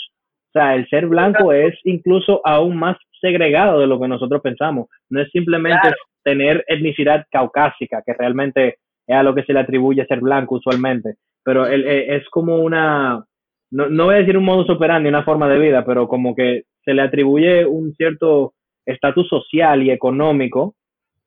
O 0.50 0.60
sea, 0.60 0.76
el 0.76 0.88
ser 0.88 1.08
blanco 1.08 1.52
es 1.52 1.74
incluso 1.84 2.42
aún 2.46 2.76
más 2.78 2.98
segregado 3.20 3.80
de 3.80 3.88
lo 3.88 4.00
que 4.00 4.08
nosotros 4.08 4.40
pensamos. 4.42 4.88
No 5.10 5.20
es 5.22 5.30
simplemente 5.32 5.80
Claro. 5.82 5.96
tener 6.24 6.64
etnicidad 6.68 7.26
caucásica, 7.32 8.04
que 8.06 8.14
realmente 8.14 8.78
es 9.08 9.16
a 9.16 9.24
lo 9.24 9.34
que 9.34 9.44
se 9.44 9.54
le 9.54 9.60
atribuye 9.62 10.06
ser 10.06 10.20
blanco 10.20 10.56
usualmente, 10.56 11.16
pero 11.44 11.66
el- 11.66 11.86
eh, 11.88 12.16
es 12.18 12.30
como 12.30 12.58
una, 12.58 13.24
no, 13.72 13.90
no 13.90 14.06
voy 14.06 14.16
a 14.16 14.20
decir 14.20 14.38
un 14.38 14.46
modus 14.46 14.70
operandi, 14.70 15.10
una 15.10 15.24
forma 15.24 15.50
de 15.50 15.58
vida, 15.58 15.84
pero 15.84 16.08
como 16.08 16.36
que 16.36 16.64
se 16.86 16.94
le 16.94 17.02
atribuye 17.02 17.66
un 17.66 17.94
cierto 17.96 18.54
estatus 18.86 19.28
social 19.30 19.82
y 19.82 19.90
económico 19.90 20.76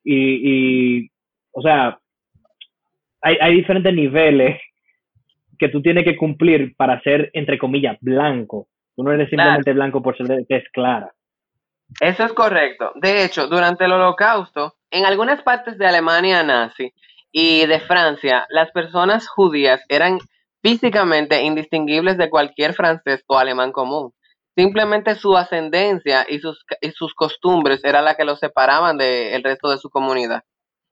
y, 0.04 0.98
y, 1.00 1.08
o 1.52 1.62
sea, 1.62 1.98
hay, 3.26 3.36
hay 3.40 3.56
diferentes 3.56 3.92
niveles 3.92 4.60
que 5.58 5.68
tú 5.68 5.82
tienes 5.82 6.04
que 6.04 6.16
cumplir 6.16 6.76
para 6.76 7.00
ser, 7.02 7.30
entre 7.32 7.58
comillas, 7.58 7.96
blanco. 8.00 8.68
Tú 8.94 9.02
no 9.02 9.10
eres 9.10 9.28
simplemente 9.28 9.72
blanco 9.72 10.00
por 10.00 10.16
ser 10.16 10.26
de 10.26 10.44
tez 10.44 10.64
clara. 10.72 11.12
Eso 12.00 12.24
es 12.24 12.32
correcto. 12.32 12.92
De 12.94 13.24
hecho, 13.24 13.48
durante 13.48 13.84
el 13.84 13.92
Holocausto, 13.92 14.76
en 14.90 15.06
algunas 15.06 15.42
partes 15.42 15.76
de 15.76 15.86
Alemania 15.86 16.42
nazi 16.44 16.92
y 17.32 17.66
de 17.66 17.80
Francia, 17.80 18.46
las 18.48 18.70
personas 18.70 19.28
judías 19.28 19.82
eran 19.88 20.18
físicamente 20.62 21.42
indistinguibles 21.42 22.18
de 22.18 22.30
cualquier 22.30 22.74
francés 22.74 23.24
o 23.26 23.38
alemán 23.38 23.72
común. 23.72 24.12
Simplemente 24.56 25.16
su 25.16 25.36
ascendencia 25.36 26.26
y 26.28 26.38
sus, 26.38 26.64
y 26.80 26.90
sus 26.92 27.12
costumbres 27.14 27.84
era 27.84 28.02
la 28.02 28.14
que 28.14 28.24
los 28.24 28.38
separaban 28.38 28.96
del 28.98 29.42
resto 29.42 29.68
de 29.68 29.78
su 29.78 29.90
comunidad. 29.90 30.42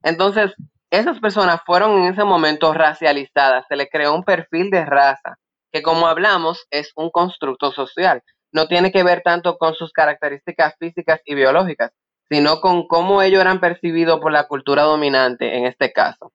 Entonces, 0.03 0.53
esas 0.99 1.21
personas 1.21 1.61
fueron 1.67 1.99
en 2.03 2.13
ese 2.13 2.25
momento 2.25 2.73
racializadas, 2.75 3.65
se 3.69 3.77
le 3.77 3.89
creó 3.89 4.15
un 4.15 4.25
perfil 4.25 4.71
de 4.71 4.85
raza, 4.85 5.37
que 5.73 5.83
como 5.83 6.07
hablamos 6.07 6.67
es 6.71 6.93
un 6.97 7.11
constructo 7.11 7.73
social 7.73 8.23
no 8.53 8.69
tiene 8.69 8.93
que 8.93 9.03
ver 9.03 9.21
tanto 9.23 9.57
con 9.59 9.75
sus 9.75 9.93
características 9.93 10.75
físicas 10.79 11.21
y 11.25 11.35
biológicas, 11.35 11.91
sino 12.31 12.61
con 12.61 12.87
cómo 12.87 13.21
ellos 13.21 13.41
eran 13.41 13.61
percibidos 13.61 14.21
por 14.21 14.31
la 14.33 14.47
cultura 14.47 14.85
dominante 14.85 15.57
en 15.59 15.67
este 15.67 15.93
caso. 15.93 16.33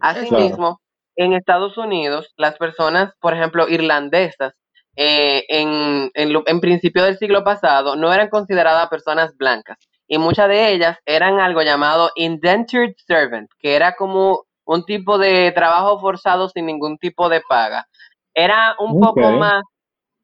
Asimismo, 0.00 0.80
en 1.16 1.32
Estados 1.32 1.78
Unidos, 1.78 2.32
las 2.36 2.56
personas, 2.58 3.14
por 3.20 3.34
ejemplo, 3.34 3.68
irlandesas, 3.68 4.52
eh, 4.96 5.44
en, 5.48 6.10
en, 6.14 6.32
lo- 6.32 6.42
en 6.46 6.60
principio 6.60 7.02
del 7.04 7.18
siglo 7.18 7.44
pasado, 7.44 7.96
no 7.96 8.12
eran 8.12 8.28
consideradas 8.28 8.88
personas 8.88 9.36
blancas. 9.36 9.78
Y 10.06 10.18
muchas 10.18 10.48
de 10.48 10.72
ellas 10.72 10.98
eran 11.06 11.40
algo 11.40 11.62
llamado 11.62 12.10
indentured 12.16 12.94
servant, 13.06 13.50
que 13.58 13.74
era 13.74 13.94
como 13.96 14.44
un 14.66 14.84
tipo 14.84 15.18
de 15.18 15.52
trabajo 15.52 15.98
forzado 16.00 16.48
sin 16.48 16.66
ningún 16.66 16.98
tipo 16.98 17.28
de 17.28 17.40
paga. 17.48 17.86
Era 18.34 18.76
un 18.78 19.00
poco 19.00 19.20
más 19.38 19.62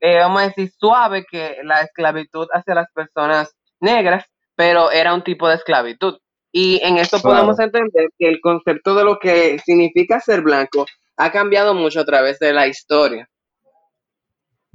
eh, 0.02 0.16
vamos 0.18 0.40
a 0.40 0.46
decir, 0.46 0.70
suave 0.78 1.26
que 1.30 1.58
la 1.62 1.82
esclavitud 1.82 2.46
hacia 2.54 2.74
las 2.74 2.90
personas 2.92 3.54
negras, 3.80 4.24
pero 4.54 4.90
era 4.90 5.12
un 5.12 5.22
tipo 5.22 5.46
de 5.46 5.56
esclavitud. 5.56 6.18
Y 6.50 6.80
en 6.82 6.96
esto 6.96 7.18
Claro. 7.18 7.36
podemos 7.36 7.60
entender 7.60 8.08
que 8.18 8.26
el 8.28 8.40
concepto 8.40 8.94
de 8.94 9.04
lo 9.04 9.18
que 9.18 9.58
significa 9.58 10.18
ser 10.20 10.40
blanco 10.40 10.86
ha 11.18 11.30
cambiado 11.30 11.74
mucho 11.74 12.00
a 12.00 12.06
través 12.06 12.38
de 12.38 12.52
la 12.54 12.66
historia. 12.66 13.28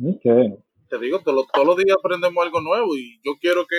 Ok. 0.03 0.23
Te 0.89 0.99
digo, 0.99 1.19
todos 1.21 1.35
los- 1.37 1.47
todos 1.47 1.65
los 1.67 1.77
días 1.77 1.97
aprendemos 1.97 2.43
algo 2.45 2.61
nuevo 2.61 2.95
y 2.95 3.19
yo 3.23 3.33
quiero 3.41 3.65
que 3.65 3.77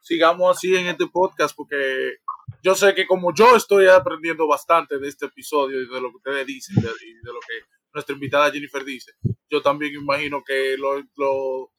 sigamos 0.00 0.56
así 0.56 0.74
en 0.76 0.86
este 0.86 1.06
podcast 1.06 1.54
porque 1.56 2.16
yo 2.62 2.74
sé 2.74 2.94
que 2.94 3.06
como 3.06 3.32
yo 3.34 3.56
estoy 3.56 3.86
aprendiendo 3.86 4.46
bastante 4.48 4.98
de 4.98 5.08
este 5.08 5.26
episodio 5.26 5.82
y 5.82 5.86
de 5.88 6.00
lo 6.00 6.10
que 6.10 6.16
ustedes 6.16 6.46
dicen 6.46 6.76
de- 6.76 6.88
y 6.88 7.14
de 7.14 7.32
lo 7.32 7.40
que 7.40 7.54
nuestra 7.92 8.14
invitada 8.14 8.50
Jennifer 8.50 8.84
dice, 8.84 9.12
yo 9.50 9.60
también 9.62 9.94
imagino 9.94 10.42
que 10.44 10.76
lo, 10.78 10.98
lo- 11.16 11.70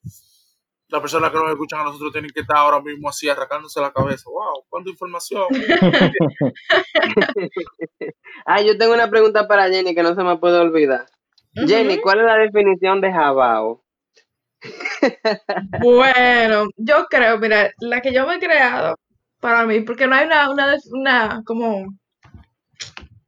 las 0.91 1.01
personas 1.01 1.29
que 1.31 1.37
nos 1.37 1.51
escuchan 1.51 1.81
a 1.81 1.83
nosotros 1.83 2.11
tienen 2.11 2.31
que 2.33 2.41
estar 2.41 2.57
ahora 2.57 2.81
mismo 2.81 3.09
así 3.09 3.29
arrancándose 3.29 3.79
la 3.79 3.91
cabeza. 3.93 4.23
¡Wow! 4.27 4.65
¡Cuánta 4.69 4.89
información! 4.89 5.45
Ah, 8.45 8.61
yo 8.61 8.77
tengo 8.77 8.93
una 8.93 9.09
pregunta 9.09 9.47
para 9.47 9.69
Jenny 9.69 9.93
que 9.93 10.01
no 10.03 10.15
se 10.15 10.23
me 10.23 10.37
puede 10.37 10.57
olvidar. 10.59 11.05
Jenny. 11.53 11.99
¿cuál 11.99 12.19
es 12.19 12.25
la 12.25 12.37
definición 12.37 13.01
de 13.01 13.11
jabao? 13.11 13.83
Bueno, 15.81 16.69
yo 16.75 17.05
creo, 17.09 17.37
mira, 17.39 17.71
la 17.79 18.01
que 18.01 18.13
yo 18.13 18.27
me 18.27 18.35
he 18.35 18.39
creado 18.39 18.97
para 19.39 19.65
mí, 19.65 19.81
porque 19.81 20.07
no 20.07 20.15
hay 20.15 20.25
una, 20.25 20.49
una, 20.49 20.75
una 20.91 21.43
como, 21.45 21.93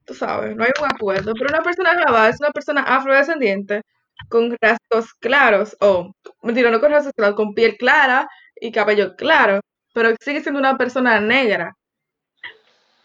tú 0.05 0.13
sabes, 0.13 0.55
no 0.55 0.63
hay 0.63 0.71
un 0.79 0.91
acuerdo, 0.93 1.33
pero 1.33 1.49
una 1.53 1.63
persona 1.63 1.95
jabá 2.03 2.29
es 2.29 2.39
una 2.39 2.51
persona 2.51 2.81
afrodescendiente 2.81 3.81
con 4.29 4.55
rasgos 4.61 5.13
claros, 5.19 5.75
o, 5.79 6.11
mentira, 6.41 6.69
no 6.69 6.79
con 6.79 6.91
rasgos 6.91 7.13
claros, 7.15 7.35
con 7.35 7.53
piel 7.53 7.77
clara 7.77 8.29
y 8.59 8.71
cabello 8.71 9.15
claro, 9.15 9.61
pero 9.93 10.13
sigue 10.19 10.41
siendo 10.41 10.59
una 10.59 10.77
persona 10.77 11.19
negra. 11.19 11.75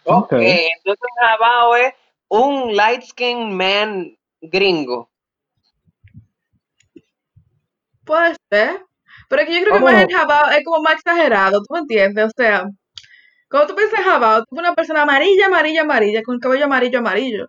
Ok. 0.05 0.33
Ok, 0.33 0.43
entonces 0.43 1.09
jabao 1.20 1.77
es 1.77 1.95
un 2.29 2.77
light 2.77 3.03
skinned 3.03 3.53
man 3.53 4.16
gringo. 4.41 5.11
Puede 8.07 8.34
ser, 8.50 8.80
Pero 9.28 9.42
es 9.42 9.48
que 9.48 9.54
yo 9.59 9.64
creo 9.64 9.74
que 9.78 9.84
más 9.84 10.02
el 10.02 10.12
jabao 10.14 10.50
es 10.50 10.64
como 10.64 10.82
más 10.82 10.94
exagerado, 10.94 11.59
¿tú 11.62 11.74
me 11.74 11.80
entiendes? 11.80 12.26
O 12.26 12.30
sea, 12.36 12.64
cuando 13.50 13.66
tú 13.68 13.74
piensas 13.76 13.98
en 14.00 14.04
jabao, 14.07 14.44
tú 14.44 14.57
una 14.59 14.74
persona 14.74 15.02
amarilla, 15.02 15.46
amarilla, 15.46 15.82
amarilla, 15.82 16.22
con 16.22 16.36
el 16.36 16.40
cabello 16.40 16.64
amarillo, 16.66 16.98
amarillo. 17.00 17.48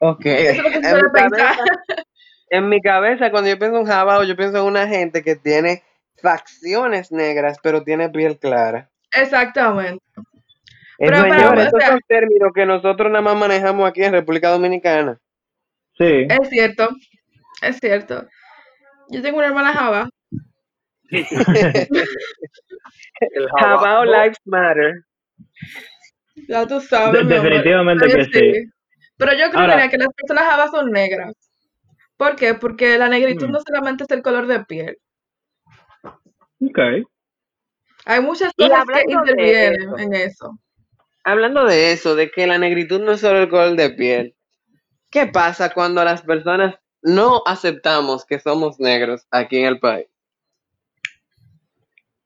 Ok. 0.00 0.24
Eso 0.26 0.50
es 0.52 0.62
lo 0.62 0.70
que 0.70 0.70
se 0.70 0.76
En 0.78 0.90
suele 0.90 1.02
mi 1.04 1.12
pensar. 1.12 1.56
cabeza, 1.56 2.02
en 2.50 2.68
mi 2.68 2.80
cabeza, 2.80 3.30
cuando 3.30 3.50
yo 3.50 3.58
pienso 3.58 3.78
en 3.78 3.86
jabao, 3.86 4.24
yo 4.24 4.36
pienso 4.36 4.58
en 4.58 4.64
una 4.64 4.88
gente 4.88 5.22
que 5.22 5.36
tiene 5.36 5.82
facciones 6.22 7.12
negras, 7.12 7.58
pero 7.62 7.82
tiene 7.84 8.08
piel 8.08 8.38
clara. 8.38 8.88
Exactamente. 9.12 10.02
Eh, 10.16 11.06
Pero, 11.08 11.16
pero, 11.22 11.34
Señores, 11.34 11.58
o 11.64 11.66
estos 11.66 11.80
sea- 11.80 11.88
son 11.92 12.00
términos 12.06 12.50
que 12.54 12.66
nosotros 12.66 13.10
nada 13.10 13.22
más 13.22 13.36
manejamos 13.36 13.88
aquí 13.88 14.02
en 14.02 14.12
República 14.12 14.50
Dominicana. 14.50 15.18
Sí. 15.98 16.26
Es 16.28 16.48
cierto, 16.50 16.88
es 17.62 17.78
cierto. 17.78 18.26
Yo 19.10 19.22
tengo 19.22 19.38
una 19.38 19.46
hermana 19.48 19.72
java. 19.72 20.08
El 23.20 23.48
jabao. 23.58 24.04
Lives 24.04 24.38
Matter. 24.44 25.04
Ya 26.48 26.66
tú 26.66 26.80
sabes, 26.80 27.26
De- 27.26 27.34
definitivamente 27.34 28.06
Pero 28.06 28.16
que 28.18 28.24
sí. 28.24 28.70
Pero 29.16 29.32
yo 29.34 29.50
creo 29.50 29.60
Ahora- 29.62 29.88
que 29.88 29.98
las 29.98 30.08
personas 30.14 30.44
java 30.44 30.68
son 30.68 30.90
negras. 30.90 31.34
¿Por 32.16 32.36
qué? 32.36 32.54
Porque 32.54 32.96
la 32.98 33.08
negritud 33.08 33.48
Hmm. 33.48 33.52
no 33.52 33.60
solamente 33.60 34.04
es 34.04 34.10
el 34.10 34.22
color 34.22 34.46
de 34.46 34.64
piel. 34.64 34.98
Ok. 36.04 36.78
Hay 38.06 38.20
muchas 38.22 38.52
cosas 38.54 38.84
que 38.86 39.12
intervienen 39.12 39.82
eso. 39.82 39.98
en 39.98 40.14
eso. 40.14 40.58
Hablando 41.24 41.64
de 41.66 41.92
eso, 41.92 42.14
de 42.14 42.30
que 42.30 42.46
la 42.46 42.58
negritud 42.58 43.00
no 43.00 43.12
es 43.12 43.20
solo 43.20 43.40
el 43.42 43.48
color 43.50 43.76
de 43.76 43.90
piel, 43.90 44.34
¿qué 45.10 45.26
pasa 45.26 45.72
cuando 45.72 46.02
las 46.02 46.22
personas 46.22 46.76
no 47.02 47.42
aceptamos 47.46 48.24
que 48.24 48.38
somos 48.40 48.78
negros 48.78 49.26
aquí 49.30 49.58
en 49.58 49.66
el 49.66 49.80
país? 49.80 50.06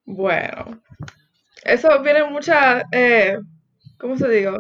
Bueno, 0.07 0.83
eso 1.65 2.03
viene 2.03 2.25
mucha, 2.25 2.83
eh, 2.93 3.39
¿cómo 3.99 4.19
se 4.19 4.29
digo? 4.29 4.59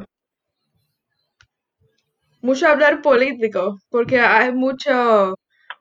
Mucho 2.40 2.68
hablar 2.68 3.02
político, 3.02 3.78
porque 3.90 4.20
hay 4.20 4.52
mucho, 4.52 5.34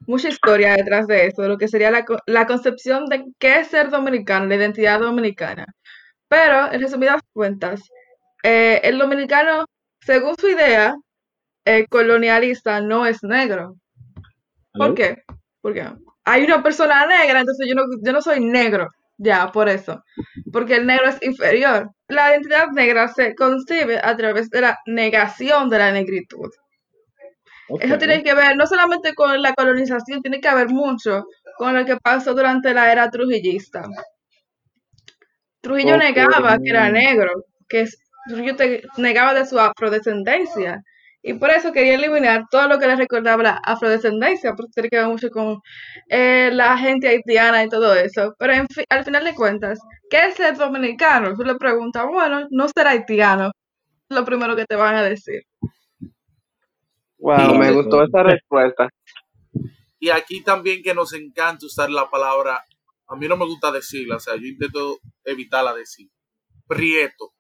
mucha 0.08 0.30
historia 0.30 0.74
detrás 0.76 1.08
de 1.08 1.28
eso, 1.28 1.48
lo 1.48 1.58
que 1.58 1.68
sería 1.68 1.92
la, 1.92 2.06
la 2.26 2.48
concepción 2.48 3.06
de 3.06 3.26
qué 3.40 3.60
es 3.60 3.68
ser 3.68 3.90
dominicano, 3.90 4.46
la 4.46 4.56
identidad 4.56 5.00
dominicana. 5.00 5.66
Pero, 6.28 6.72
en 6.72 6.82
resumidas 6.82 7.22
cuentas, 7.34 7.82
eh, 8.44 8.82
el 8.84 8.98
dominicano, 8.98 9.66
según 10.02 10.36
su 10.38 10.50
idea 10.50 10.96
eh, 11.66 11.86
colonialista, 11.90 12.82
no 12.82 13.06
es 13.06 13.24
negro. 13.24 13.76
¿Por 14.74 14.96
qué? 14.96 15.24
Porque 15.62 15.88
hay 16.26 16.44
una 16.44 16.64
persona 16.64 17.06
negra, 17.06 17.40
entonces 17.40 17.68
yo 17.68 17.76
no, 17.76 17.84
yo 18.02 18.12
no 18.12 18.22
soy 18.22 18.40
negro, 18.44 18.90
ya, 19.18 19.52
por 19.52 19.70
eso. 19.70 20.04
Porque 20.52 20.76
el 20.76 20.86
negro 20.86 21.10
es 21.10 21.22
inferior. 21.22 21.92
La 22.08 22.32
identidad 22.32 22.70
negra 22.72 23.08
se 23.08 23.36
concibe 23.36 24.00
a 24.04 24.16
través 24.18 24.50
de 24.50 24.62
la 24.62 24.80
negación 24.86 25.70
de 25.70 25.78
la 25.78 25.92
negritud. 25.92 26.50
Eso 27.80 27.98
tiene 27.98 28.24
que 28.24 28.34
ver 28.34 28.56
no 28.58 28.68
solamente 28.68 29.14
con 29.14 29.42
la 29.42 29.54
colonización, 29.54 30.22
tiene 30.22 30.42
que 30.42 30.54
ver 30.54 30.70
mucho 30.70 31.26
con 31.58 31.74
lo 31.76 31.86
que 31.86 31.98
pasó 31.98 32.34
durante 32.34 32.74
la 32.74 32.92
era 32.92 33.10
trujillista. 33.10 33.84
Trujillo 35.62 35.98
negaba 35.98 36.58
que 36.58 36.70
era 36.70 36.90
negro, 36.90 37.46
que 37.70 37.86
Trujillo 38.28 38.56
negaba 38.98 39.34
de 39.34 39.46
su 39.46 39.60
afrodescendencia. 39.60 40.84
Y 41.24 41.36
por 41.36 41.50
eso 41.52 41.72
quería 41.72 41.96
eliminar 41.96 42.46
todo 42.52 42.68
lo 42.68 42.80
que 42.80 42.88
le 42.88 42.96
recordaba 42.98 43.44
la 43.44 43.62
afrodescendencia, 43.64 44.54
porque 44.56 44.72
tiene 44.74 44.90
que 44.90 44.98
ver 44.98 45.08
mucho 45.08 45.30
con 45.30 45.60
eh, 46.10 46.50
la 46.54 46.78
gente 46.78 47.08
haitiana 47.08 47.64
y 47.64 47.70
todo 47.70 47.96
eso. 47.96 48.36
Pero 48.38 48.54
en 48.54 48.68
fi- 48.68 48.86
al 48.90 49.06
final 49.06 49.24
de 49.26 49.34
cuentas, 49.36 49.80
¿qué 50.10 50.18
es 50.28 50.36
ser 50.36 50.58
dominicano? 50.58 51.34
Tú 51.36 51.44
le 51.44 51.56
preguntas, 51.56 52.06
bueno, 52.12 52.48
no 52.52 52.68
ser 52.70 52.88
haitiano. 52.88 53.52
Es 54.10 54.18
lo 54.18 54.26
primero 54.26 54.56
que 54.56 54.66
te 54.66 54.76
van 54.76 54.96
a 54.96 55.04
decir. 55.04 55.44
Wow, 57.20 57.56
me 57.56 57.72
gustó 57.72 58.04
esa 58.04 58.24
respuesta. 58.24 58.90
Y 60.00 60.10
aquí 60.10 60.44
también 60.44 60.84
que 60.84 60.94
nos 60.94 61.14
encanta 61.14 61.66
usar 61.66 61.90
la 61.90 62.10
palabra, 62.10 62.64
a 63.08 63.16
mí 63.16 63.28
no 63.28 63.38
me 63.38 63.46
gusta 63.46 63.72
decirla, 63.72 64.18
o 64.18 64.20
sea, 64.20 64.36
yo 64.36 64.46
intento 64.48 64.98
evitarla 65.24 65.74
decir. 65.74 66.10
Prieto. 66.68 67.34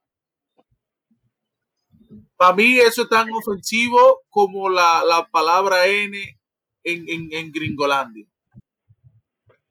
Para 2.36 2.56
mí 2.56 2.78
eso 2.80 3.04
es 3.04 3.10
tan 3.10 3.30
ofensivo 3.32 4.22
como 4.30 4.70
la, 4.70 5.04
la 5.08 5.28
palabra 5.32 5.86
N 5.88 6.18
en, 6.84 7.06
en, 7.08 7.30
en 7.32 7.52
Gringolandia. 7.52 8.28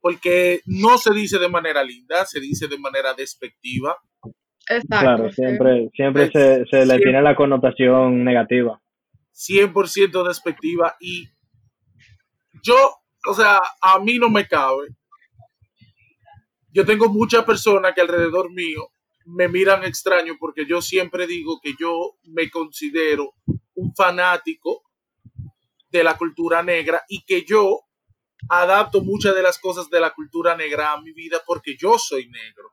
Porque 0.00 0.60
no 0.66 0.98
se 0.98 1.12
dice 1.14 1.38
de 1.38 1.48
manera 1.48 1.82
linda, 1.84 2.24
se 2.26 2.40
dice 2.40 2.66
de 2.68 2.78
manera 2.78 3.14
despectiva. 3.14 3.96
Exacto. 4.68 4.86
Claro, 5.00 5.32
siempre, 5.32 5.90
siempre 5.94 6.24
Es- 6.24 6.32
se, 6.32 6.64
se 6.70 6.86
le 6.86 6.98
tiene 6.98 7.20
la 7.22 7.34
connotación 7.36 8.24
negativa. 8.24 8.80
100% 9.34 10.26
despectiva 10.28 10.94
y 11.00 11.26
yo, 12.62 12.76
o 13.26 13.34
sea, 13.34 13.60
a 13.80 13.98
mí 13.98 14.18
no 14.18 14.28
me 14.28 14.46
cabe. 14.46 14.88
Yo 16.70 16.84
tengo 16.86 17.08
muchas 17.08 17.44
personas 17.44 17.92
que 17.94 18.00
alrededor 18.00 18.52
mío 18.52 18.91
me 19.26 19.48
miran 19.48 19.84
extraño 19.84 20.36
porque 20.38 20.66
yo 20.66 20.82
siempre 20.82 21.26
digo 21.26 21.60
que 21.62 21.74
yo 21.78 22.16
me 22.24 22.50
considero 22.50 23.34
un 23.74 23.94
fanático 23.94 24.82
de 25.90 26.04
la 26.04 26.16
cultura 26.16 26.62
negra 26.62 27.02
y 27.08 27.24
que 27.24 27.44
yo 27.44 27.80
adapto 28.48 29.02
muchas 29.02 29.34
de 29.34 29.42
las 29.42 29.58
cosas 29.58 29.88
de 29.90 30.00
la 30.00 30.10
cultura 30.10 30.56
negra 30.56 30.92
a 30.92 31.00
mi 31.00 31.12
vida 31.12 31.40
porque 31.46 31.76
yo 31.78 31.98
soy 31.98 32.28
negro. 32.28 32.70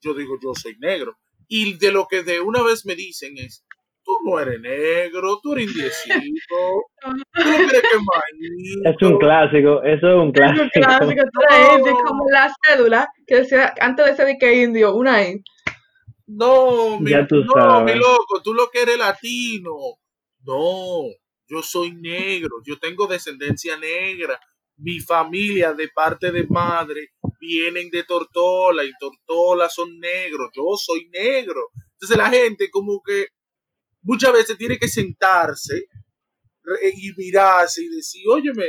Yo 0.00 0.14
digo, 0.14 0.38
yo 0.40 0.52
soy 0.54 0.76
negro. 0.78 1.16
Y 1.48 1.76
de 1.78 1.90
lo 1.92 2.06
que 2.06 2.22
de 2.22 2.40
una 2.40 2.62
vez 2.62 2.84
me 2.86 2.94
dicen 2.94 3.36
es, 3.38 3.64
tú 4.08 4.12
no 4.24 4.38
eres 4.40 4.60
negro, 4.60 5.38
tú 5.42 5.52
eres 5.52 5.66
indiecito, 5.66 6.56
tú 7.00 7.10
no 7.10 7.22
quieres 7.32 7.72
que 7.72 8.90
Es 8.90 9.02
un 9.02 9.18
clásico, 9.18 9.82
eso 9.82 10.08
es 10.08 10.14
un 10.14 10.28
Es 10.28 10.32
clásico. 10.32 10.62
un 10.62 10.70
clásico, 10.70 11.22
tú 11.32 11.40
eres 11.50 11.78
indio, 11.78 11.92
es 11.92 12.02
como 12.06 12.24
la 12.30 12.54
cédula 12.64 13.08
que 13.26 13.34
decía, 13.36 13.74
antes 13.80 14.06
de 14.06 14.16
ser 14.16 14.36
que 14.38 14.62
indio, 14.62 14.94
una 14.94 15.22
I. 15.22 15.42
No, 16.28 17.00
mi, 17.00 17.14
no, 17.40 17.82
mi 17.82 17.94
loco, 17.94 18.42
tú 18.42 18.52
lo 18.54 18.68
que 18.70 18.82
eres 18.82 18.98
latino. 18.98 19.72
No, 20.44 21.02
yo 21.48 21.62
soy 21.62 21.92
negro, 21.94 22.56
yo 22.66 22.78
tengo 22.78 23.06
descendencia 23.06 23.76
negra. 23.78 24.38
Mi 24.76 25.00
familia 25.00 25.72
de 25.74 25.88
parte 25.88 26.30
de 26.30 26.44
madre 26.46 27.08
vienen 27.40 27.90
de 27.90 28.04
Tortola 28.04 28.84
y 28.84 28.92
Tortola 29.00 29.68
son 29.68 29.98
negros, 29.98 30.50
yo 30.54 30.76
soy 30.76 31.08
negro. 31.10 31.70
Entonces 31.94 32.16
la 32.16 32.30
gente 32.30 32.70
como 32.70 33.00
que 33.04 33.28
muchas 34.02 34.32
veces 34.32 34.56
tiene 34.58 34.78
que 34.78 34.88
sentarse 34.88 35.86
re- 36.62 36.92
y 36.96 37.12
mirarse 37.16 37.82
y 37.84 37.88
decir, 37.88 38.22
óyeme, 38.28 38.66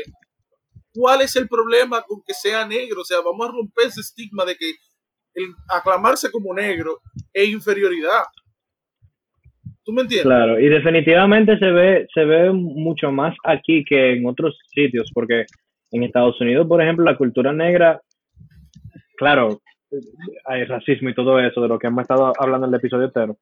¿cuál 0.93 1.21
es 1.21 1.35
el 1.35 1.47
problema 1.47 2.01
con 2.03 2.21
que 2.25 2.33
sea 2.33 2.65
negro? 2.67 3.01
O 3.01 3.05
sea, 3.05 3.21
vamos 3.21 3.47
a 3.47 3.51
romper 3.51 3.87
ese 3.87 4.01
estigma 4.01 4.45
de 4.45 4.55
que 4.57 4.73
el 5.33 5.45
aclamarse 5.69 6.31
como 6.31 6.53
negro 6.53 6.99
es 7.33 7.49
inferioridad. 7.49 8.23
¿Tú 9.83 9.93
me 9.93 10.01
entiendes? 10.01 10.25
Claro, 10.25 10.59
y 10.59 10.67
definitivamente 10.67 11.57
se 11.57 11.71
ve, 11.71 12.07
se 12.13 12.25
ve 12.25 12.51
mucho 12.51 13.11
más 13.11 13.35
aquí 13.43 13.83
que 13.83 14.13
en 14.13 14.27
otros 14.27 14.57
sitios, 14.73 15.09
porque 15.13 15.45
en 15.91 16.03
Estados 16.03 16.39
Unidos, 16.41 16.67
por 16.67 16.81
ejemplo, 16.81 17.05
la 17.05 17.17
cultura 17.17 17.51
negra, 17.53 18.01
claro, 19.17 19.61
hay 20.45 20.65
racismo 20.65 21.09
y 21.09 21.15
todo 21.15 21.39
eso, 21.39 21.61
de 21.61 21.67
lo 21.67 21.79
que 21.79 21.87
hemos 21.87 22.03
estado 22.03 22.33
hablando 22.39 22.67
en 22.67 22.73
el 22.73 22.79
episodio 22.79 23.05
entero, 23.05 23.37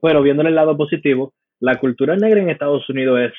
pero 0.00 0.22
viéndole 0.22 0.48
el 0.48 0.56
lado 0.56 0.76
positivo, 0.76 1.32
la 1.60 1.76
cultura 1.78 2.16
negra 2.16 2.40
en 2.40 2.50
Estados 2.50 2.88
Unidos 2.88 3.20
es 3.20 3.32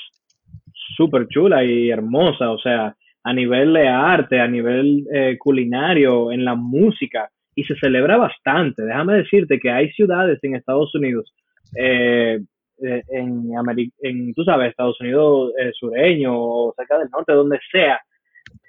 súper 0.96 1.28
chula 1.28 1.64
y 1.64 1.90
hermosa, 1.90 2.52
o 2.52 2.58
sea, 2.58 2.96
a 3.24 3.34
nivel 3.34 3.74
de 3.74 3.88
arte, 3.88 4.40
a 4.40 4.48
nivel 4.48 5.06
eh, 5.14 5.38
culinario, 5.38 6.32
en 6.32 6.46
la 6.46 6.56
música, 6.56 7.30
y 7.56 7.64
se 7.64 7.76
celebra 7.76 8.18
bastante. 8.18 8.84
Déjame 8.84 9.16
decirte 9.16 9.60
que 9.60 9.72
hay 9.72 9.92
ciudades 9.92 10.40
en 10.44 10.56
Estados 10.56 10.94
Unidos 10.96 11.34
eh, 11.76 12.40
eh, 12.82 13.04
en, 13.10 13.52
en, 14.02 14.34
tú 14.34 14.44
sabes, 14.44 14.70
Estados 14.70 15.00
Unidos 15.00 15.54
eh, 15.60 15.72
sureño 15.74 16.34
o 16.36 16.74
cerca 16.76 16.98
del 16.98 17.10
norte, 17.10 17.34
donde 17.34 17.60
sea, 17.72 18.00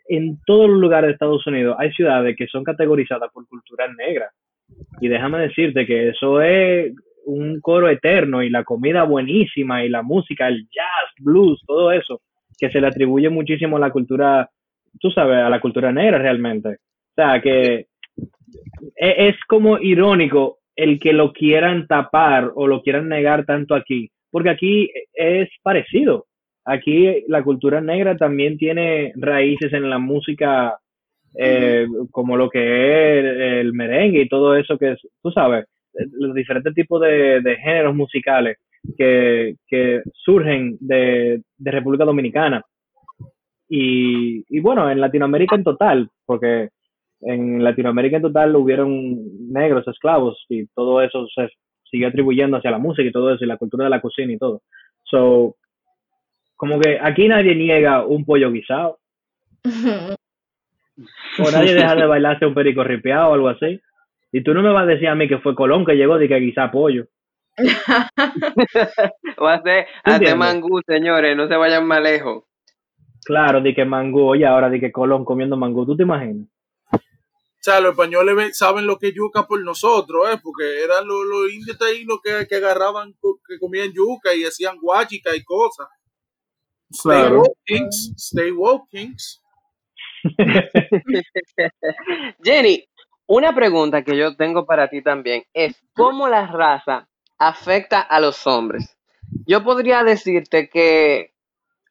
en 0.08 0.38
todos 0.46 0.68
los 0.68 0.78
lugares 0.78 1.08
de 1.08 1.12
Estados 1.14 1.46
Unidos 1.46 1.76
hay 1.78 1.90
ciudades 1.92 2.36
que 2.36 2.46
son 2.46 2.64
categorizadas 2.64 3.30
por 3.32 3.48
cultura 3.48 3.86
negra. 3.96 4.30
Y 5.00 5.08
déjame 5.08 5.40
decirte 5.40 5.86
que 5.86 6.10
eso 6.10 6.40
es 6.40 6.92
un 7.26 7.60
coro 7.60 7.88
eterno 7.88 8.42
y 8.42 8.50
la 8.50 8.64
comida 8.64 9.04
buenísima 9.04 9.84
y 9.84 9.88
la 9.88 10.02
música, 10.02 10.48
el 10.48 10.66
jazz, 10.70 11.10
blues, 11.18 11.62
todo 11.66 11.90
eso, 11.90 12.20
que 12.58 12.70
se 12.70 12.80
le 12.80 12.86
atribuye 12.86 13.30
muchísimo 13.30 13.76
a 13.76 13.80
la 13.80 13.90
cultura, 13.90 14.48
tú 15.00 15.10
sabes, 15.10 15.38
a 15.38 15.48
la 15.48 15.60
cultura 15.60 15.90
negra 15.92 16.18
realmente. 16.18 16.68
O 16.68 17.14
sea, 17.14 17.40
que 17.40 17.86
es 18.96 19.36
como 19.46 19.78
irónico 19.78 20.58
el 20.76 20.98
que 20.98 21.12
lo 21.12 21.32
quieran 21.32 21.86
tapar 21.86 22.50
o 22.54 22.66
lo 22.66 22.82
quieran 22.82 23.08
negar 23.08 23.44
tanto 23.44 23.74
aquí, 23.74 24.10
porque 24.30 24.50
aquí 24.50 24.90
es 25.12 25.48
parecido. 25.62 26.26
Aquí 26.64 27.24
la 27.28 27.42
cultura 27.42 27.80
negra 27.80 28.16
también 28.16 28.56
tiene 28.56 29.12
raíces 29.16 29.72
en 29.72 29.90
la 29.90 29.98
música 29.98 30.78
eh, 31.36 31.86
como 32.10 32.36
lo 32.36 32.48
que 32.48 32.60
es 33.18 33.24
el, 33.60 33.72
merengue 33.74 34.22
y 34.22 34.28
todo 34.28 34.56
eso 34.56 34.78
que 34.78 34.92
es, 34.92 35.00
tú 35.22 35.30
sabes, 35.30 35.66
los 35.92 36.34
diferentes 36.34 36.72
tipos 36.74 37.00
de, 37.02 37.40
de 37.40 37.56
géneros 37.56 37.94
musicales 37.94 38.58
que, 38.96 39.56
que 39.66 40.02
surgen 40.12 40.76
de, 40.80 41.42
de 41.56 41.70
República 41.70 42.04
Dominicana. 42.04 42.62
Y, 43.68 44.44
y 44.48 44.60
bueno, 44.60 44.90
en 44.90 45.00
Latinoamérica 45.00 45.56
en 45.56 45.64
total, 45.64 46.08
porque 46.24 46.68
en 47.26 47.62
Latinoamérica 47.64 48.16
en 48.16 48.22
total 48.22 48.54
hubieron 48.56 49.50
negros 49.50 49.86
esclavos 49.88 50.44
y 50.48 50.66
todo 50.68 51.00
eso 51.02 51.26
se 51.34 51.48
siguió 51.90 52.08
atribuyendo 52.08 52.56
hacia 52.56 52.70
la 52.70 52.78
música 52.78 53.08
y 53.08 53.12
todo 53.12 53.32
eso 53.32 53.44
y 53.44 53.48
la 53.48 53.56
cultura 53.56 53.84
de 53.84 53.90
la 53.90 54.00
cocina 54.00 54.32
y 54.32 54.38
todo. 54.38 54.62
So, 55.04 55.56
como 56.56 56.80
que 56.80 56.98
aquí 57.00 57.28
nadie 57.28 57.54
niega 57.54 58.04
un 58.04 58.24
pollo 58.24 58.50
guisado. 58.50 58.98
o 61.38 61.50
nadie 61.50 61.74
deja 61.74 61.94
de 61.94 62.06
bailarse 62.06 62.46
un 62.46 62.54
perico 62.54 62.84
ripiado 62.84 63.30
o 63.30 63.34
algo 63.34 63.48
así. 63.48 63.80
Y 64.32 64.42
tú 64.42 64.52
no 64.52 64.62
me 64.62 64.72
vas 64.72 64.82
a 64.82 64.86
decir 64.86 65.08
a 65.08 65.14
mí 65.14 65.28
que 65.28 65.38
fue 65.38 65.54
Colón 65.54 65.84
que 65.84 65.94
llegó 65.94 66.18
de 66.18 66.28
que 66.28 66.40
guisar 66.40 66.70
pollo. 66.70 67.06
o 69.38 69.46
hace, 69.46 69.86
hace 70.02 70.34
mangú, 70.34 70.80
señores, 70.86 71.36
no 71.36 71.46
se 71.46 71.56
vayan 71.56 71.86
más 71.86 72.02
lejos. 72.02 72.44
Claro, 73.24 73.60
de 73.60 73.74
que 73.74 73.84
mangú, 73.84 74.22
oye, 74.22 74.44
ahora 74.44 74.68
de 74.68 74.80
que 74.80 74.90
Colón 74.92 75.24
comiendo 75.24 75.56
mangú, 75.56 75.86
¿tú 75.86 75.96
te 75.96 76.02
imaginas? 76.02 76.48
O 77.64 77.66
sea, 77.70 77.80
los 77.80 77.92
españoles 77.92 78.58
saben 78.58 78.86
lo 78.86 78.98
que 78.98 79.08
es 79.08 79.14
yuca 79.14 79.46
por 79.46 79.58
nosotros, 79.64 80.28
¿eh? 80.30 80.38
porque 80.42 80.82
eran 80.84 81.06
los, 81.06 81.24
los 81.24 81.50
indios 81.50 81.78
taínos 81.78 82.18
que, 82.22 82.46
que 82.46 82.56
agarraban, 82.56 83.14
que 83.48 83.58
comían 83.58 83.90
yuca 83.90 84.34
y 84.34 84.44
hacían 84.44 84.78
guachica 84.78 85.34
y 85.34 85.42
cosas. 85.42 85.88
Stay 86.90 87.32
woke, 87.32 87.56
Kings. 87.64 88.12
Stay 88.18 88.50
woke, 88.50 88.86
Kings. 88.90 89.42
Jenny, 92.44 92.84
una 93.28 93.54
pregunta 93.54 94.04
que 94.04 94.14
yo 94.14 94.36
tengo 94.36 94.66
para 94.66 94.90
ti 94.90 95.02
también 95.02 95.44
es, 95.54 95.74
¿cómo 95.94 96.28
la 96.28 96.46
raza 96.46 97.08
afecta 97.38 98.02
a 98.02 98.20
los 98.20 98.46
hombres? 98.46 98.94
Yo 99.46 99.64
podría 99.64 100.04
decirte 100.04 100.68
que 100.68 101.33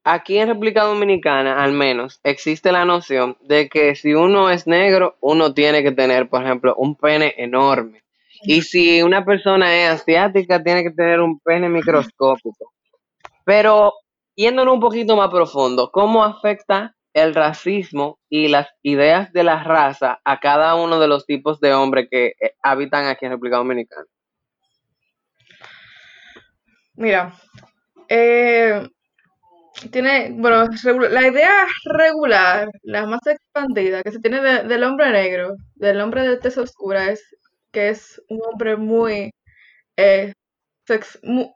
aquí 0.04 0.38
en 0.38 0.50
República 0.50 0.84
Dominicana, 0.84 1.64
al 1.64 1.72
menos, 1.72 2.20
existe 2.24 2.72
la 2.72 2.86
noción 2.86 3.38
de 3.42 3.70
que 3.70 3.96
si 3.96 4.14
uno 4.14 4.50
es 4.50 4.68
negro, 4.68 5.18
uno 5.22 5.54
tiene 5.54 5.84
que 5.84 5.92
tener, 5.92 6.30
por 6.30 6.44
ejemplo, 6.44 6.76
un 6.78 6.96
pene 6.96 7.34
enorme. 7.38 8.04
Y 8.46 8.62
si 8.62 9.02
una 9.02 9.24
persona 9.24 9.74
es 9.76 10.02
asiática, 10.02 10.62
tiene 10.62 10.84
que 10.84 10.92
tener 10.92 11.22
un 11.22 11.40
pene 11.40 11.70
microscópico. 11.70 12.74
Pero 13.46 13.94
yéndonos 14.36 14.74
un 14.74 14.80
poquito 14.80 15.16
más 15.16 15.30
profundo, 15.30 15.92
¿cómo 15.92 16.24
afecta 16.24 16.96
el 17.14 17.36
racismo 17.36 18.20
y 18.28 18.48
las 18.48 18.68
ideas 18.82 19.32
de 19.32 19.44
la 19.44 19.64
raza 19.64 20.20
a 20.24 20.40
cada 20.40 20.76
uno 20.76 21.00
de 21.00 21.08
los 21.08 21.26
tipos 21.26 21.60
de 21.60 21.74
hombres 21.74 22.08
que 22.10 22.34
eh, 22.40 22.56
habitan 22.62 23.06
aquí 23.06 23.26
en 23.26 23.34
República 23.34 23.58
Dominicana? 23.58 24.06
Mira, 26.96 27.34
eh, 28.08 28.88
tiene, 29.92 30.32
bueno, 30.38 30.68
la 31.10 31.28
idea 31.28 31.66
regular, 31.86 32.70
la 32.84 33.06
más 33.06 33.26
expandida 33.26 34.04
que 34.04 34.12
se 34.12 34.20
tiene 34.20 34.42
del 34.64 34.84
hombre 34.84 35.12
negro, 35.12 35.56
del 35.76 36.00
hombre 36.02 36.28
de 36.28 36.38
tez 36.38 36.58
oscura, 36.58 37.12
es 37.12 37.24
que 37.72 37.90
es 37.90 38.22
un 38.30 38.42
hombre 38.46 38.78
muy, 38.78 39.32
eh, 39.98 40.34
un 41.24 41.52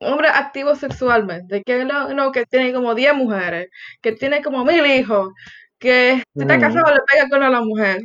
hombre 0.00 0.28
activo 0.28 0.74
sexualmente, 0.76 1.62
que 1.64 1.84
no, 1.84 2.32
que 2.32 2.44
tiene 2.46 2.72
como 2.72 2.94
10 2.94 3.14
mujeres, 3.14 3.68
que 4.02 4.12
tiene 4.12 4.42
como 4.42 4.64
mil 4.64 4.84
hijos, 4.86 5.32
que 5.78 6.22
si 6.34 6.42
está 6.42 6.58
casado 6.58 6.92
le 6.92 7.00
pega 7.10 7.28
con 7.28 7.42
a 7.42 7.50
la 7.50 7.60
mujer, 7.62 8.02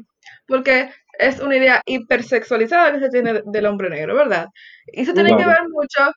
porque 0.48 0.92
es 1.20 1.40
una 1.42 1.58
idea 1.58 1.82
hipersexualizada 1.86 2.94
que 2.94 3.00
se 3.00 3.10
tiene 3.10 3.42
del 3.46 3.66
hombre 3.66 3.90
negro, 3.90 4.16
¿verdad? 4.16 4.48
Y 4.88 5.02
eso 5.02 5.14
tiene 5.14 5.36
que 5.36 5.46
ver 5.46 5.68
mucho 5.70 6.12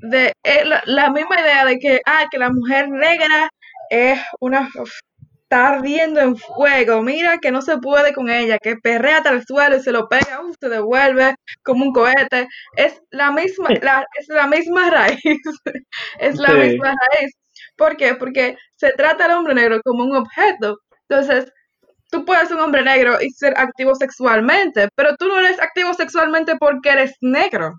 de 0.00 0.32
eh, 0.44 0.64
la, 0.84 1.10
misma 1.10 1.40
idea 1.40 1.64
de 1.64 1.78
que, 1.78 2.00
ah, 2.06 2.26
que 2.30 2.38
la 2.38 2.50
mujer 2.50 2.88
negra 2.88 3.50
es 3.90 4.20
una 4.40 4.68
está 5.50 5.68
ardiendo 5.68 6.20
en 6.20 6.36
fuego, 6.36 7.00
mira 7.02 7.38
que 7.38 7.50
no 7.50 7.62
se 7.62 7.78
puede 7.78 8.12
con 8.12 8.28
ella, 8.28 8.58
que 8.58 8.76
perrea 8.76 9.18
hasta 9.18 9.30
el 9.30 9.46
suelo 9.46 9.76
y 9.76 9.80
se 9.80 9.92
lo 9.92 10.06
pega, 10.06 10.42
se 10.60 10.68
devuelve 10.68 11.36
como 11.62 11.86
un 11.86 11.92
cohete, 11.92 12.48
es 12.76 13.00
la 13.10 13.32
misma, 13.32 13.70
la, 13.80 14.06
es 14.18 14.28
la 14.28 14.46
misma 14.46 14.90
raíz, 14.90 15.18
es 16.20 16.36
la 16.36 16.52
misma 16.52 16.88
raíz. 16.88 17.32
¿Por 17.76 17.96
qué? 17.96 18.14
Porque 18.14 18.56
se 18.76 18.90
trata 18.92 19.24
al 19.24 19.32
hombre 19.32 19.54
negro 19.54 19.80
como 19.82 20.04
un 20.04 20.16
objeto. 20.16 20.80
Entonces, 21.08 21.50
tú 22.10 22.26
puedes 22.26 22.48
ser 22.48 22.58
un 22.58 22.64
hombre 22.64 22.82
negro 22.82 23.16
y 23.20 23.30
ser 23.30 23.54
activo 23.56 23.94
sexualmente, 23.94 24.88
pero 24.94 25.16
tú 25.16 25.28
no 25.28 25.38
eres 25.38 25.58
activo 25.60 25.94
sexualmente 25.94 26.56
porque 26.58 26.90
eres 26.90 27.14
negro. 27.22 27.72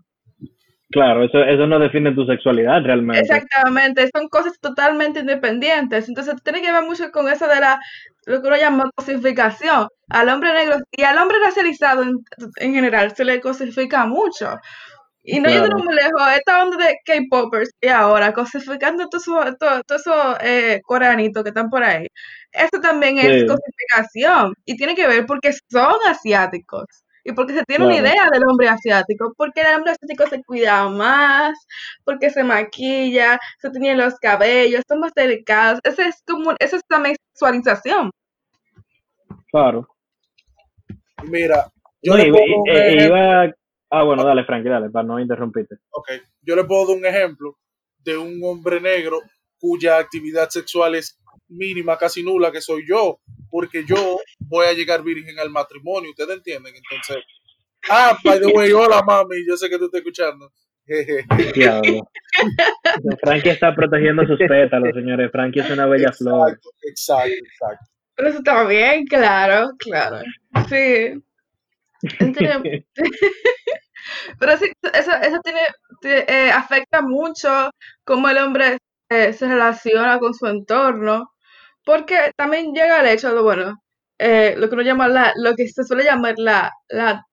Claro, 0.92 1.24
eso, 1.24 1.44
eso 1.44 1.68
no 1.68 1.78
define 1.78 2.16
tu 2.16 2.26
sexualidad 2.26 2.82
realmente. 2.84 3.22
Exactamente, 3.22 4.10
son 4.12 4.28
cosas 4.28 4.60
totalmente 4.60 5.20
independientes. 5.20 6.10
Entonces 6.10 6.36
tiene 6.44 6.64
que 6.64 6.72
ver 6.72 6.84
mucho 6.84 7.12
con 7.12 7.30
eso 7.30 7.48
de 7.48 7.60
la, 7.60 7.80
lo 8.26 8.42
que 8.42 8.48
uno 8.48 8.58
llama 8.58 8.90
cosificación. 8.96 9.88
Al 10.10 10.30
hombre 10.30 10.52
negro 10.54 10.78
y 10.92 11.04
al 11.04 11.20
hombre 11.20 11.38
racializado 11.44 12.04
en, 12.04 12.74
general 12.74 13.16
se 13.16 13.24
le 13.24 13.40
cosifica 13.40 14.08
mucho. 14.08 14.58
Y 15.22 15.40
no 15.40 15.50
claro. 15.50 15.78
muy 15.78 15.94
lejos, 15.94 16.22
esta 16.36 16.64
onda 16.64 16.78
de 16.78 16.96
K-Popers 17.06 17.70
y 17.82 17.88
ahora 17.90 18.34
cosificando 18.34 19.08
todos 19.10 19.28
esos 19.28 19.58
todo, 19.60 19.84
todo 19.84 20.38
eh, 20.42 20.82
que 20.88 21.50
están 21.50 21.70
por 21.70 21.84
ahí. 21.84 22.08
Eso 22.52 22.82
también 22.82 23.20
es 23.20 23.46
cosificación 23.46 24.56
y 24.66 24.76
tiene 24.76 24.96
que 24.96 25.08
ver 25.08 25.28
porque 25.28 25.52
son 25.70 25.98
asiáticos. 26.08 26.86
Y 27.30 27.34
porque 27.34 27.54
se 27.54 27.64
tiene 27.66 27.86
una 27.86 27.96
idea 27.96 28.28
del 28.32 28.44
hombre 28.48 28.68
asiático, 28.68 29.34
porque 29.38 29.62
el 29.62 29.76
hombre 29.76 29.92
asiático 29.92 30.28
se 30.28 30.44
cuida 30.44 30.90
más, 30.90 31.56
porque 32.04 32.30
se 32.30 32.44
maquilla, 32.44 33.40
se 33.60 33.70
tiene 33.70 33.96
los 33.96 34.16
cabellos, 34.16 34.84
son 34.88 35.02
más 35.02 35.14
delicados. 35.14 35.80
Ese 35.84 36.08
es 36.08 36.24
como, 36.28 36.56
esa 36.58 36.78
es 36.78 36.84
también 36.88 37.16
sexualización. 37.34 38.10
Claro. 39.52 39.88
Mira, 41.24 41.70
yo 42.02 42.16
le 42.16 42.32
puedo 42.32 42.46
iba, 42.66 43.54
Ah, 43.92 44.04
bueno, 44.04 44.24
dale, 44.24 44.44
Frankie, 44.44 44.70
dale, 44.70 44.90
para 44.90 45.08
no 45.08 45.20
interrumpirte. 45.20 45.76
Ok, 45.92 46.10
yo 46.42 46.56
le 46.56 46.64
puedo 46.64 46.88
dar 46.88 46.98
un 46.98 47.06
ejemplo 47.06 47.58
de 47.98 48.18
un 48.18 48.40
hombre 48.44 48.80
negro 48.80 49.20
cuya 49.60 49.98
actividad 49.98 50.50
sexual 50.50 50.96
es 50.96 51.20
mínima, 51.50 51.97
casi 51.97 52.24
nula, 52.24 52.52
que 52.52 52.62
soy 52.62 52.86
yo, 52.88 53.20
porque 53.50 53.84
yo 53.86 54.20
voy 54.39 54.68
a 54.68 54.74
llegar 54.74 55.04
virgen 55.04 55.38
al 55.39 55.50
matrimonio, 55.50 56.12
¿ustedes 56.12 56.38
entienden? 56.38 56.74
Entonces, 56.76 57.24
ah, 57.89 58.18
by 58.24 58.39
the 58.39 58.47
way, 58.47 58.72
hola 58.72 59.02
mami, 59.04 59.45
yo 59.47 59.58
sé 59.58 59.70
que 59.70 59.78
tú 59.78 59.86
estás 59.86 60.00
escuchando. 60.00 60.52
Frankie 63.22 63.50
está 63.50 63.76
protegiendo 63.76 64.26
sus 64.26 64.39
pétalos, 64.39 64.89
señores. 64.93 65.30
Frankie 65.32 65.60
es 65.60 65.70
una 65.70 65.86
bella 65.86 66.12
flor. 66.12 66.60
Exacto, 66.82 67.30
exacto. 67.30 67.86
Pero 68.16 68.30
eso 68.30 68.39
está 68.39 68.64
bien, 68.66 69.06
claro, 69.06 69.70
claro. 69.78 70.22
Sí. 70.68 71.14
Pero 74.39 74.58
sí, 74.58 74.72
eso, 74.93 75.12
eso 75.12 75.39
tiene, 75.43 75.62
eh, 76.04 76.50
afecta 76.52 77.02
mucho 77.02 77.70
cómo 78.04 78.30
el 78.30 78.38
hombre 78.38 78.78
eh, 79.10 79.34
se 79.34 79.47
relaciona 79.47 80.18
con 80.20 80.34
su 80.34 80.47
entorno 80.47 81.32
porque 81.90 82.32
también 82.38 82.72
llega 82.76 83.02
el 83.02 83.08
hecho 83.08 83.34
de, 83.34 83.42
bueno, 83.42 83.82
eh, 84.20 84.54
lo 84.58 84.70
que 84.70 84.76
uno 84.76 84.84
llama 84.84 85.08
la, 85.08 85.34
lo 85.38 85.56
que 85.56 85.68
se 85.68 85.84
suele 85.84 86.04
llamar 86.04 86.36
la, 86.38 86.72
la 86.88 87.26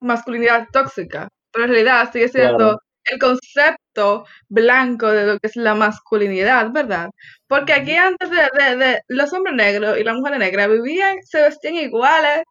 masculinidad 0.00 0.68
tóxica, 0.72 1.28
pero 1.50 1.64
en 1.64 1.72
realidad 1.72 2.08
sigue 2.12 2.28
siendo 2.28 2.80
el 3.06 3.18
concepto 3.18 4.24
blanco 4.48 5.08
de 5.10 5.26
lo 5.26 5.38
que 5.40 5.48
es 5.48 5.56
la 5.56 5.74
masculinidad, 5.74 6.70
¿verdad? 6.70 7.10
Porque 7.48 7.72
aquí 7.72 7.96
antes 7.96 8.30
de, 8.30 8.76
de, 8.76 9.00
los 9.08 9.32
hombres 9.32 9.56
negros 9.56 9.98
y 9.98 10.04
las 10.04 10.14
mujeres 10.14 10.38
negras 10.38 10.68
vivían, 10.70 11.16
se 11.24 11.42
vestían 11.42 11.74
iguales, 11.74 12.44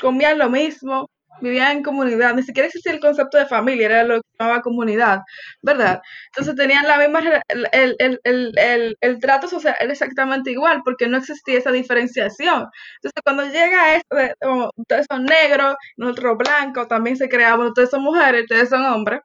comían 0.00 0.38
lo 0.38 0.50
mismo, 0.50 1.10
vivían 1.40 1.78
en 1.78 1.82
comunidad, 1.82 2.34
ni 2.34 2.42
siquiera 2.42 2.66
existía 2.66 2.92
el 2.92 3.00
concepto 3.00 3.38
de 3.38 3.46
familia, 3.46 3.86
era 3.86 4.04
lo 4.04 4.20
que 4.20 4.28
llamaba 4.38 4.62
comunidad, 4.62 5.20
¿verdad? 5.62 6.00
Entonces 6.28 6.54
tenían 6.54 6.86
la 6.86 6.98
misma, 6.98 7.20
el, 7.48 7.66
el, 7.98 8.20
el, 8.24 8.96
el, 9.00 9.20
trato 9.20 9.48
social 9.48 9.74
era 9.80 9.92
exactamente 9.92 10.50
igual, 10.50 10.82
porque 10.84 11.08
no 11.08 11.18
existía 11.18 11.58
esa 11.58 11.72
diferenciación. 11.72 12.66
Entonces 12.96 13.22
cuando 13.24 13.44
llega 13.44 13.96
esto 13.96 14.16
de, 14.16 14.34
ustedes 14.76 15.06
son 15.10 15.24
negros, 15.24 15.74
nosotros 15.96 16.38
blancos, 16.38 16.88
también 16.88 17.16
se 17.16 17.28
creaban, 17.28 17.68
ustedes 17.68 17.90
son 17.90 18.02
mujeres, 18.02 18.42
ustedes 18.42 18.68
son 18.68 18.84
hombres, 18.84 19.20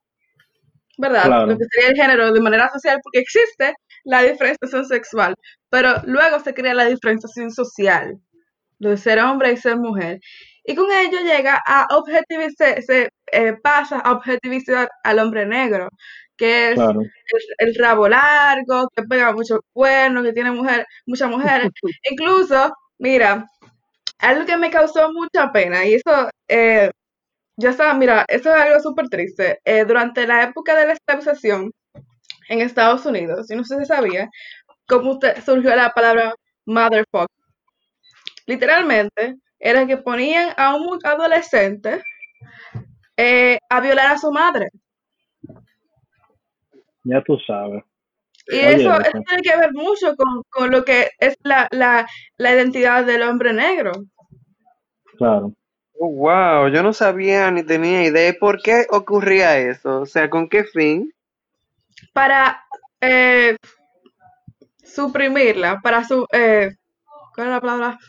¿verdad? 0.97 1.45
Lo 1.47 1.57
que 1.57 1.65
sería 1.65 1.89
el 1.89 1.95
género 1.95 2.31
de 2.31 2.41
manera 2.41 2.69
social, 2.71 2.99
porque 3.03 3.19
existe 3.19 3.73
la 4.03 4.21
diferenciación 4.21 4.85
sexual, 4.85 5.35
pero 5.69 5.95
luego 6.05 6.39
se 6.39 6.53
crea 6.53 6.73
la 6.73 6.85
diferenciación 6.85 7.51
social, 7.51 8.19
lo 8.79 8.91
de 8.91 8.97
ser 8.97 9.19
hombre 9.19 9.51
y 9.51 9.57
ser 9.57 9.77
mujer 9.77 10.19
y 10.65 10.75
con 10.75 10.91
ello 10.91 11.19
llega 11.19 11.61
a 11.65 11.87
objetivizar, 11.95 12.81
se 12.83 13.09
eh, 13.31 13.53
pasa 13.61 13.99
a 13.99 14.13
objetivizar 14.13 14.89
al 15.03 15.19
hombre 15.19 15.45
negro, 15.45 15.89
que 16.37 16.71
es 16.73 16.79
el, 17.59 17.75
rabo 17.75 18.09
largo, 18.09 18.89
que 18.95 19.03
pega 19.03 19.31
mucho 19.31 19.59
cuernos, 19.73 20.23
que 20.23 20.33
tiene 20.33 20.51
mujer, 20.51 20.85
muchas 21.05 21.29
mujeres. 21.29 21.69
Incluso 22.11 22.73
Mira, 22.97 23.49
algo 24.19 24.45
que 24.45 24.57
me 24.57 24.71
causó 24.71 25.11
mucha 25.13 25.51
pena, 25.51 25.85
y 25.85 25.95
eso, 25.95 26.29
eh, 26.47 26.91
ya 27.57 27.71
estaba, 27.71 27.93
mira, 27.95 28.25
eso 28.29 28.55
es 28.55 28.61
algo 28.61 28.79
súper 28.81 29.09
triste. 29.09 29.59
Eh, 29.65 29.85
durante 29.85 30.27
la 30.27 30.43
época 30.43 30.75
de 30.75 30.87
la 30.87 30.93
esclavización 30.93 31.71
en 32.49 32.61
Estados 32.61 33.05
Unidos, 33.05 33.47
yo 33.49 33.57
no 33.57 33.65
sé 33.65 33.79
si 33.79 33.85
sabía, 33.85 34.29
cómo 34.87 35.13
usted- 35.13 35.43
surgió 35.45 35.75
la 35.75 35.91
palabra 35.93 36.35
motherfucker. 36.65 37.27
Literalmente, 38.47 39.35
era 39.59 39.85
que 39.87 39.97
ponían 39.97 40.53
a 40.57 40.75
un 40.75 40.99
adolescente 41.03 42.03
eh, 43.17 43.59
a 43.69 43.79
violar 43.81 44.11
a 44.11 44.17
su 44.17 44.31
madre. 44.31 44.69
Ya 47.03 47.21
tú 47.21 47.37
sabes. 47.45 47.83
Y 48.47 48.57
Oye, 48.57 48.75
eso, 48.75 48.99
eso. 48.99 49.11
tiene 49.27 49.43
que 49.43 49.57
ver 49.57 49.73
mucho 49.73 50.15
con, 50.15 50.43
con 50.49 50.71
lo 50.71 50.83
que 50.85 51.09
es 51.19 51.35
la, 51.41 51.67
la, 51.71 52.07
la 52.37 52.51
identidad 52.51 53.05
del 53.05 53.23
hombre 53.23 53.53
negro. 53.53 53.91
Claro. 55.17 55.53
Oh, 55.97 56.09
wow, 56.09 56.67
yo 56.67 56.83
no 56.83 56.93
sabía 56.93 57.49
ni 57.51 57.63
tenía 57.63 58.03
idea. 58.03 58.33
¿Por 58.39 58.61
qué 58.61 58.85
ocurría 58.89 59.57
eso? 59.57 60.01
O 60.01 60.05
sea, 60.05 60.29
¿con 60.29 60.49
qué 60.49 60.63
fin? 60.65 61.11
Para 62.13 62.63
eh, 63.01 63.55
suprimirla, 64.83 65.79
para 65.81 66.03
su... 66.03 66.27
Eh, 66.31 66.75
¿Cuál 67.33 67.47
es 67.47 67.53
la 67.53 67.61
palabra? 67.61 67.99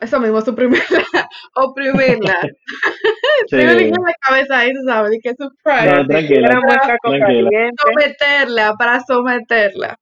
Eso 0.00 0.20
mismo, 0.20 0.40
suprimirla, 0.42 1.04
oprimirla. 1.54 2.38
Sí. 3.48 3.56
Tengo 3.56 3.80
en 3.80 3.90
la 4.02 4.14
cabeza 4.20 4.58
ahí, 4.58 4.72
tú 4.72 4.80
sabes, 4.86 5.10
de 5.10 5.20
que 5.20 5.30
suppress. 5.30 5.84
No, 5.84 6.06
tranquila. 6.06 6.48
Era 6.48 6.60
caco 6.80 7.10
Tranquila. 7.10 7.50
caliente. 7.50 7.82
Someterla, 7.82 8.74
para 8.76 9.00
someterla. 9.00 9.96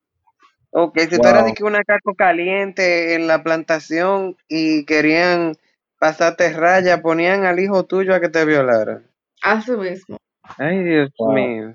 Ok, 0.70 0.99
si 1.01 1.09
tú 1.09 1.16
Wow. 1.18 1.26
eras 1.26 1.45
de 1.45 1.53
que 1.55 1.64
una 1.64 1.82
caco 1.84 2.14
caliente 2.14 3.14
en 3.14 3.26
la 3.26 3.42
plantación 3.42 4.36
y 4.49 4.84
querían 4.86 5.57
pasarte 5.99 6.53
raya, 6.53 7.03
ponían 7.03 7.45
al 7.45 7.59
hijo 7.61 7.84
tuyo 7.84 8.14
a 8.14 8.20
que 8.20 8.28
te 8.28 8.45
violara. 8.45 9.03
Así 9.42 9.72
mismo. 9.72 10.16
Ay, 10.57 10.82
Dios 10.84 11.11
Wow. 11.18 11.32
mío. 11.34 11.74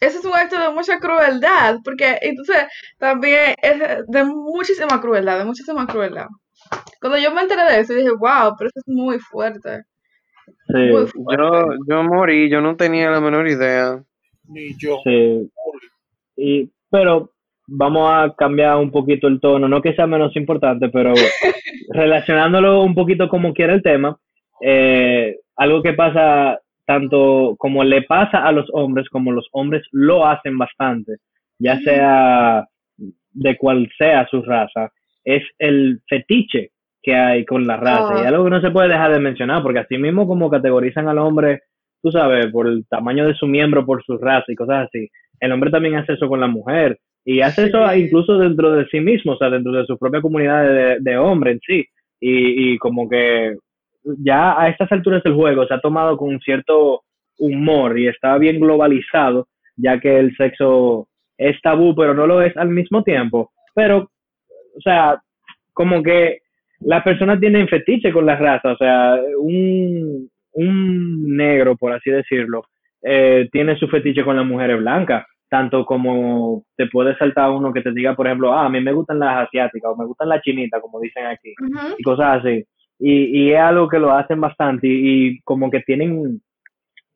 Ese 0.00 0.18
es 0.18 0.24
un 0.24 0.34
acto 0.34 0.58
de 0.58 0.70
mucha 0.70 0.98
crueldad, 0.98 1.76
porque 1.84 2.18
entonces 2.22 2.64
también 2.98 3.54
es 3.62 3.78
de 4.08 4.24
muchísima 4.24 5.00
crueldad, 5.00 5.38
de 5.38 5.44
muchísima 5.44 5.86
crueldad. 5.86 6.26
Cuando 7.00 7.18
yo 7.18 7.32
me 7.32 7.42
enteré 7.42 7.62
de 7.64 7.80
eso, 7.80 7.94
dije, 7.94 8.10
wow, 8.10 8.54
pero 8.58 8.68
eso 8.68 8.80
es 8.80 8.88
muy 8.88 9.18
fuerte. 9.18 9.82
Sí, 10.66 10.78
Muy 10.90 11.06
fuerte. 11.06 11.42
Yo, 11.42 11.64
yo 11.88 12.02
morí, 12.02 12.48
yo 12.50 12.60
no 12.60 12.76
tenía 12.76 13.10
la 13.10 13.20
menor 13.20 13.48
idea. 13.48 14.02
Ni 14.44 14.76
yo. 14.78 14.98
sí. 15.04 15.50
Y, 16.36 16.70
pero 16.90 17.30
vamos 17.66 18.10
a 18.10 18.34
cambiar 18.36 18.76
un 18.76 18.90
poquito 18.90 19.28
el 19.28 19.40
tono, 19.40 19.68
no 19.68 19.80
que 19.80 19.94
sea 19.94 20.06
menos 20.06 20.34
importante, 20.36 20.88
pero 20.88 21.12
relacionándolo 21.90 22.82
un 22.82 22.94
poquito 22.94 23.28
como 23.28 23.54
quiera 23.54 23.74
el 23.74 23.82
tema, 23.82 24.18
eh, 24.60 25.36
algo 25.56 25.82
que 25.82 25.92
pasa 25.92 26.58
tanto 26.84 27.54
como 27.58 27.84
le 27.84 28.02
pasa 28.02 28.38
a 28.38 28.50
los 28.50 28.68
hombres, 28.72 29.08
como 29.08 29.30
los 29.30 29.46
hombres 29.52 29.86
lo 29.92 30.26
hacen 30.26 30.58
bastante, 30.58 31.16
ya 31.58 31.78
sea 31.80 32.66
de 33.32 33.56
cual 33.56 33.88
sea 33.96 34.26
su 34.28 34.42
raza, 34.42 34.90
es 35.24 35.42
el 35.58 36.00
fetiche 36.08 36.70
que 37.02 37.14
hay 37.14 37.44
con 37.44 37.66
la 37.66 37.76
raza. 37.76 38.20
Y 38.20 38.24
Ah. 38.24 38.28
algo 38.28 38.44
que 38.44 38.50
no 38.50 38.60
se 38.60 38.70
puede 38.70 38.88
dejar 38.88 39.12
de 39.12 39.20
mencionar, 39.20 39.62
porque 39.62 39.78
así 39.80 39.96
mismo 39.98 40.26
como 40.26 40.50
categorizan 40.50 41.08
al 41.08 41.18
hombre, 41.18 41.60
tú 42.02 42.10
sabes, 42.10 42.46
por 42.52 42.66
el 42.66 42.86
tamaño 42.88 43.26
de 43.26 43.34
su 43.34 43.46
miembro, 43.46 43.86
por 43.86 44.02
su 44.04 44.18
raza 44.18 44.46
y 44.52 44.54
cosas 44.56 44.86
así, 44.88 45.08
el 45.40 45.52
hombre 45.52 45.70
también 45.70 45.96
hace 45.96 46.14
eso 46.14 46.28
con 46.28 46.40
la 46.40 46.46
mujer. 46.46 46.98
Y 47.24 47.40
hace 47.42 47.66
eso 47.66 47.94
incluso 47.94 48.38
dentro 48.38 48.72
de 48.72 48.86
sí 48.86 49.00
mismo, 49.00 49.32
o 49.32 49.36
sea, 49.38 49.50
dentro 49.50 49.72
de 49.72 49.84
su 49.86 49.98
propia 49.98 50.20
comunidad 50.22 50.64
de, 50.64 50.96
de 51.00 51.16
hombre 51.18 51.52
en 51.52 51.60
sí. 51.66 51.84
Y, 52.20 52.72
y 52.74 52.78
como 52.78 53.08
que 53.08 53.56
ya 54.18 54.60
a 54.60 54.68
estas 54.68 54.90
alturas 54.92 55.22
del 55.22 55.34
juego 55.34 55.66
se 55.66 55.74
ha 55.74 55.80
tomado 55.80 56.16
con 56.16 56.38
cierto 56.40 57.02
humor 57.38 57.98
y 57.98 58.08
está 58.08 58.36
bien 58.38 58.60
globalizado, 58.60 59.48
ya 59.76 59.98
que 60.00 60.18
el 60.18 60.34
sexo 60.36 61.08
es 61.38 61.60
tabú, 61.62 61.94
pero 61.94 62.12
no 62.14 62.26
lo 62.26 62.42
es 62.42 62.54
al 62.56 62.68
mismo 62.68 63.02
tiempo. 63.02 63.50
Pero, 63.74 64.10
o 64.80 64.82
sea, 64.82 65.20
como 65.74 66.02
que 66.02 66.38
las 66.80 67.02
personas 67.02 67.38
tienen 67.38 67.68
fetiche 67.68 68.12
con 68.12 68.24
la 68.24 68.36
raza, 68.36 68.72
o 68.72 68.76
sea, 68.76 69.20
un, 69.38 70.30
un 70.52 71.36
negro, 71.36 71.76
por 71.76 71.92
así 71.92 72.10
decirlo, 72.10 72.64
eh, 73.02 73.48
tiene 73.52 73.76
su 73.76 73.86
fetiche 73.88 74.24
con 74.24 74.36
las 74.36 74.46
mujeres 74.46 74.78
blancas, 74.78 75.26
tanto 75.50 75.84
como 75.84 76.64
te 76.76 76.86
puede 76.86 77.16
saltar 77.18 77.50
uno 77.50 77.72
que 77.72 77.82
te 77.82 77.92
diga, 77.92 78.14
por 78.14 78.26
ejemplo, 78.26 78.52
ah, 78.54 78.66
a 78.66 78.68
mí 78.70 78.80
me 78.80 78.92
gustan 78.92 79.18
las 79.18 79.46
asiáticas 79.48 79.90
o 79.92 79.96
me 79.96 80.06
gustan 80.06 80.30
las 80.30 80.42
chinitas, 80.42 80.80
como 80.80 81.00
dicen 81.00 81.26
aquí 81.26 81.54
y 81.98 82.02
cosas 82.02 82.40
así. 82.40 82.64
Y, 82.98 83.42
y 83.42 83.52
es 83.52 83.60
algo 83.60 83.88
que 83.88 83.98
lo 83.98 84.12
hacen 84.12 84.40
bastante 84.40 84.86
y, 84.86 85.26
y 85.26 85.40
como 85.42 85.70
que 85.70 85.80
tienen, 85.80 86.40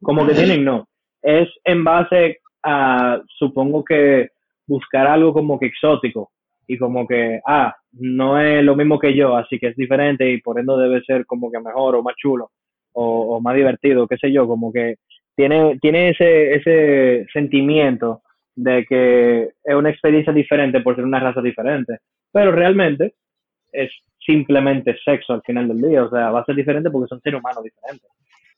como 0.02 0.26
que 0.26 0.34
tienen, 0.34 0.64
no. 0.64 0.86
Es 1.22 1.48
en 1.64 1.84
base 1.84 2.38
a, 2.62 3.20
supongo 3.38 3.84
que 3.84 4.28
buscar 4.66 5.06
algo 5.06 5.32
como 5.32 5.58
que 5.58 5.66
exótico 5.66 6.30
y 6.66 6.78
como 6.78 7.06
que, 7.06 7.40
ah, 7.46 7.74
no 7.92 8.40
es 8.40 8.62
lo 8.64 8.76
mismo 8.76 8.98
que 8.98 9.14
yo, 9.14 9.36
así 9.36 9.58
que 9.58 9.68
es 9.68 9.76
diferente 9.76 10.30
y 10.30 10.40
por 10.40 10.58
ende 10.58 10.76
debe 10.76 11.02
ser 11.02 11.26
como 11.26 11.50
que 11.50 11.60
mejor 11.60 11.96
o 11.96 12.02
más 12.02 12.14
chulo 12.16 12.50
o, 12.92 13.36
o 13.36 13.40
más 13.40 13.54
divertido, 13.54 14.06
qué 14.06 14.16
sé 14.16 14.32
yo, 14.32 14.46
como 14.46 14.72
que 14.72 14.96
tiene, 15.36 15.78
tiene 15.80 16.10
ese, 16.10 16.54
ese 16.54 17.26
sentimiento 17.32 18.22
de 18.54 18.84
que 18.88 19.50
es 19.64 19.74
una 19.74 19.90
experiencia 19.90 20.32
diferente 20.32 20.80
por 20.80 20.94
ser 20.94 21.04
una 21.04 21.20
raza 21.20 21.40
diferente. 21.40 21.98
Pero 22.32 22.52
realmente 22.52 23.14
es 23.72 23.90
simplemente 24.24 24.96
sexo 25.04 25.32
al 25.32 25.42
final 25.42 25.68
del 25.68 25.82
día, 25.82 26.04
o 26.04 26.10
sea, 26.10 26.30
va 26.30 26.40
a 26.40 26.44
ser 26.44 26.54
diferente 26.54 26.90
porque 26.90 27.08
son 27.08 27.20
seres 27.20 27.40
humanos 27.40 27.64
diferentes. 27.64 28.08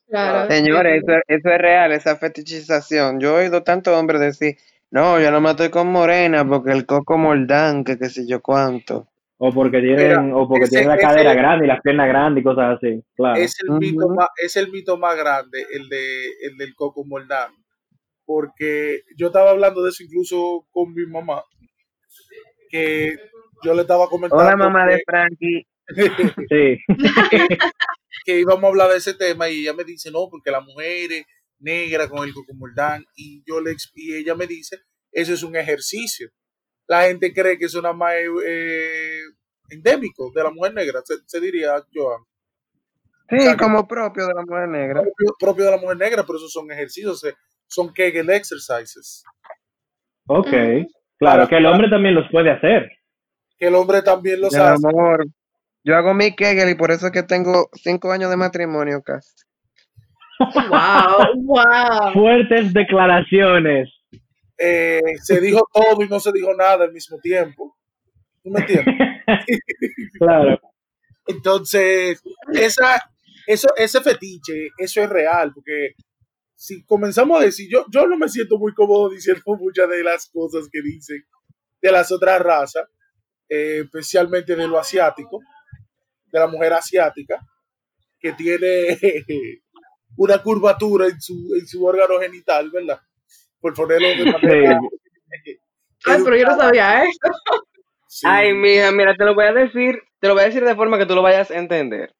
Claro. 0.09 0.51
Señores, 0.51 1.03
eso, 1.03 1.21
eso 1.27 1.51
es 1.51 1.59
real, 1.59 1.93
esa 1.93 2.17
fetichización. 2.17 3.19
Yo 3.19 3.31
he 3.39 3.45
oído 3.45 3.63
tantos 3.63 3.95
hombres 3.95 4.21
decir, 4.21 4.57
no, 4.97 5.21
yo 5.21 5.31
no 5.31 5.43
me 5.43 5.51
estoy 5.51 5.69
con 5.69 5.89
morena 5.93 6.49
porque 6.49 6.73
el 6.73 6.87
coco 6.87 7.19
moldán, 7.19 7.85
que 7.85 7.99
qué 7.99 8.09
sé 8.09 8.27
yo 8.27 8.41
cuánto. 8.41 9.07
O 9.39 9.53
porque 9.53 9.81
tienen, 9.83 10.33
o 10.33 10.49
porque 10.49 10.65
ese- 10.65 10.71
tienen 10.77 10.89
la 10.89 10.95
ese- 10.95 11.03
cadera 11.07 11.35
grande 11.35 11.67
y 11.67 11.69
las 11.69 11.83
piernas 11.83 12.09
grandes 12.09 12.41
y 12.41 12.45
cosas 12.45 12.79
así, 12.79 13.03
claro. 13.15 13.37
Es 13.39 13.57
el, 13.63 13.73
mito 13.79 14.09
más, 14.09 14.29
es 14.43 14.57
el 14.57 14.71
mito 14.73 14.97
más 14.97 15.15
grande, 15.15 15.67
el, 15.75 15.91
de, 15.91 16.27
el 16.49 16.57
del 16.57 16.75
coco 16.75 17.05
moldán. 17.05 17.53
Porque 18.25 19.03
yo 19.19 19.27
estaba 19.27 19.51
hablando 19.51 19.83
de 19.83 19.91
eso 19.91 20.03
incluso 20.03 20.67
con 20.71 20.95
mi 20.95 21.05
mamá, 21.07 21.43
que 22.71 23.17
yo 23.63 23.75
le 23.75 23.83
estaba 23.83 24.09
comentando 24.09 24.43
Hola, 24.45 24.57
mamá 24.57 24.87
de 24.87 24.97
que, 24.97 25.03
Frankie. 25.07 25.67
Sí, 26.49 26.79
que 28.25 28.41
íbamos 28.41 28.65
a 28.65 28.69
hablar 28.69 28.89
de 28.91 28.97
ese 28.97 29.13
tema 29.15 29.49
y 29.49 29.61
ella 29.61 29.75
me 29.75 29.85
dice, 29.85 30.11
no, 30.11 30.29
porque 30.31 30.51
la 30.51 30.61
mujer 30.61 31.13
es 31.13 31.27
negra 31.59 32.09
con 32.09 32.27
el 32.27 32.35
coco 32.35 32.53
moldán 32.55 33.05
y, 33.17 33.43
yo 33.47 33.61
le, 33.61 33.73
ex- 33.73 33.91
y 33.95 34.15
ella 34.17 34.35
me 34.35 34.47
dice, 34.47 34.79
eso 35.13 35.33
es 35.35 35.43
un 35.43 35.57
ejercicio. 35.57 36.29
La 36.87 37.03
gente 37.05 37.33
cree 37.35 37.59
que 37.59 37.67
más 37.95 38.15
es 38.15 38.29
eh, 38.47 39.21
endémico 39.71 40.31
de 40.35 40.43
la 40.43 40.51
mujer 40.51 40.75
negra, 40.75 41.01
se, 41.05 41.15
se 41.27 41.41
diría, 41.41 41.75
Joan. 41.93 42.23
Sí, 43.29 43.37
O 43.39 43.41
sea, 43.41 43.53
que- 43.53 43.59
como 43.59 43.89
propio 43.89 44.27
de 44.27 44.35
la 44.35 44.43
mujer 44.43 44.69
negra. 44.69 45.01
propio, 45.03 45.37
propio 45.39 45.65
de 45.65 45.71
la 45.73 45.79
mujer 45.79 45.97
negra, 45.97 46.25
pero 46.25 46.39
esos 46.39 46.53
son 46.53 46.71
ejercicios, 46.71 47.25
eh, 47.25 47.35
son 47.67 47.93
Kegel 47.93 48.31
exercises. 48.31 49.25
ok. 50.29 50.49
Claro, 51.19 51.49
que 51.49 51.57
el 51.57 51.65
hombre 51.67 51.89
también 51.89 52.15
los 52.15 52.31
puede 52.31 52.51
hacer. 52.51 52.91
Que 53.59 53.69
el 53.69 53.75
hombre 53.75 54.03
también 54.03 54.39
los 54.41 54.53
Mi 54.53 54.59
hace. 54.61 54.87
amor, 54.87 55.27
yo 55.83 55.97
hago 55.97 56.13
mi 56.13 56.37
Kegel 56.37 56.69
y 56.69 56.75
por 56.75 56.91
eso 56.91 57.07
es 57.07 57.13
que 57.13 57.23
tengo 57.23 57.71
cinco 57.73 58.13
años 58.13 58.29
de 58.31 58.37
matrimonio 58.37 59.03
casi. 59.03 59.33
Wow, 60.39 61.35
wow. 61.43 62.13
Fuertes 62.13 62.73
declaraciones. 62.73 63.91
Eh, 64.59 65.01
se 65.23 65.41
dijo 65.41 65.69
todo 65.73 66.03
y 66.03 66.09
no 66.09 66.19
se 66.21 66.33
dijo 66.33 66.55
nada 66.55 66.85
al 66.85 66.93
mismo 66.93 67.19
tiempo. 67.19 67.77
¿Tú 68.43 68.51
me 68.51 68.61
entiendes? 68.61 68.95
claro. 70.19 70.61
Entonces, 71.27 72.23
esa, 72.53 73.01
eso, 73.47 73.69
ese 73.77 74.01
fetiche, 74.01 74.69
eso 74.79 75.03
es 75.03 75.09
real, 75.09 75.53
porque 75.53 75.95
si 76.55 76.85
comenzamos 76.85 77.41
a 77.41 77.45
decir, 77.45 77.69
yo, 77.71 77.85
yo 77.91 78.07
no 78.07 78.17
me 78.17 78.29
siento 78.29 78.59
muy 78.59 78.73
cómodo 78.73 79.11
diciendo 79.11 79.43
muchas 79.61 79.89
de 79.89 80.03
las 80.03 80.29
cosas 80.31 80.69
que 80.71 80.81
dicen 80.83 81.23
de 81.83 81.93
las 81.93 82.11
otras 82.11 82.41
razas, 82.41 82.89
eh, 83.49 83.83
especialmente 83.85 84.57
de 84.57 84.67
lo 84.67 84.79
asiático, 84.79 85.41
de 86.33 86.39
la 86.39 86.47
mujer 86.47 86.73
asiática, 86.73 87.41
que 88.19 88.33
tiene 88.33 88.99
una 90.17 90.39
curvatura 90.39 91.07
en 91.07 91.21
su, 91.21 91.55
en 91.59 91.67
su 91.67 91.85
órgano 91.85 92.21
genital, 92.21 92.71
¿verdad? 92.71 93.01
Por 93.61 93.75
ponerlo 93.75 94.09
de 94.09 94.33
manera... 94.33 94.81
Ay, 96.05 96.21
pero 96.25 96.37
yo 96.37 96.45
no 96.45 96.57
sabía 96.57 97.05
esto. 97.05 97.29
Sí. 98.07 98.27
Ay, 98.29 98.55
mija, 98.55 98.93
mira, 98.93 99.15
te 99.15 99.25
lo 99.25 99.35
voy 99.35 99.45
a 99.45 99.53
decir, 99.53 100.01
te 100.21 100.29
lo 100.29 100.35
voy 100.35 100.45
a 100.45 100.47
decir 100.47 100.65
de 100.65 100.77
forma 100.77 100.99
que 100.99 101.07
tú 101.07 101.15
lo 101.15 101.23
vayas 101.23 101.51
a 101.51 101.59
entender. 101.59 102.15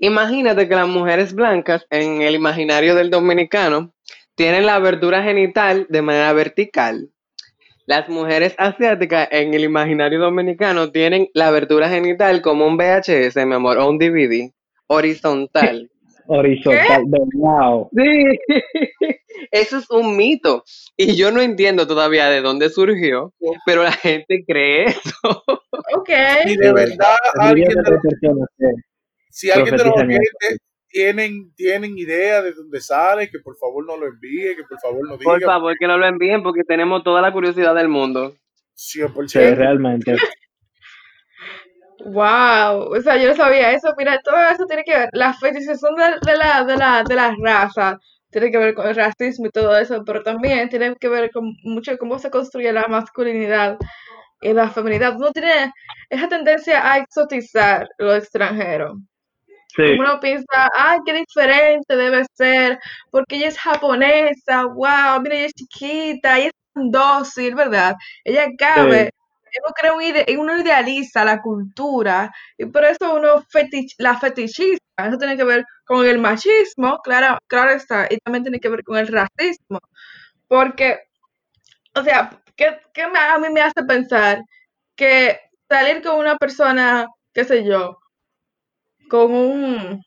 Imagínate 0.00 0.68
que 0.68 0.74
las 0.74 0.88
mujeres 0.88 1.34
blancas 1.34 1.86
en 1.90 2.22
el 2.22 2.34
imaginario 2.34 2.94
del 2.94 3.10
dominicano 3.10 3.94
tienen 4.34 4.66
la 4.66 4.74
abertura 4.74 5.22
genital 5.22 5.86
de 5.88 6.02
manera 6.02 6.32
vertical 6.32 7.10
Las 7.86 8.08
mujeres 8.08 8.54
asiáticas 8.58 9.28
en 9.30 9.54
el 9.54 9.64
imaginario 9.64 10.18
dominicano 10.18 10.90
tienen 10.90 11.28
la 11.34 11.48
abertura 11.48 11.88
genital 11.88 12.42
como 12.42 12.66
un 12.66 12.76
VHS, 12.76 13.36
mi 13.46 13.54
amor, 13.54 13.78
o 13.78 13.88
un 13.88 13.98
DVD 13.98 14.50
horizontal. 14.88 15.90
Horizontal, 16.26 17.02
de 17.06 17.18
wow. 17.34 17.90
Sí, 17.96 18.38
eso 19.50 19.78
es 19.78 19.90
un 19.90 20.16
mito. 20.16 20.64
Y 20.96 21.16
yo 21.16 21.30
no 21.30 21.40
entiendo 21.40 21.86
todavía 21.86 22.28
de 22.28 22.40
dónde 22.40 22.70
surgió, 22.70 23.32
pero 23.66 23.82
la 23.82 23.92
gente 23.92 24.44
cree 24.46 24.84
eso. 24.86 25.12
Ok. 25.96 26.08
Y 26.46 26.56
de 26.56 26.72
verdad, 26.72 27.16
alguien 27.38 27.68
de 27.68 27.74
los- 27.90 28.48
si 29.30 29.50
alguien 29.50 29.76
de 29.76 29.84
los 29.84 29.94
oyentes 29.96 30.58
tienen, 30.88 31.52
tienen 31.56 31.98
idea 31.98 32.40
de 32.42 32.52
dónde 32.52 32.80
sale, 32.80 33.28
que 33.28 33.38
por 33.40 33.56
favor 33.58 33.84
no 33.86 33.96
lo 33.96 34.06
envíe, 34.06 34.54
que 34.56 34.62
por 34.68 34.78
favor 34.80 35.06
no 35.08 35.16
diga. 35.16 35.30
Por 35.30 35.42
favor, 35.42 35.74
que 35.78 35.86
no 35.86 35.98
lo 35.98 36.06
envíen 36.06 36.42
porque 36.42 36.62
tenemos 36.62 37.02
toda 37.04 37.20
la 37.20 37.32
curiosidad 37.32 37.74
del 37.74 37.88
mundo. 37.88 38.34
100%. 38.76 39.28
Sí, 39.28 39.38
realmente. 39.54 40.16
Wow, 42.04 42.92
o 42.96 43.00
sea, 43.02 43.16
yo 43.16 43.28
no 43.28 43.34
sabía 43.36 43.72
eso. 43.72 43.94
Mira, 43.96 44.20
todo 44.22 44.36
eso 44.50 44.66
tiene 44.66 44.84
que 44.84 44.96
ver, 44.96 45.08
la 45.12 45.32
fetichización 45.34 45.94
de, 45.96 46.04
de 46.32 46.36
la, 46.36 46.64
de 46.64 46.76
la, 46.76 47.02
de 47.02 47.14
la 47.14 47.34
raza, 47.42 47.98
tiene 48.30 48.50
que 48.50 48.58
ver 48.58 48.74
con 48.74 48.86
el 48.86 48.94
racismo 48.96 49.46
y 49.46 49.50
todo 49.50 49.76
eso, 49.78 50.04
pero 50.04 50.22
también 50.22 50.68
tiene 50.68 50.94
que 50.96 51.08
ver 51.08 51.30
con 51.30 51.54
mucho 51.62 51.96
cómo 51.98 52.18
se 52.18 52.30
construye 52.30 52.72
la 52.72 52.86
masculinidad 52.88 53.78
y 54.40 54.52
la 54.52 54.70
feminidad. 54.70 55.16
Uno 55.16 55.32
tiene 55.32 55.72
esa 56.10 56.28
tendencia 56.28 56.92
a 56.92 56.98
exotizar 56.98 57.88
lo 57.98 58.14
extranjero. 58.14 58.96
Sí, 59.76 59.82
Uno 59.98 60.20
piensa, 60.20 60.68
ay, 60.76 60.98
qué 61.04 61.12
diferente 61.14 61.96
debe 61.96 62.24
ser, 62.34 62.78
porque 63.10 63.36
ella 63.36 63.48
es 63.48 63.58
japonesa, 63.58 64.66
wow, 64.66 65.20
mira, 65.22 65.36
ella 65.36 65.46
es 65.46 65.54
chiquita, 65.54 66.38
ella 66.38 66.46
es 66.48 66.52
tan 66.74 66.90
dócil, 66.90 67.54
¿verdad? 67.56 67.94
Ella 68.24 68.46
cabe, 68.58 69.10
uno 69.62 69.72
crea 69.74 69.92
un 69.94 70.02
ide- 70.02 70.26
uno 70.38 70.56
idealiza 70.58 71.24
la 71.24 71.40
cultura, 71.42 72.32
y 72.58 72.66
por 72.66 72.84
eso 72.84 73.14
uno 73.14 73.42
fetich- 73.52 73.94
la 73.98 74.18
fetichiza. 74.18 74.78
Eso 74.96 75.18
tiene 75.18 75.36
que 75.36 75.44
ver 75.44 75.64
con 75.84 76.06
el 76.06 76.18
machismo, 76.20 76.98
claro, 77.02 77.38
claro 77.48 77.70
está, 77.72 78.06
y 78.10 78.18
también 78.18 78.44
tiene 78.44 78.60
que 78.60 78.68
ver 78.68 78.82
con 78.84 78.96
el 78.98 79.08
racismo, 79.08 79.80
porque, 80.48 81.00
o 81.94 82.02
sea, 82.04 82.30
¿qué, 82.56 82.80
qué 82.94 83.06
me- 83.08 83.18
a 83.18 83.38
mí 83.38 83.48
me 83.50 83.62
hace 83.62 83.82
pensar 83.86 84.42
que 84.96 85.40
salir 85.68 86.02
con 86.02 86.18
una 86.18 86.36
persona, 86.38 87.06
qué 87.32 87.44
sé 87.44 87.64
yo, 87.64 87.98
con 89.08 89.32
un, 89.32 90.02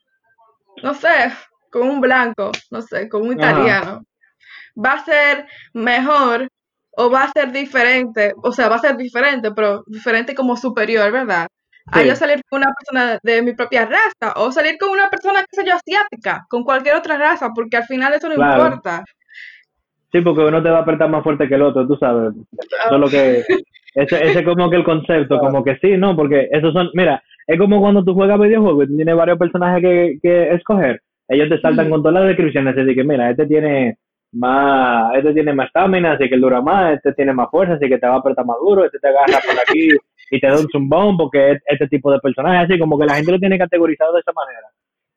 no 0.82 0.94
sé, 0.94 1.32
con 1.70 1.88
un 1.88 2.00
blanco, 2.00 2.52
no 2.70 2.82
sé, 2.82 3.08
con 3.08 3.22
un 3.22 3.38
Ajá. 3.40 3.50
italiano, 3.50 4.04
va 4.76 4.94
a 4.94 5.04
ser 5.04 5.46
mejor 5.74 6.48
o 7.00 7.08
va 7.10 7.22
a 7.24 7.30
ser 7.32 7.52
diferente, 7.52 8.32
o 8.42 8.50
sea, 8.50 8.68
va 8.68 8.76
a 8.76 8.80
ser 8.80 8.96
diferente, 8.96 9.52
pero 9.52 9.84
diferente 9.86 10.34
como 10.34 10.56
superior, 10.56 11.12
¿verdad? 11.12 11.46
A 11.92 12.00
Sí. 12.00 12.08
yo 12.08 12.16
salir 12.16 12.42
con 12.50 12.60
una 12.62 12.72
persona 12.74 13.18
de 13.22 13.40
mi 13.40 13.52
propia 13.54 13.86
raza 13.86 14.34
o 14.36 14.50
salir 14.50 14.76
con 14.78 14.90
una 14.90 15.08
persona, 15.08 15.40
qué 15.48 15.60
sé 15.60 15.64
yo, 15.64 15.74
asiática, 15.76 16.44
con 16.50 16.64
cualquier 16.64 16.96
otra 16.96 17.16
raza, 17.16 17.50
porque 17.54 17.76
al 17.76 17.84
final 17.84 18.12
eso 18.14 18.28
no 18.28 18.34
Claro. 18.34 18.64
importa. 18.64 19.04
sí, 20.10 20.20
porque 20.22 20.40
uno 20.42 20.60
te 20.62 20.70
va 20.70 20.78
a 20.78 20.82
apretar 20.82 21.08
más 21.08 21.22
fuerte 21.22 21.46
que 21.48 21.54
el 21.54 21.62
otro, 21.62 21.86
tú 21.86 21.96
sabes. 21.96 22.34
Eso 22.34 22.94
es 22.94 23.00
lo 23.00 23.08
que. 23.10 23.44
Ese, 23.94 24.16
ese 24.26 24.38
es 24.40 24.44
como 24.44 24.68
que 24.68 24.76
el 24.76 24.84
concepto, 24.84 25.38
como 25.38 25.62
que 25.62 25.76
sí, 25.80 25.96
¿no? 25.96 26.16
Porque 26.16 26.48
esos 26.50 26.72
son. 26.72 26.90
Mira, 26.94 27.22
es 27.46 27.58
como 27.58 27.80
cuando 27.80 28.02
tú 28.04 28.12
juegas 28.14 28.40
videojuegos 28.40 28.88
y 28.90 28.96
tienes 28.96 29.14
varios 29.16 29.38
personajes 29.38 29.82
que, 29.82 30.18
que 30.22 30.54
escoger. 30.54 31.00
Ellos 31.28 31.48
te 31.48 31.60
saltan 31.60 31.90
con 31.90 32.02
todas 32.02 32.14
las 32.20 32.28
descripciones. 32.28 32.76
Así 32.76 32.94
que, 32.94 33.04
mira, 33.04 33.30
este 33.30 33.46
tiene 33.46 33.98
más 34.32 35.16
este 35.16 35.32
tiene 35.34 35.54
más 35.54 35.68
estamina, 35.68 36.12
así 36.12 36.28
que 36.28 36.34
él 36.34 36.40
dura 36.40 36.60
más. 36.60 36.94
Este 36.94 37.12
tiene 37.14 37.32
más 37.32 37.50
fuerza, 37.50 37.74
así 37.74 37.88
que 37.88 37.98
te 37.98 38.06
va 38.06 38.14
a 38.14 38.18
apretar 38.18 38.44
más 38.44 38.56
duro. 38.60 38.84
Este 38.84 38.98
te 38.98 39.08
agarra 39.08 39.40
por 39.46 39.58
aquí 39.60 39.88
y 40.30 40.40
te 40.40 40.46
da 40.46 40.58
un 40.58 40.68
zumbón 40.70 41.16
porque 41.16 41.52
es 41.52 41.62
este 41.66 41.88
tipo 41.88 42.12
de 42.12 42.20
personaje. 42.20 42.58
Así 42.58 42.78
como 42.78 42.98
que 42.98 43.06
la 43.06 43.14
gente 43.14 43.32
lo 43.32 43.38
tiene 43.38 43.58
categorizado 43.58 44.14
de 44.14 44.20
esa 44.20 44.32
manera. 44.32 44.68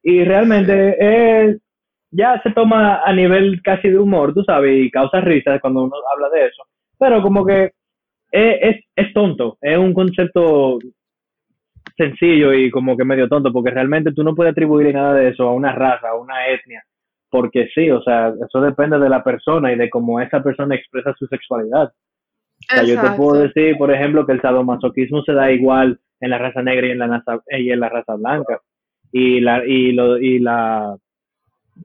Y 0.03 0.23
realmente 0.23 0.95
es 0.99 1.61
ya 2.11 2.41
se 2.43 2.51
toma 2.51 3.01
a 3.03 3.13
nivel 3.13 3.61
casi 3.63 3.89
de 3.89 3.97
humor, 3.97 4.33
tú 4.33 4.43
sabes, 4.43 4.85
y 4.85 4.91
causa 4.91 5.21
risa 5.21 5.59
cuando 5.59 5.83
uno 5.83 5.95
habla 6.13 6.29
de 6.29 6.47
eso. 6.47 6.63
Pero 6.99 7.21
como 7.21 7.45
que 7.45 7.71
es, 8.31 8.57
es, 8.61 8.85
es 8.95 9.13
tonto, 9.13 9.57
es 9.61 9.77
un 9.77 9.93
concepto 9.93 10.79
sencillo 11.97 12.53
y 12.53 12.69
como 12.69 12.97
que 12.97 13.05
medio 13.05 13.27
tonto, 13.27 13.51
porque 13.51 13.71
realmente 13.71 14.11
tú 14.13 14.23
no 14.23 14.35
puedes 14.35 14.51
atribuirle 14.51 14.93
nada 14.93 15.13
de 15.15 15.29
eso 15.29 15.47
a 15.47 15.53
una 15.53 15.71
raza, 15.71 16.09
a 16.09 16.15
una 16.15 16.47
etnia, 16.47 16.83
porque 17.31 17.69
sí, 17.73 17.89
o 17.89 18.01
sea, 18.03 18.33
eso 18.45 18.61
depende 18.61 18.99
de 18.99 19.09
la 19.09 19.23
persona 19.23 19.71
y 19.71 19.77
de 19.77 19.89
cómo 19.89 20.19
esa 20.19 20.43
persona 20.43 20.75
expresa 20.75 21.15
su 21.17 21.25
sexualidad. 21.27 21.85
O 21.89 22.75
sea, 22.75 22.83
yo 22.83 23.01
te 23.01 23.07
puedo 23.17 23.41
decir, 23.41 23.77
por 23.77 23.91
ejemplo, 23.91 24.25
que 24.25 24.33
el 24.33 24.41
sadomasoquismo 24.41 25.23
se 25.23 25.33
da 25.33 25.51
igual 25.51 25.99
en 26.19 26.29
la 26.29 26.37
raza 26.37 26.61
negra 26.61 26.85
y 26.87 26.91
en 26.91 26.99
la, 26.99 27.07
raza- 27.07 27.41
y 27.49 27.71
en 27.71 27.79
la 27.79 27.89
raza 27.89 28.15
blanca. 28.15 28.59
Y 29.11 29.39
la, 29.39 29.65
y 29.65 29.93
lo, 29.93 30.17
y 30.19 30.39
la, 30.39 30.95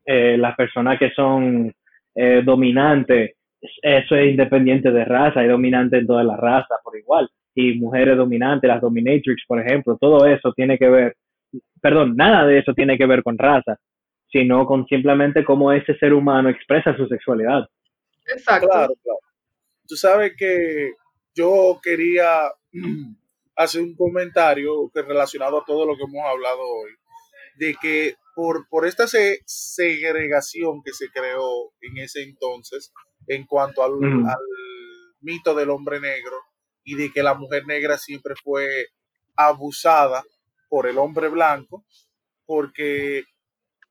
eh, 0.04 0.36
las 0.38 0.54
personas 0.56 0.98
que 0.98 1.10
son 1.10 1.72
eh, 2.14 2.42
dominantes, 2.44 3.36
eso 3.82 4.16
es 4.16 4.30
independiente 4.30 4.90
de 4.90 5.04
raza, 5.04 5.42
es 5.42 5.48
dominante 5.50 5.98
en 5.98 6.06
todas 6.06 6.26
las 6.26 6.38
razas 6.38 6.78
por 6.84 6.96
igual. 6.98 7.28
Y 7.54 7.78
mujeres 7.78 8.16
dominantes, 8.16 8.68
las 8.68 8.80
dominatrix, 8.82 9.44
por 9.46 9.60
ejemplo, 9.60 9.96
todo 9.98 10.26
eso 10.26 10.52
tiene 10.52 10.76
que 10.76 10.88
ver, 10.90 11.14
perdón, 11.80 12.14
nada 12.16 12.46
de 12.46 12.58
eso 12.58 12.74
tiene 12.74 12.98
que 12.98 13.06
ver 13.06 13.22
con 13.22 13.38
raza, 13.38 13.76
sino 14.30 14.66
con 14.66 14.86
simplemente 14.86 15.44
cómo 15.44 15.72
ese 15.72 15.96
ser 15.98 16.12
humano 16.12 16.48
expresa 16.48 16.96
su 16.96 17.06
sexualidad. 17.06 17.68
Exacto. 18.26 18.68
Claro, 18.68 18.94
claro. 19.02 19.18
Tú 19.88 19.96
sabes 19.96 20.32
que 20.36 20.92
yo 21.34 21.78
quería 21.82 22.50
hacer 23.56 23.82
un 23.82 23.94
comentario 23.94 24.90
que 24.92 25.02
relacionado 25.02 25.58
a 25.60 25.64
todo 25.64 25.86
lo 25.86 25.96
que 25.96 26.02
hemos 26.04 26.24
hablado 26.24 26.60
hoy, 26.60 26.90
de 27.58 27.74
que 27.80 28.14
por, 28.34 28.68
por 28.68 28.86
esta 28.86 29.06
se- 29.06 29.40
segregación 29.46 30.82
que 30.84 30.92
se 30.92 31.08
creó 31.10 31.72
en 31.80 31.98
ese 31.98 32.22
entonces 32.22 32.92
en 33.28 33.46
cuanto 33.46 33.82
al 33.82 33.92
mito 35.20 35.54
del 35.54 35.70
hombre 35.70 36.00
negro 36.00 36.36
y 36.84 36.94
de 36.96 37.10
que 37.10 37.22
la 37.22 37.34
mujer 37.34 37.66
negra 37.66 37.96
siempre 37.96 38.34
fue 38.42 38.66
abusada 39.36 40.22
por 40.68 40.86
el 40.86 40.98
hombre 40.98 41.28
blanco, 41.28 41.84
porque 42.44 43.24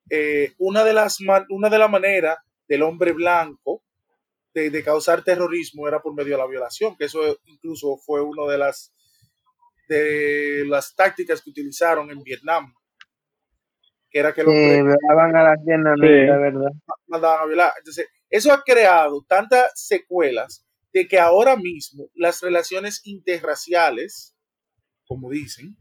eh, 0.10 0.53
una 0.58 0.84
de 0.84 0.93
las 0.93 1.20
man- 1.22 1.45
una 1.49 1.70
de 1.70 1.78
las 1.80 1.89
maneras 1.89 2.38
del 2.68 2.84
hombre 2.84 3.12
blanco 3.14 3.84
de, 4.53 4.70
de 4.70 4.84
causar 4.84 5.24
terrorismo 5.24 5.88
era 5.88 6.01
por 6.01 6.14
medio 6.14 6.34
de 6.34 6.38
la 6.43 6.47
violación, 6.47 6.95
que 6.97 7.06
eso 7.06 7.39
incluso 7.45 7.97
fue 7.97 8.22
una 8.22 8.49
de 8.51 8.58
las 8.58 8.93
de 9.88 10.64
las 10.68 10.95
tácticas 10.95 11.41
que 11.41 11.49
utilizaron 11.51 12.10
en 12.10 12.24
Vietnam, 12.24 12.74
que 14.10 14.20
era 14.20 14.34
que 14.34 14.41
hombre 14.41 14.76
Sí, 14.78 14.82
violaban 14.82 15.36
a 15.36 15.43
las 15.43 15.64
vietnamitas, 15.64 16.38
Sí. 16.38 16.41
¿verdad? 16.41 16.72
mandaban 17.08 17.39
a 17.41 17.45
violar. 17.45 17.74
Entonces, 17.78 18.08
eso 18.30 18.51
ha 18.51 18.64
creado 18.64 19.24
tantas 19.28 19.72
secuelas 19.76 20.66
de 20.91 21.08
que 21.08 21.20
ahora 21.20 21.56
mismo 21.56 22.10
las 22.16 22.41
relaciones 22.41 23.01
interraciales, 23.06 24.36
como 25.06 25.30
dicen, 25.30 25.78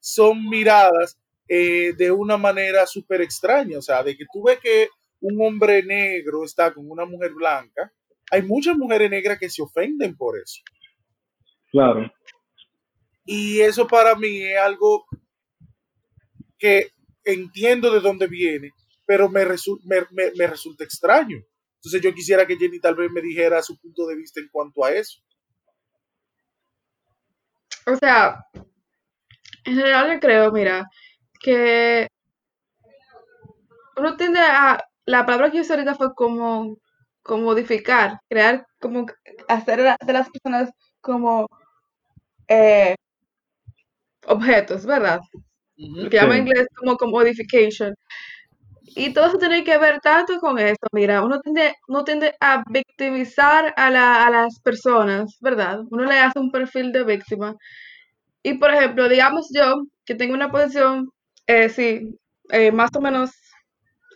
son 0.00 0.48
miradas 0.48 1.18
eh, 1.52 1.92
de 1.96 2.10
una 2.12 2.36
manera 2.36 2.86
súper 2.86 3.20
extraña. 3.22 3.78
O 3.78 3.82
sea, 3.82 4.04
de 4.04 4.16
que 4.16 4.24
tú 4.32 4.44
ves 4.44 4.60
que 4.60 4.88
un 5.20 5.44
hombre 5.44 5.82
negro 5.82 6.44
está 6.44 6.72
con 6.72 6.88
una 6.88 7.04
mujer 7.04 7.32
blanca, 7.34 7.92
hay 8.30 8.42
muchas 8.42 8.76
mujeres 8.76 9.10
negras 9.10 9.38
que 9.38 9.50
se 9.50 9.60
ofenden 9.62 10.16
por 10.16 10.38
eso. 10.38 10.62
Claro. 11.72 12.10
Y 13.24 13.60
eso 13.60 13.86
para 13.86 14.14
mí 14.14 14.42
es 14.42 14.58
algo 14.58 15.04
que 16.58 16.92
entiendo 17.24 17.92
de 17.92 18.00
dónde 18.00 18.26
viene, 18.28 18.70
pero 19.04 19.28
me, 19.28 19.44
resu- 19.44 19.80
me, 19.84 20.02
me- 20.12 20.32
me 20.36 20.46
resulta 20.46 20.84
extraño. 20.84 21.38
Entonces 21.76 22.00
yo 22.02 22.14
quisiera 22.14 22.46
que 22.46 22.56
Jenny 22.56 22.78
tal 22.78 22.94
vez 22.94 23.10
me 23.10 23.20
dijera 23.22 23.62
su 23.62 23.76
punto 23.80 24.06
de 24.06 24.14
vista 24.16 24.40
en 24.40 24.48
cuanto 24.52 24.84
a 24.84 24.92
eso. 24.92 25.20
O 27.86 27.96
sea, 27.96 28.44
en 29.64 29.74
general 29.76 30.12
yo 30.14 30.20
creo, 30.20 30.52
mira, 30.52 30.88
que 31.40 32.08
uno 33.96 34.16
tiende 34.16 34.40
a, 34.40 34.78
la 35.06 35.26
palabra 35.26 35.50
que 35.50 35.60
usé 35.60 35.72
ahorita 35.72 35.94
fue 35.94 36.14
como, 36.14 36.76
como 37.22 37.44
modificar, 37.44 38.18
crear, 38.28 38.66
como 38.80 39.06
hacer 39.48 39.80
a- 39.86 39.96
de 40.06 40.12
las 40.12 40.28
personas 40.30 40.70
como 41.00 41.46
eh, 42.48 42.94
objetos, 44.26 44.86
¿verdad? 44.86 45.20
Lo 45.76 46.10
que 46.10 46.16
llama 46.16 46.36
en 46.36 46.44
Sí. 46.44 46.48
inglés 46.48 46.68
como 46.76 46.96
commodification. 46.96 47.94
Y 48.96 49.12
todo 49.12 49.26
eso 49.26 49.38
tiene 49.38 49.64
que 49.64 49.78
ver 49.78 50.00
tanto 50.00 50.38
con 50.40 50.58
esto, 50.58 50.86
mira, 50.92 51.22
uno 51.22 51.40
tiende, 51.40 51.74
uno 51.88 52.04
tiende 52.04 52.34
a 52.40 52.62
victimizar 52.68 53.72
a, 53.76 53.90
la- 53.90 54.26
a 54.26 54.30
las 54.30 54.60
personas, 54.60 55.36
¿verdad? 55.40 55.80
Uno 55.90 56.04
le 56.04 56.18
hace 56.18 56.38
un 56.40 56.50
perfil 56.50 56.92
de 56.92 57.04
víctima. 57.04 57.56
Y 58.44 58.54
por 58.56 58.72
ejemplo, 58.72 59.08
digamos 59.08 59.48
yo 59.54 59.84
que 60.06 60.14
tengo 60.16 60.34
una 60.34 60.50
posición, 60.52 61.10
eh, 61.46 61.68
sí, 61.68 62.18
eh, 62.50 62.72
más 62.72 62.90
o 62.96 63.00
menos 63.00 63.30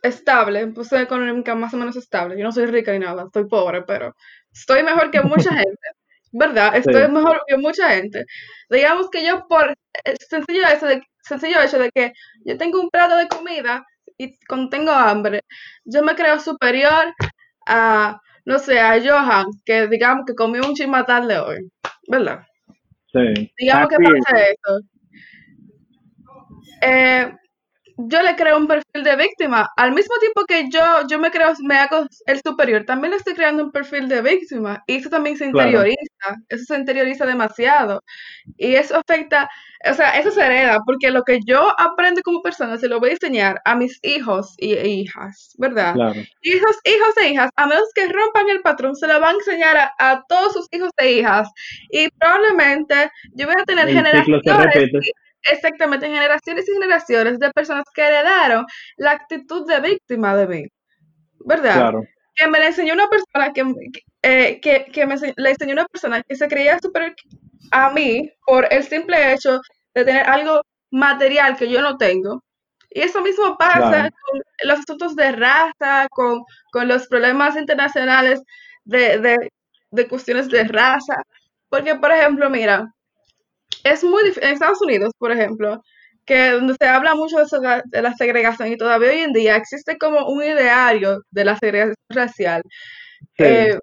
estable, 0.03 0.67
posición 0.69 1.03
económica 1.03 1.55
más 1.55 1.75
o 1.75 1.79
menos 1.79 1.97
estable. 1.97 2.37
Yo 2.39 2.45
no 2.45 2.53
soy 2.53 2.67
rica 2.67 2.93
ni 2.93 3.01
nada, 3.01 3.25
estoy 3.25 3.47
pobre, 3.49 3.83
pero 3.83 4.15
estoy 4.53 4.83
mejor 4.83 5.11
que 5.11 5.23
mucha 5.23 5.51
gente. 5.67 5.89
¿verdad? 6.33 6.77
Estoy 6.77 7.05
Sí. 7.07 7.13
mejor 7.13 7.43
que 7.47 7.57
mucha 7.59 7.91
gente. 7.91 8.25
Digamos 8.71 9.11
que 9.11 9.25
yo 9.27 9.47
por 9.49 9.75
el 10.05 10.17
sencillo, 10.29 10.63
hecho 10.75 10.87
de, 10.87 11.03
sencillo 11.23 11.63
hecho 11.63 11.79
de 11.79 11.91
que 11.93 12.13
yo 12.45 12.59
tengo 12.59 12.81
un 12.81 12.91
plato 12.91 13.17
de 13.17 13.29
comida 13.29 13.85
y 14.19 14.37
cuando 14.49 14.71
tengo 14.71 14.93
hambre, 14.93 15.43
yo 15.85 16.03
me 16.05 16.15
creo 16.17 16.41
superior 16.41 17.15
a, 17.67 18.21
no 18.47 18.59
sé, 18.59 18.81
a 18.81 19.01
Johan, 19.03 19.47
que 19.65 19.89
digamos 19.89 20.25
que 20.27 20.35
comió 20.35 20.63
un 20.67 20.75
chisme 20.75 21.05
tarde 21.05 21.39
hoy, 21.39 21.71
¿verdad? 22.09 22.45
Sí. 23.13 23.53
Digamos 23.59 23.89
que 23.89 23.97
Así 23.97 24.05
es. 24.05 24.25
pasa 24.25 24.41
eso. 24.45 24.81
Eh, 26.85 27.33
yo 27.97 28.23
le 28.23 28.35
creo 28.35 28.57
un 28.59 28.67
perfil 28.67 29.05
de 29.05 29.17
víctima. 29.17 29.69
Al 29.77 29.93
mismo 29.93 30.17
tiempo 30.19 30.45
que 30.47 30.69
yo, 30.69 30.83
yo 31.09 31.19
me 31.19 31.31
creo, 31.31 31.53
me 31.63 31.77
hago 31.77 32.07
el 32.27 32.41
superior, 32.45 32.85
también 32.85 33.13
le 33.13 33.19
estoy 33.19 33.35
creando 33.35 33.63
un 33.63 33.71
perfil 33.71 34.09
de 34.09 34.21
víctima. 34.21 34.83
Y 34.87 34.97
eso 34.97 35.11
también 35.11 35.37
se 35.37 35.51
Claro. 35.51 35.69
interioriza. 35.69 36.37
Eso 36.49 36.65
se 36.65 36.77
interioriza 36.77 37.27
demasiado. 37.27 38.03
Y 38.57 38.75
eso 38.75 38.97
afecta, 38.97 39.49
o 39.89 39.95
sea, 39.95 40.11
eso 40.19 40.31
se 40.33 40.43
hereda, 40.45 40.79
porque 40.85 41.11
lo 41.11 41.23
que 41.23 41.39
yo 41.47 41.73
aprendo 41.79 42.21
como 42.23 42.43
persona 42.43 42.77
se 42.79 42.89
lo 42.89 42.99
voy 42.99 43.11
a 43.11 43.13
enseñar 43.13 43.61
a 43.65 43.77
mis 43.77 43.99
hijos 44.03 44.55
y 44.59 44.73
e 44.75 44.89
hijas, 44.89 45.55
¿verdad? 45.59 45.95
Claro. 45.95 46.21
hijos, 46.43 46.77
hijos 46.85 47.17
e 47.23 47.29
hijas, 47.29 47.51
a 47.57 47.67
menos 47.67 47.85
que 47.95 48.09
rompan 48.09 48.49
el 48.49 48.61
patrón, 48.63 48.97
se 48.97 49.07
lo 49.07 49.21
van 49.21 49.37
a 49.37 49.39
enseñar 49.39 49.77
a, 49.77 49.95
a 49.99 50.25
todos 50.29 50.53
sus 50.55 50.67
hijos 50.73 50.91
e 50.97 51.13
hijas. 51.13 51.49
Y 51.91 52.09
probablemente 52.19 53.11
yo 53.35 53.47
voy 53.47 53.55
a 53.61 53.65
tener 53.65 53.89
El 53.89 53.95
generaciones. 53.95 54.43
Exactamente, 55.51 56.07
generaciones 56.07 56.69
y 56.69 56.73
generaciones 56.73 57.39
de 57.39 57.51
personas 57.53 57.85
que 57.95 58.03
heredaron 58.03 58.67
la 58.97 59.13
actitud 59.13 59.67
de 59.69 59.81
víctima 59.81 60.37
de 60.37 60.47
mí, 60.47 60.65
¿verdad? 61.47 61.75
Claro. 61.75 62.03
Que 62.35 62.49
me 62.49 62.59
la 62.59 62.67
enseñó 62.69 62.95
una 62.95 63.09
persona 63.09 63.53
que, 63.53 63.63
que, 63.93 64.01
eh, 64.23 64.61
que, 64.61 64.87
que 64.93 65.07
me 65.07 65.17
le 65.37 65.51
enseñó 65.51 65.73
una 65.75 65.87
persona 65.87 66.23
que 66.23 66.37
se 66.37 66.49
creía 66.49 66.79
superior 66.81 67.15
a 67.71 67.91
mí 67.91 68.31
por 68.47 68.67
el 68.73 68.85
simple 68.85 69.33
hecho 69.35 69.61
de 69.95 70.05
tener 70.05 70.29
algo 70.29 70.63
material 70.91 71.57
que 71.57 71.69
yo 71.71 71.81
no 71.83 71.97
tengo. 71.97 72.43
Y 72.91 73.01
eso 73.03 73.21
mismo 73.23 73.57
pasa 73.59 73.89
Claro. 73.91 74.11
con 74.11 74.41
los 74.65 74.79
asuntos 74.81 75.17
de 75.17 75.33
raza, 75.33 76.09
con, 76.11 76.43
con 76.73 76.89
los 76.89 77.09
problemas 77.09 77.57
internacionales 77.57 78.41
de, 78.85 79.19
de, 79.19 79.37
de 79.91 80.09
cuestiones 80.09 80.49
de 80.49 80.65
raza. 80.65 81.17
Porque, 81.69 81.97
por 81.97 82.13
ejemplo, 82.13 82.51
mira, 82.51 82.94
es 83.85 84.03
muy 84.05 84.23
difícil, 84.25 84.45
en 84.45 84.55
Estados 84.55 84.83
Unidos, 84.83 85.13
por 85.19 85.31
ejemplo, 85.33 85.83
que 86.27 86.51
donde 86.53 86.75
se 86.81 86.87
habla 86.87 87.15
mucho 87.15 87.37
de, 87.39 88.03
la 88.03 88.15
segregación 88.15 88.69
y 88.73 88.77
todavía 88.77 89.11
hoy 89.11 89.21
en 89.21 89.33
día 89.33 89.57
existe 89.57 89.99
como 89.99 90.27
un 90.27 90.43
ideario 90.43 91.21
de 91.31 91.45
la 91.45 91.57
segregación 91.57 91.97
racial. 92.09 92.63
Sí. 93.37 93.45
Eh, 93.45 93.79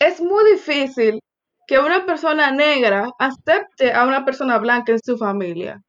es 0.00 0.20
muy 0.20 0.52
difícil 0.52 1.20
que 1.66 1.78
una 1.78 2.06
persona 2.06 2.50
negra 2.50 3.10
acepte 3.18 3.92
a 3.92 4.06
una 4.06 4.24
persona 4.24 4.58
blanca 4.58 4.92
en 4.92 5.00
su 5.04 5.18
familia. 5.18 5.80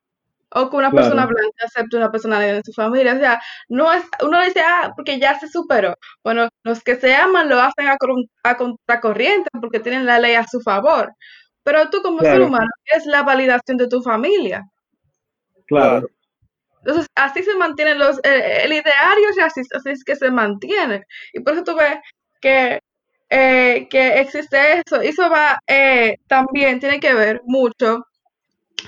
O 0.51 0.69
que 0.69 0.75
una 0.77 0.89
Claro. 0.91 1.03
persona 1.05 1.25
blanca 1.27 1.65
acepte 1.65 1.95
a 1.97 1.99
una 1.99 2.11
persona 2.11 2.39
negra 2.39 2.57
en 2.57 2.63
su 2.63 2.73
familia. 2.73 3.13
O 3.13 3.19
sea, 3.19 3.41
no 3.69 3.93
es, 3.93 4.03
uno 4.23 4.43
dice, 4.43 4.61
ah, 4.61 4.91
porque 4.95 5.19
ya 5.19 5.39
se 5.39 5.47
superó. 5.47 5.95
Bueno, 6.23 6.49
los 6.63 6.83
que 6.83 6.95
se 6.95 7.15
aman 7.15 7.49
lo 7.49 7.59
hacen 7.61 7.87
a, 7.87 7.97
a 8.43 8.57
contracorriente 8.57 9.49
porque 9.61 9.79
tienen 9.79 10.05
la 10.05 10.19
ley 10.19 10.33
a 10.35 10.45
su 10.47 10.59
favor. 10.61 11.13
Pero 11.69 11.87
tú 11.91 12.01
como 12.01 12.19
ser 12.21 12.41
humano 12.41 12.71
es 12.85 13.05
la 13.05 13.21
validación 13.21 13.77
de 13.77 13.87
tu 13.87 14.01
familia. 14.01 14.67
Claro. 15.67 16.07
Entonces, 16.79 17.05
así 17.13 17.43
se 17.43 17.55
mantienen 17.57 17.99
los, 17.99 18.17
eh, 18.23 18.63
el 18.63 18.73
ideario 18.73 19.27
racista, 19.37 19.77
así 19.77 19.91
es 19.91 20.03
que 20.03 20.15
se 20.15 20.31
mantiene. 20.31 21.05
Y 21.31 21.41
por 21.41 21.53
eso 21.53 21.63
tú 21.63 21.75
ves 21.75 21.99
que, 22.41 22.79
eh, 23.29 23.87
que 23.87 24.19
existe 24.19 24.79
eso. 24.79 25.03
Y 25.03 25.09
eso 25.09 25.29
va, 25.29 25.59
eh, 25.67 26.17
también 26.25 26.79
tiene 26.79 26.99
que 26.99 27.13
ver 27.13 27.39
mucho, 27.45 28.03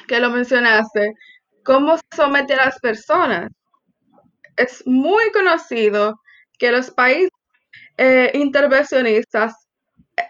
que 0.08 0.20
lo 0.20 0.32
mencionaste, 0.32 1.14
cómo 1.64 1.98
se 1.98 2.04
somete 2.16 2.56
a 2.56 2.66
las 2.66 2.80
personas. 2.80 3.52
Es 4.58 4.82
muy 4.88 5.32
conocido 5.34 6.20
que 6.58 6.72
los 6.72 6.90
países 6.90 7.30
eh, 7.98 8.32
intervencionistas, 8.34 9.54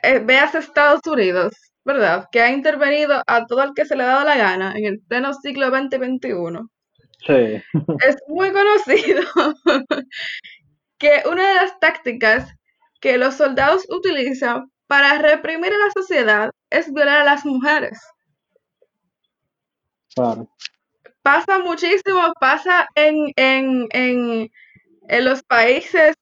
eh, 0.03 0.19
veas 0.19 0.53
Estados 0.53 0.99
Unidos, 1.07 1.70
¿verdad? 1.85 2.27
Que 2.31 2.41
ha 2.41 2.51
intervenido 2.51 3.21
a 3.27 3.45
todo 3.45 3.63
el 3.63 3.73
que 3.75 3.85
se 3.85 3.95
le 3.95 4.03
ha 4.03 4.07
dado 4.07 4.25
la 4.25 4.37
gana 4.37 4.73
en 4.77 4.85
el 4.85 4.99
pleno 5.01 5.33
siglo 5.33 5.69
XX 5.69 5.93
y 5.93 5.97
XXI 6.17 6.59
Sí. 7.23 7.61
es 8.07 8.17
muy 8.27 8.51
conocido 8.51 9.21
que 10.97 11.21
una 11.29 11.47
de 11.49 11.55
las 11.55 11.79
tácticas 11.79 12.51
que 12.99 13.17
los 13.17 13.35
soldados 13.35 13.85
utilizan 13.89 14.71
para 14.87 15.19
reprimir 15.19 15.71
a 15.73 15.77
la 15.77 15.91
sociedad 15.91 16.51
es 16.69 16.91
violar 16.93 17.21
a 17.21 17.23
las 17.23 17.45
mujeres. 17.45 17.99
Claro. 20.15 20.49
Pasa 21.21 21.59
muchísimo, 21.59 22.33
pasa 22.39 22.87
en, 22.95 23.31
en, 23.35 23.87
en, 23.91 24.49
en 25.07 25.25
los 25.25 25.43
países 25.43 26.15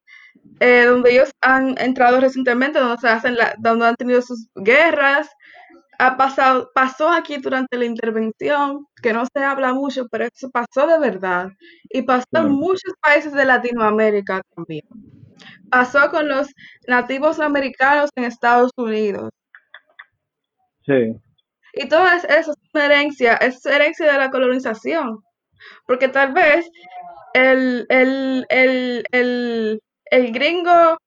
eh, 0.60 0.86
donde 0.86 1.12
ellos 1.12 1.32
han 1.42 1.78
entrado 1.80 2.20
recientemente, 2.20 2.80
donde 2.80 2.98
se 2.98 3.08
hacen 3.10 3.36
la- 3.38 3.56
donde 3.60 3.88
han 3.88 3.96
tenido 3.96 4.22
sus 4.22 4.48
guerras. 4.56 5.30
Ha 6.02 6.16
pasado, 6.16 6.72
pasó 6.74 7.10
aquí 7.10 7.38
durante 7.38 7.78
la 7.78 7.86
intervención, 7.86 8.86
que 9.02 9.12
no 9.14 9.26
se 9.34 9.44
habla 9.44 9.74
mucho, 9.74 10.08
pero 10.10 10.26
eso 10.26 10.50
pasó 10.50 10.88
de 10.88 10.98
verdad. 11.00 11.50
Y 11.90 12.04
pasó 12.04 12.26
Claro. 12.32 12.48
en 12.48 12.54
muchos 12.54 12.94
países 13.02 13.34
de 13.34 13.46
Latinoamérica 13.46 14.42
también. 14.56 14.86
Pasó 15.70 16.10
con 16.10 16.28
los 16.30 16.48
nativos 16.88 17.40
americanos 17.40 18.10
en 18.16 18.24
Estados 18.26 18.72
Unidos. 18.78 19.30
Sí. 20.86 21.16
Y 21.74 21.88
todo 21.88 22.08
es- 22.08 22.24
eso 22.26 22.52
es 22.52 22.58
una 22.74 22.86
herencia, 22.86 23.36
es 23.36 23.66
herencia 23.66 24.12
de 24.12 24.18
la 24.18 24.32
colonización. 24.32 25.20
Porque 25.86 26.08
tal 26.08 26.32
vez 26.34 26.70
el, 27.34 27.86
el, 27.90 28.46
el, 28.50 29.04
el, 29.12 29.82
el 30.12 30.32
gringo 30.32 30.98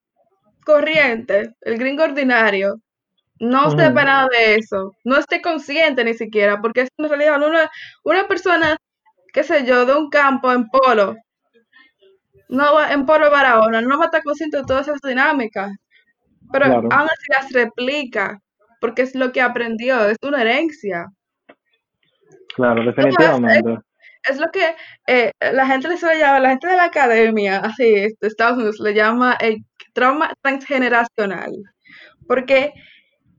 corriente, 0.64 1.54
el 1.60 1.78
gringo 1.78 2.04
ordinario, 2.04 2.80
no 3.40 3.70
sepa 3.70 4.04
nada 4.04 4.28
de 4.30 4.54
eso, 4.56 4.92
no 5.04 5.16
esté 5.16 5.42
consciente 5.42 6.04
ni 6.04 6.14
siquiera, 6.14 6.60
porque 6.60 6.82
es 6.82 6.88
en 6.96 7.08
realidad 7.08 7.42
una, 7.42 7.70
una 8.04 8.28
persona, 8.28 8.76
qué 9.32 9.42
sé 9.42 9.64
yo, 9.66 9.84
de 9.84 9.94
un 9.94 10.10
campo 10.10 10.52
en 10.52 10.68
polo, 10.68 11.16
no 12.48 12.74
va, 12.74 12.92
en 12.92 13.04
polo 13.04 13.30
Barahona, 13.30 13.80
no 13.80 13.98
va 13.98 14.04
a 14.04 14.06
estar 14.06 14.22
consciente 14.22 14.58
de 14.58 14.64
todas 14.64 14.86
esas 14.86 15.00
dinámicas, 15.02 15.72
pero 16.52 16.66
Claro. 16.66 16.88
aún 16.92 17.08
así 17.08 17.26
las 17.30 17.52
replica, 17.52 18.38
porque 18.80 19.02
es 19.02 19.14
lo 19.14 19.32
que 19.32 19.40
aprendió, 19.40 20.08
es 20.08 20.18
una 20.22 20.42
herencia. 20.42 21.06
Claro, 22.54 22.84
definitivamente. 22.84 23.78
Es 24.28 24.38
lo 24.38 24.50
que 24.52 24.74
eh, 25.08 25.32
la 25.52 25.66
gente 25.66 25.88
le 25.88 25.96
suele 25.98 26.18
llamar, 26.20 26.42
la 26.42 26.50
gente 26.50 26.68
de 26.68 26.76
la 26.76 26.84
academia, 26.84 27.58
así, 27.58 27.84
de 27.92 28.14
Estados 28.20 28.56
Unidos, 28.58 28.78
le 28.80 28.94
llama 28.94 29.36
el 29.40 29.64
trauma 29.94 30.32
transgeneracional, 30.42 31.52
porque 32.28 32.72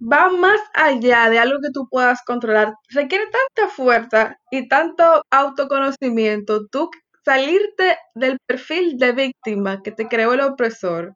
va 0.01 0.29
más 0.29 0.59
allá 0.75 1.29
de 1.29 1.39
algo 1.39 1.59
que 1.61 1.71
tú 1.73 1.87
puedas 1.89 2.21
controlar. 2.25 2.73
Requiere 2.89 3.25
tanta 3.27 3.71
fuerza 3.73 4.37
y 4.51 4.67
tanto 4.67 5.23
autoconocimiento, 5.31 6.67
tú 6.67 6.89
salirte 7.25 7.97
del 8.15 8.37
perfil 8.45 8.97
de 8.97 9.13
víctima 9.13 9.81
que 9.83 9.91
te 9.91 10.07
creó 10.07 10.33
el 10.33 10.41
opresor 10.41 11.15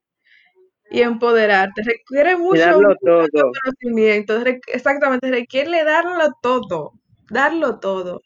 y 0.89 1.01
empoderarte. 1.01 1.81
Requiere 1.83 2.37
mucho, 2.37 2.79
mucho 2.81 3.47
conocimiento, 3.63 4.43
re- 4.43 4.61
exactamente, 4.67 5.29
requiere 5.31 5.83
darlo 5.83 6.33
todo, 6.41 6.93
darlo 7.29 7.79
todo. 7.79 8.21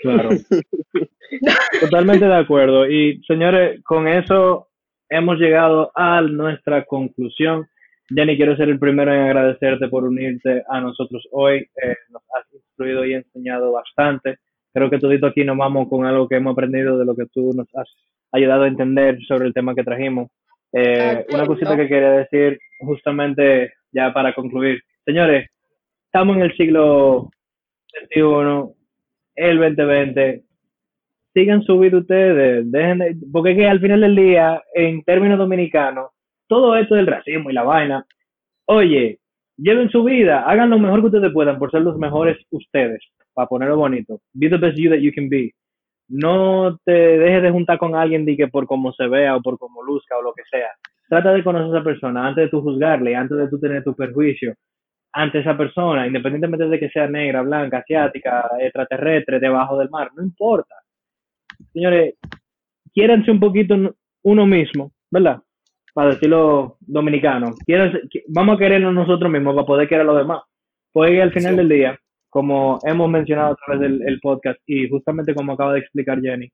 Claro. 0.00 0.30
Totalmente 1.80 2.26
de 2.26 2.34
acuerdo. 2.34 2.88
Y 2.88 3.22
señores, 3.26 3.82
con 3.84 4.08
eso 4.08 4.68
hemos 5.08 5.38
llegado 5.38 5.92
a 5.94 6.20
nuestra 6.22 6.84
conclusión. 6.84 7.66
Jenny, 8.08 8.36
quiero 8.36 8.56
ser 8.56 8.68
el 8.68 8.78
primero 8.78 9.12
en 9.12 9.20
agradecerte 9.20 9.88
por 9.88 10.04
unirte 10.04 10.64
a 10.68 10.80
nosotros 10.80 11.26
hoy. 11.30 11.58
Eh, 11.82 11.96
nos 12.08 12.22
has 12.34 12.52
instruido 12.52 13.04
y 13.04 13.14
enseñado 13.14 13.72
bastante. 13.72 14.38
Creo 14.72 14.90
que 14.90 14.98
todito 14.98 15.26
aquí 15.26 15.44
nos 15.44 15.56
vamos 15.56 15.88
con 15.88 16.06
algo 16.06 16.28
que 16.28 16.36
hemos 16.36 16.52
aprendido 16.52 16.98
de 16.98 17.04
lo 17.04 17.14
que 17.14 17.26
tú 17.26 17.52
nos 17.54 17.68
has 17.74 17.88
ayudado 18.32 18.64
a 18.64 18.68
entender 18.68 19.18
sobre 19.26 19.46
el 19.46 19.54
tema 19.54 19.74
que 19.74 19.84
trajimos. 19.84 20.30
Eh, 20.72 21.26
una 21.32 21.46
cosita 21.46 21.76
que 21.76 21.88
quería 21.88 22.12
decir 22.12 22.58
justamente 22.78 23.72
ya 23.92 24.12
para 24.12 24.32
concluir. 24.34 24.80
Señores, 25.04 25.48
estamos 26.06 26.36
en 26.36 26.42
el 26.42 26.56
siglo 26.56 27.30
XXI, 27.88 28.79
el 29.40 29.58
2020. 29.58 30.42
Sigan 31.32 31.62
su 31.62 31.78
vida 31.78 31.98
ustedes, 31.98 32.70
dejen 32.70 32.98
de- 32.98 33.16
porque 33.32 33.54
que 33.54 33.66
al 33.66 33.80
final 33.80 34.00
del 34.00 34.16
día, 34.16 34.62
en 34.74 35.02
términos 35.04 35.38
dominicanos, 35.38 36.10
todo 36.48 36.76
esto 36.76 36.96
del 36.96 37.06
racismo 37.06 37.50
y 37.50 37.54
la 37.54 37.62
vaina, 37.62 38.04
oye, 38.66 39.18
lleven 39.56 39.88
su 39.90 40.02
vida, 40.02 40.42
hagan 40.42 40.70
lo 40.70 40.78
mejor 40.78 41.00
que 41.00 41.06
ustedes 41.06 41.32
puedan 41.32 41.58
por 41.58 41.70
ser 41.70 41.82
los 41.82 41.96
mejores 41.98 42.36
ustedes, 42.50 43.00
para 43.32 43.46
ponerlo 43.48 43.76
bonito. 43.76 44.20
Be 44.32 44.48
the 44.48 44.56
best 44.56 44.76
you 44.76 44.90
that 44.90 44.98
you 44.98 45.12
can 45.14 45.28
be. 45.28 45.52
No 46.08 46.76
te 46.84 46.90
dejes 46.92 47.42
de 47.42 47.50
juntar 47.52 47.78
con 47.78 47.94
alguien 47.94 48.24
de 48.24 48.36
que 48.36 48.48
por 48.48 48.66
cómo 48.66 48.92
se 48.92 49.06
vea 49.06 49.36
o 49.36 49.40
por 49.40 49.56
cómo 49.58 49.84
luzca 49.84 50.18
o 50.18 50.22
lo 50.22 50.32
que 50.34 50.42
sea. 50.50 50.70
Trata 51.08 51.32
de 51.32 51.44
conocer 51.44 51.68
a 51.68 51.78
esa 51.78 51.84
persona 51.84 52.26
antes 52.26 52.44
de 52.44 52.50
tú 52.50 52.60
juzgarle, 52.62 53.14
antes 53.14 53.38
de 53.38 53.48
tú 53.48 53.60
tener 53.60 53.84
tu 53.84 53.94
perjuicio. 53.94 54.54
Ante 55.12 55.40
esa 55.40 55.56
persona, 55.56 56.06
independientemente 56.06 56.68
de 56.68 56.78
que 56.78 56.90
sea 56.90 57.08
negra, 57.08 57.42
blanca, 57.42 57.78
asiática, 57.78 58.50
extraterrestre, 58.60 59.40
debajo 59.40 59.78
del 59.78 59.90
mar, 59.90 60.10
no 60.16 60.22
importa. 60.22 60.74
Señores, 61.72 62.14
quiéranse 62.92 63.30
un 63.30 63.40
poquito 63.40 63.76
uno 64.22 64.46
mismo, 64.46 64.92
¿verdad? 65.10 65.40
Para 65.92 66.10
decirlo 66.10 66.76
dominicano. 66.80 67.54
vamos 68.28 68.54
a 68.54 68.58
querernos 68.58 68.94
nosotros 68.94 69.30
mismos 69.30 69.54
para 69.54 69.66
poder 69.66 69.88
querer 69.88 70.02
a 70.02 70.04
los 70.04 70.18
demás. 70.18 70.42
Porque 70.92 71.22
al 71.22 71.32
final 71.32 71.56
del 71.56 71.68
día, 71.68 71.98
como 72.28 72.78
hemos 72.84 73.08
mencionado 73.08 73.52
a 73.52 73.56
través 73.56 73.98
del 73.98 74.20
podcast 74.20 74.58
y 74.66 74.88
justamente 74.88 75.34
como 75.34 75.52
acaba 75.52 75.74
de 75.74 75.80
explicar 75.80 76.20
Jenny, 76.20 76.50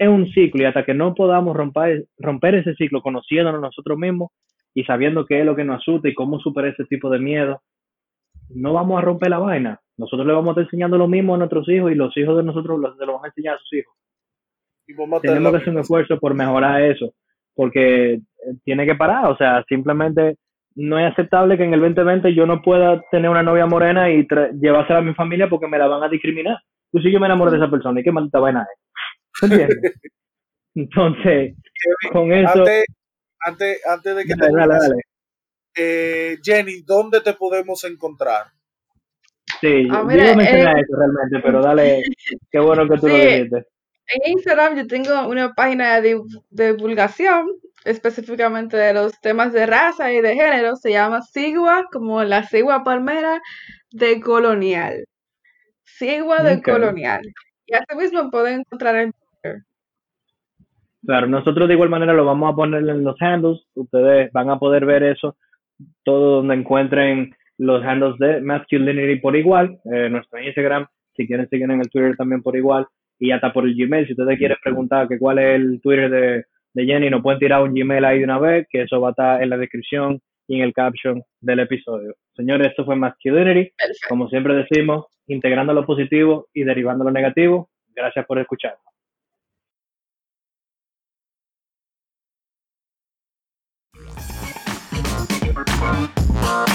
es 0.00 0.08
un 0.08 0.26
ciclo 0.32 0.62
y 0.62 0.64
hasta 0.64 0.84
que 0.84 0.94
no 0.94 1.14
podamos 1.14 1.54
romper, 1.54 2.06
romper 2.18 2.54
ese 2.54 2.74
ciclo 2.74 3.02
conociéndonos 3.02 3.60
nosotros 3.60 3.98
mismos 3.98 4.30
y 4.72 4.84
sabiendo 4.84 5.26
qué 5.26 5.40
es 5.40 5.46
lo 5.46 5.54
que 5.54 5.64
nos 5.64 5.82
asusta 5.82 6.08
y 6.08 6.14
cómo 6.14 6.40
superar 6.40 6.70
ese 6.70 6.84
tipo 6.86 7.10
de 7.10 7.18
miedo, 7.18 7.60
no 8.54 8.72
vamos 8.72 8.98
a 8.98 9.04
romper 9.04 9.30
la 9.30 9.38
vaina. 9.38 9.80
Nosotros 9.96 10.26
le 10.26 10.32
vamos 10.32 10.48
a 10.48 10.50
estar 10.52 10.64
enseñando 10.64 10.96
lo 10.96 11.08
mismo 11.08 11.34
a 11.34 11.38
nuestros 11.38 11.68
hijos 11.68 11.92
y 11.92 11.94
los 11.94 12.16
hijos 12.16 12.36
de 12.36 12.42
nosotros 12.42 12.80
los, 12.80 12.96
vamos 12.96 13.24
a 13.24 13.28
enseñar 13.28 13.56
a 13.56 13.58
sus 13.58 13.72
hijos. 13.74 13.94
Tenemos 15.22 15.52
que 15.52 15.58
hacer 15.58 15.72
un 15.72 15.80
esfuerzo 15.80 16.18
por 16.18 16.34
mejorar 16.34 16.82
eso, 16.82 17.12
porque 17.54 18.14
eh, 18.14 18.20
tiene 18.64 18.86
que 18.86 18.96
parar, 18.96 19.26
o 19.26 19.36
sea, 19.36 19.62
simplemente 19.68 20.36
no 20.74 20.98
es 20.98 21.12
aceptable 21.12 21.56
que 21.56 21.64
en 21.64 21.74
el 21.74 21.80
2020 21.80 22.34
yo 22.34 22.46
no 22.46 22.62
pueda 22.62 23.00
tener 23.10 23.30
una 23.30 23.42
novia 23.42 23.66
morena 23.66 24.10
y 24.10 24.26
llevársela 24.60 25.00
a 25.00 25.02
mi 25.02 25.14
familia 25.14 25.48
porque 25.48 25.68
me 25.68 25.78
la 25.78 25.86
van 25.86 26.02
a 26.02 26.08
discriminar. 26.08 26.58
Tú 26.90 27.00
sí 27.00 27.12
yo 27.12 27.20
me 27.20 27.26
enamoro 27.26 27.50
de 27.50 27.58
esa 27.58 27.70
persona 27.70 28.00
y 28.00 28.02
qué 28.02 28.10
maldita 28.10 28.40
vaina 28.40 28.66
es. 28.72 29.42
¿Entiendes? 29.42 29.78
Entonces, 30.74 31.56
con 32.12 32.32
eso... 32.32 32.64
Antes, 33.42 33.80
antes, 33.86 34.16
de 34.16 34.24
que 34.24 34.34
te 34.34 34.48
dale, 34.52 34.74
eh, 35.76 36.38
Jenny, 36.42 36.82
¿dónde 36.82 37.20
te 37.20 37.34
podemos 37.34 37.84
encontrar? 37.84 38.46
Sí, 39.60 39.88
ah, 39.90 40.06
yo 40.08 40.16
no 40.16 40.36
mencioné 40.36 40.62
eh, 40.62 40.82
eso 40.82 40.96
realmente, 40.96 41.40
pero 41.42 41.62
dale, 41.62 42.02
qué 42.50 42.58
bueno 42.58 42.88
que 42.88 42.98
tú 42.98 43.08
lo 43.08 43.14
dijiste. 43.14 43.66
En 44.12 44.32
Instagram 44.32 44.76
yo 44.76 44.86
tengo 44.86 45.28
una 45.28 45.52
página 45.54 46.00
de, 46.00 46.20
divulgación 46.50 47.46
específicamente 47.84 48.76
de 48.76 48.92
los 48.92 49.18
temas 49.20 49.52
de 49.52 49.66
raza 49.66 50.12
y 50.12 50.20
de 50.20 50.34
género, 50.34 50.76
se 50.76 50.90
llama 50.90 51.22
Sigua, 51.22 51.86
como 51.92 52.24
la 52.24 52.42
Sigua 52.42 52.82
Palmera 52.82 53.40
de 53.92 54.20
Colonial. 54.20 55.04
Sigua 55.84 56.42
de 56.42 56.60
Colonial. 56.60 57.22
Y 57.66 57.74
así 57.74 57.96
mismo 57.96 58.30
pueden 58.30 58.60
encontrar 58.60 58.96
en 58.96 59.12
Twitter. 59.12 59.62
Claro, 61.06 61.26
nosotros 61.28 61.68
de 61.68 61.74
igual 61.74 61.88
manera 61.88 62.12
lo 62.12 62.24
vamos 62.24 62.52
a 62.52 62.56
poner 62.56 62.86
en 62.86 63.04
los 63.04 63.16
handles, 63.22 63.62
ustedes 63.74 64.30
van 64.32 64.50
a 64.50 64.58
poder 64.58 64.84
ver 64.84 65.04
eso 65.04 65.36
todo 66.04 66.36
donde 66.36 66.54
encuentren 66.54 67.34
los 67.58 67.84
handles 67.84 68.18
de 68.18 68.40
Masculinity 68.40 69.20
por 69.20 69.36
igual, 69.36 69.78
eh, 69.92 70.08
nuestro 70.08 70.42
Instagram, 70.42 70.86
si 71.14 71.26
quieren 71.26 71.48
seguir 71.48 71.70
en 71.70 71.80
el 71.80 71.90
Twitter 71.90 72.16
también 72.16 72.42
por 72.42 72.56
igual, 72.56 72.86
y 73.18 73.32
hasta 73.32 73.52
por 73.52 73.64
el 73.64 73.74
Gmail, 73.74 74.06
si 74.06 74.12
ustedes 74.12 74.38
quieren 74.38 74.56
preguntar 74.62 75.08
que 75.08 75.18
cuál 75.18 75.38
es 75.38 75.56
el 75.56 75.80
Twitter 75.82 76.10
de, 76.10 76.44
de 76.72 76.86
Jenny, 76.86 77.10
nos 77.10 77.22
pueden 77.22 77.38
tirar 77.38 77.62
un 77.62 77.74
Gmail 77.74 78.04
ahí 78.04 78.18
de 78.18 78.24
una 78.24 78.38
vez, 78.38 78.66
que 78.70 78.82
eso 78.82 79.00
va 79.00 79.08
a 79.08 79.10
estar 79.10 79.42
en 79.42 79.50
la 79.50 79.58
descripción 79.58 80.20
y 80.48 80.56
en 80.56 80.62
el 80.62 80.72
caption 80.72 81.22
del 81.40 81.60
episodio. 81.60 82.14
Señores, 82.34 82.68
esto 82.68 82.84
fue 82.84 82.96
Masculinity, 82.96 83.72
como 84.08 84.28
siempre 84.28 84.54
decimos, 84.54 85.06
integrando 85.26 85.74
lo 85.74 85.84
positivo 85.84 86.48
y 86.54 86.64
derivando 86.64 87.04
lo 87.04 87.10
negativo. 87.10 87.68
Gracias 87.94 88.24
por 88.26 88.38
escuchar. 88.38 88.76
Bye. 95.80 96.69